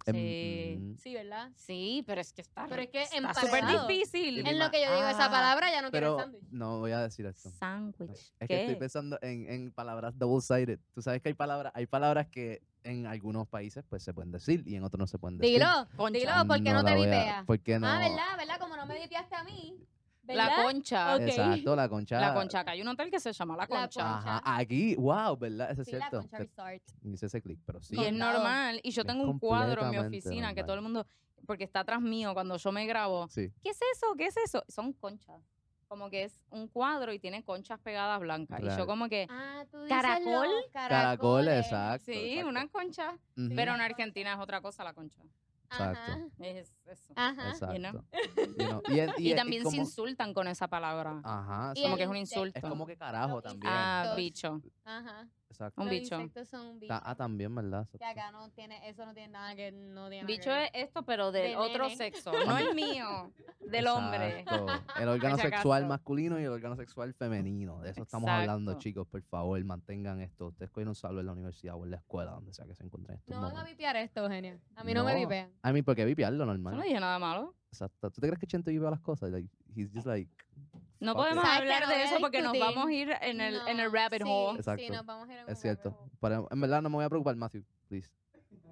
Em, 0.06 0.14
Sí. 0.14 0.76
mm, 0.78 0.96
Sí, 0.98 1.14
¿verdad? 1.14 1.50
Sí, 1.56 2.04
pero 2.06 2.20
es 2.20 2.32
que 2.32 2.42
está, 2.42 2.66
Pero 2.68 2.82
es 2.82 2.88
que 2.90 3.02
está 3.02 3.34
súper 3.34 3.64
difícil. 3.66 4.46
En 4.46 4.58
lo 4.58 4.70
que 4.70 4.82
yo 4.84 4.94
digo 4.94 5.08
esa 5.08 5.26
Ah, 5.26 5.30
palabra 5.30 5.70
ya 5.70 5.82
no 5.82 5.90
quiero 5.90 6.16
Pero 6.16 6.18
sándwich. 6.18 6.42
no 6.50 6.78
voy 6.80 6.92
a 6.92 7.00
decir 7.00 7.26
esto. 7.26 7.50
Sándwich. 7.50 8.10
Es 8.10 8.28
que 8.40 8.46
¿Qué? 8.48 8.60
estoy 8.62 8.76
pensando 8.76 9.18
en, 9.22 9.48
en 9.50 9.72
palabras 9.72 10.18
double-sided. 10.18 10.78
Tú 10.94 11.02
sabes 11.02 11.22
que 11.22 11.28
hay 11.30 11.34
palabras, 11.34 11.72
hay 11.74 11.86
palabras 11.86 12.26
que 12.28 12.62
en 12.84 13.06
algunos 13.06 13.46
países 13.48 13.84
pues 13.88 14.02
se 14.02 14.12
pueden 14.12 14.32
decir 14.32 14.62
y 14.66 14.74
en 14.76 14.82
otros 14.84 14.98
no 14.98 15.06
se 15.06 15.18
pueden 15.18 15.38
decir. 15.38 15.54
Dilo, 15.58 15.88
Concha. 15.96 16.18
dilo, 16.18 16.32
¿por 16.48 16.56
qué 16.62 16.72
no, 16.72 16.82
la 16.82 16.90
te 16.90 16.94
vipeas? 16.96 17.46
¿Por 17.46 17.60
qué 17.60 17.78
no? 17.78 17.86
Ah, 17.86 17.98
¿verdad? 17.98 18.36
¿Verdad? 18.36 18.58
Como 18.58 18.76
no 18.76 18.86
me 18.86 19.00
vipeaste 19.00 19.34
a 19.36 19.44
mí. 19.44 19.78
¿Verdad? 20.22 20.48
La 20.56 20.62
concha. 20.64 21.14
Ok. 21.16 21.20
Exacto, 21.22 21.76
la 21.76 21.88
concha. 21.88 22.20
La 22.20 22.34
concha. 22.34 22.60
Acá 22.60 22.70
hay 22.72 22.82
un 22.82 22.88
hotel 22.88 23.10
que 23.10 23.20
se 23.20 23.32
llama 23.32 23.56
La 23.56 23.62
La 23.62 23.66
Concha. 23.66 23.84
Concha. 24.02 24.18
Ajá, 24.36 24.42
aquí, 24.44 24.94
wow, 24.96 25.36
¿verdad? 25.36 25.70
Eso 25.70 25.82
es 25.82 25.88
Sí, 25.88 25.92
la 25.96 25.98
cierto. 26.08 26.18
concha 26.20 26.38
resort. 26.38 26.82
Hice 27.04 27.26
ese 27.26 27.42
clic, 27.42 27.58
pero 27.66 27.82
sí. 27.82 27.96
Y 27.98 28.04
es 28.04 28.12
normal. 28.12 28.80
Y 28.82 28.90
yo 28.92 29.04
tengo 29.04 29.24
un 29.24 29.38
cuadro 29.38 29.82
en 29.84 29.90
mi 29.90 29.98
oficina 29.98 30.54
que 30.54 30.62
todo 30.62 30.74
el 30.74 30.82
mundo, 30.82 31.06
porque 31.46 31.64
está 31.64 31.80
atrás 31.80 32.00
mío 32.00 32.32
cuando 32.34 32.56
yo 32.56 32.72
me 32.72 32.86
grabo. 32.86 33.28
Sí. 33.28 33.52
¿Qué 33.62 33.70
es 33.70 33.78
eso? 33.96 34.06
¿Qué 34.16 34.26
es 34.26 34.36
eso? 34.36 34.64
Son 34.68 34.92
conchas. 34.92 35.40
Como 35.88 36.08
que 36.08 36.22
es 36.24 36.40
un 36.48 36.68
cuadro 36.68 37.12
y 37.12 37.18
tiene 37.18 37.42
conchas 37.44 37.78
pegadas 37.80 38.18
blancas. 38.20 38.60
Y 38.62 38.78
yo 38.78 38.86
como 38.86 39.10
que, 39.10 39.26
Ah, 39.28 39.64
tú 39.70 39.82
dices 39.82 39.90
Caracol. 40.00 40.48
caracoles. 40.72 41.66
exacto. 41.66 42.04
sí, 42.06 42.12
exacto. 42.38 42.48
una 42.48 42.68
concha. 42.68 43.18
Pero 43.34 43.74
en 43.74 43.80
Argentina 43.82 44.32
es 44.32 44.38
otra 44.40 44.62
cosa 44.62 44.84
la 44.84 44.94
concha. 44.94 45.20
Exacto. 45.72 46.12
Ajá, 46.12 46.28
Es 46.40 46.68
eso. 46.86 47.12
ajá. 47.16 47.48
Exacto. 47.50 47.74
you 47.74 47.80
know? 47.80 48.04
You 48.58 48.66
know, 48.68 48.82
Y, 48.88 49.00
en- 49.00 49.10
Y, 49.18 49.22
y- 49.28 49.32
y 49.32 49.36
también 49.36 49.62
se 49.62 49.70
como- 49.70 49.82
insultan 49.82 50.34
con 50.34 50.46
esa 50.48 50.68
palabra. 50.68 51.20
Ajá, 51.24 51.72
sí. 51.74 51.82
como 51.82 51.96
que 51.96 52.02
es 52.04 52.08
un 52.08 52.16
insulto. 52.16 52.58
Es 52.58 52.64
como 52.64 52.86
que 52.86 52.96
carajo 52.96 53.40
también. 53.42 53.72
ah, 53.74 54.14
bicho. 54.16 54.60
Ajá. 54.84 55.28
Exacto. 55.52 55.80
Un 55.82 55.88
Los 55.88 55.90
bicho. 56.00 56.14
insectos 56.16 56.48
son 56.48 56.66
un 56.66 56.80
bicho. 56.80 56.92
Ah, 56.94 57.02
ah, 57.04 57.14
también, 57.14 57.54
¿verdad? 57.54 57.86
Que 57.96 58.04
acá 58.04 58.30
no 58.32 58.48
tiene, 58.50 58.88
eso 58.88 59.04
no 59.04 59.12
tiene 59.14 59.28
nada 59.28 59.54
que 59.54 59.70
no 59.70 60.08
tiene 60.08 60.22
nada 60.24 60.26
Bicho 60.26 60.50
que 60.50 60.64
es 60.64 60.70
esto, 60.88 61.02
pero 61.04 61.30
del 61.30 61.50
De 61.52 61.56
otro 61.56 61.84
nene. 61.84 61.96
sexo. 61.96 62.32
No 62.46 62.58
el 62.58 62.74
mío, 62.74 63.32
del 63.60 63.86
hombre. 63.86 64.40
Exacto. 64.40 64.66
El 65.00 65.08
órgano 65.08 65.36
si 65.36 65.42
sexual 65.42 65.82
acaso. 65.84 65.88
masculino 65.88 66.40
y 66.40 66.44
el 66.44 66.50
órgano 66.50 66.74
sexual 66.76 67.12
femenino. 67.14 67.80
De 67.80 67.90
eso 67.90 68.02
estamos 68.02 68.28
hablando, 68.30 68.72
Exacto. 68.72 68.82
chicos. 68.82 69.06
Por 69.08 69.22
favor, 69.22 69.62
mantengan 69.64 70.20
esto. 70.20 70.48
Ustedes 70.48 70.70
cogen 70.70 70.88
un 70.88 70.94
salvo 70.94 71.20
en 71.20 71.26
la 71.26 71.32
universidad 71.32 71.74
o 71.76 71.84
en 71.84 71.90
la 71.90 71.98
escuela, 71.98 72.32
donde 72.32 72.52
sea 72.54 72.64
que 72.66 72.74
se 72.74 72.84
encuentren 72.84 73.18
estos 73.18 73.34
No 73.34 73.42
van 73.42 73.50
a 73.50 73.54
momentos. 73.54 73.70
vipear 73.72 73.96
esto, 73.96 74.22
Eugenia. 74.24 74.58
A 74.76 74.84
mí 74.84 74.94
no, 74.94 75.04
me 75.04 75.12
No. 75.12 75.18
vipean. 75.20 75.52
A 75.62 75.72
mí, 75.72 75.82
¿por 75.82 75.94
qué 75.94 76.04
vipiarlo 76.04 76.38
Yo 76.38 76.46
normal? 76.46 76.76
no 76.76 76.82
dije 76.82 76.98
nada 76.98 77.18
malo. 77.18 77.54
Exacto. 77.68 78.10
¿Tú 78.10 78.20
te 78.20 78.26
crees 78.26 78.38
que 78.38 78.46
Chente 78.46 78.70
vipea 78.70 78.90
las 78.90 79.00
cosas? 79.00 79.30
Like, 79.30 79.48
he's 79.74 79.90
just 79.92 80.06
like... 80.06 80.30
No 81.02 81.14
podemos 81.14 81.44
¿Sabes 81.44 81.68
que 81.68 81.72
hablar 81.74 81.88
de 81.88 82.04
eso 82.04 82.16
porque 82.20 82.42
nos 82.42 82.56
vamos 82.56 82.86
a 82.86 82.92
ir 82.92 83.10
en 83.22 83.40
el, 83.40 83.56
en 83.66 83.80
el 83.80 83.92
rabbit 83.92 84.22
sí, 84.22 84.28
hole. 84.28 84.58
Exacto. 84.58 84.84
Sí, 84.84 84.90
nos 84.90 85.04
vamos 85.04 85.28
a 85.28 85.32
ir 85.32 85.38
en 85.40 85.48
Es 85.48 85.60
cierto. 85.60 85.98
Pero 86.20 86.48
en 86.50 86.60
verdad 86.60 86.80
no 86.80 86.88
me 86.90 86.96
voy 86.96 87.04
a 87.04 87.08
preocupar, 87.08 87.34
Matthew. 87.34 87.64
Please. 87.88 88.08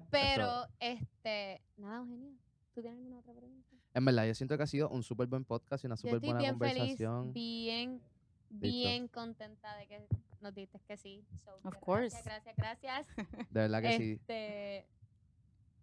Pero, 0.09 0.65
este, 0.79 1.61
nada, 1.77 1.97
Eugenia. 1.97 2.31
¿Tú 2.73 2.81
tienes 2.81 2.99
alguna 2.99 3.19
otra 3.19 3.33
pregunta? 3.33 3.67
En 3.93 4.05
verdad, 4.05 4.25
yo 4.25 4.33
siento 4.35 4.55
que 4.55 4.63
ha 4.63 4.67
sido 4.67 4.87
un 4.89 5.03
súper 5.03 5.27
buen 5.27 5.43
podcast 5.43 5.83
y 5.83 5.87
una 5.87 5.97
súper 5.97 6.19
buena 6.19 6.39
bien 6.39 6.57
feliz, 6.57 6.73
conversación. 6.77 7.33
bien, 7.33 8.01
bien 8.49 9.07
contenta 9.09 9.75
de 9.75 9.87
que 9.87 10.07
nos 10.39 10.53
diste 10.53 10.79
que 10.87 10.95
sí. 10.95 11.25
So, 11.43 11.51
Of 11.55 11.63
gracias, 11.63 11.83
course. 11.83 12.21
Gracias, 12.23 12.55
gracias. 12.55 13.07
De 13.51 13.59
verdad 13.59 13.81
que 13.81 13.97
sí. 13.97 14.11
este, 14.13 14.87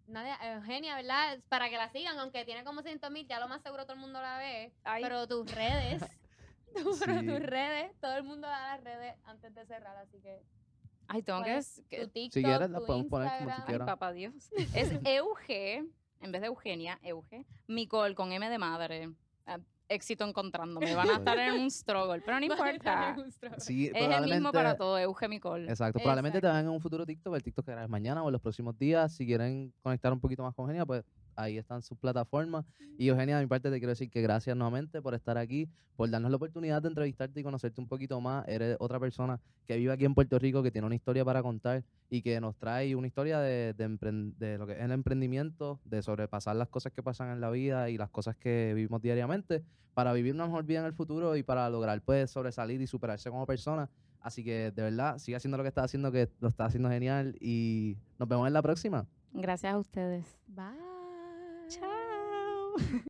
Nadia, 0.07 0.37
Eugenia, 0.55 0.95
¿verdad? 0.95 1.39
Para 1.47 1.69
que 1.69 1.77
la 1.77 1.89
sigan, 1.89 2.17
aunque 2.17 2.43
tiene 2.45 2.63
como 2.63 2.81
100 2.81 2.99
mil, 3.11 3.27
ya 3.27 3.39
lo 3.39 3.47
más 3.47 3.61
seguro 3.61 3.83
todo 3.83 3.93
el 3.93 3.99
mundo 3.99 4.19
la 4.19 4.39
ve. 4.39 4.73
Ay. 4.83 5.03
Pero 5.03 5.27
tus 5.27 5.53
redes, 5.53 6.01
pero 7.05 7.19
Sí. 7.19 7.25
tus 7.27 7.39
redes, 7.39 7.91
todo 7.99 8.15
el 8.17 8.23
mundo 8.23 8.47
da 8.47 8.75
las 8.75 8.83
redes 8.83 9.15
antes 9.25 9.53
de 9.53 9.65
cerrar, 9.65 9.97
así 9.97 10.19
que 10.19 10.41
Ay, 11.07 11.23
tengo 11.23 11.39
¿cuál 11.39 11.51
que... 11.51 11.57
es 11.57 11.77
es- 11.79 11.85
que- 11.87 11.99
tu 12.01 12.07
TikTok, 12.09 12.33
Si 12.33 12.43
quieres, 12.43 12.69
la 12.69 12.79
podemos 12.81 13.07
poner 13.07 13.27
como 13.29 13.39
tú 13.39 13.43
Instagram. 13.45 13.61
Ay, 13.61 13.65
quieras. 13.67 13.85
papá 13.87 14.11
Dios. 14.13 14.33
Es 14.75 14.91
Euge, 15.05 15.85
en 16.21 16.31
vez 16.31 16.41
de 16.41 16.47
Eugenia, 16.47 16.99
Euge. 17.03 17.45
Micol 17.67 18.13
con 18.15 18.31
M 18.31 18.47
de 18.49 18.57
madre. 18.57 19.09
Ah, 19.47 19.57
éxito 19.87 20.23
encontrándome. 20.23 20.93
Van 20.93 21.09
a 21.09 21.13
estar 21.17 21.39
en 21.39 21.53
un 21.61 21.71
struggle, 21.71 22.21
pero 22.21 22.39
no 22.39 22.45
importa. 22.45 23.15
Sí, 23.57 23.87
Es 23.87 23.95
el 23.95 24.29
mismo 24.29 24.51
para 24.51 24.77
todo, 24.77 24.99
Euge 24.99 25.27
Micol. 25.27 25.67
Exacto, 25.67 25.97
probablemente 25.99 26.39
te 26.39 26.45
vean 26.45 26.59
en 26.65 26.69
un 26.69 26.79
futuro 26.79 27.05
TikTok, 27.07 27.33
el 27.35 27.41
TikTok 27.43 27.65
que 27.65 27.71
harás 27.71 27.89
mañana 27.89 28.21
o 28.21 28.27
en 28.27 28.33
los 28.33 28.41
próximos 28.41 28.77
días. 28.77 29.11
Si 29.15 29.25
quieren 29.25 29.73
conectar 29.81 30.13
un 30.13 30.19
poquito 30.19 30.43
más 30.43 30.53
con 30.53 30.67
Genia, 30.67 30.85
pues 30.85 31.03
ahí 31.39 31.57
están 31.57 31.81
sus 31.81 31.97
plataformas. 31.97 32.65
Y 32.97 33.07
Eugenia, 33.07 33.37
de 33.37 33.43
mi 33.43 33.47
parte, 33.47 33.69
te 33.71 33.77
quiero 33.79 33.91
decir 33.91 34.09
que 34.09 34.21
gracias 34.21 34.55
nuevamente 34.55 35.01
por 35.01 35.13
estar 35.13 35.37
aquí, 35.37 35.69
por 35.95 36.09
darnos 36.09 36.31
la 36.31 36.37
oportunidad 36.37 36.81
de 36.81 36.89
entrevistarte 36.89 37.39
y 37.39 37.43
conocerte 37.43 37.79
un 37.79 37.87
poquito 37.87 38.19
más. 38.19 38.47
Eres 38.47 38.77
otra 38.79 38.99
persona 38.99 39.39
que 39.65 39.77
vive 39.77 39.93
aquí 39.93 40.05
en 40.05 40.13
Puerto 40.13 40.37
Rico, 40.37 40.61
que 40.61 40.71
tiene 40.71 40.85
una 40.85 40.95
historia 40.95 41.23
para 41.23 41.41
contar 41.41 41.83
y 42.09 42.21
que 42.21 42.39
nos 42.41 42.57
trae 42.57 42.95
una 42.95 43.07
historia 43.07 43.39
de, 43.39 43.73
de, 43.73 44.33
de 44.37 44.57
lo 44.57 44.67
que 44.67 44.73
es 44.73 44.79
el 44.79 44.91
emprendimiento, 44.91 45.79
de 45.85 46.01
sobrepasar 46.01 46.55
las 46.55 46.67
cosas 46.67 46.91
que 46.91 47.03
pasan 47.03 47.31
en 47.31 47.41
la 47.41 47.49
vida 47.49 47.89
y 47.89 47.97
las 47.97 48.09
cosas 48.09 48.35
que 48.35 48.73
vivimos 48.75 49.01
diariamente 49.01 49.63
para 49.93 50.13
vivir 50.13 50.33
una 50.33 50.45
mejor 50.45 50.63
vida 50.63 50.79
en 50.79 50.85
el 50.85 50.93
futuro 50.93 51.35
y 51.35 51.43
para 51.43 51.69
lograr 51.69 52.01
pues 52.01 52.31
sobresalir 52.31 52.81
y 52.81 52.87
superarse 52.87 53.29
como 53.29 53.45
persona. 53.45 53.89
Así 54.21 54.43
que 54.43 54.71
de 54.71 54.81
verdad, 54.81 55.17
sigue 55.17 55.37
haciendo 55.37 55.57
lo 55.57 55.63
que 55.63 55.69
está 55.69 55.83
haciendo, 55.83 56.11
que 56.11 56.29
lo 56.39 56.49
está 56.49 56.65
haciendo 56.65 56.89
genial 56.89 57.35
y 57.39 57.97
nos 58.17 58.27
vemos 58.27 58.47
en 58.47 58.53
la 58.53 58.61
próxima. 58.61 59.05
Gracias 59.33 59.73
a 59.73 59.77
ustedes. 59.77 60.37
Bye. 60.47 60.88
you 62.79 63.01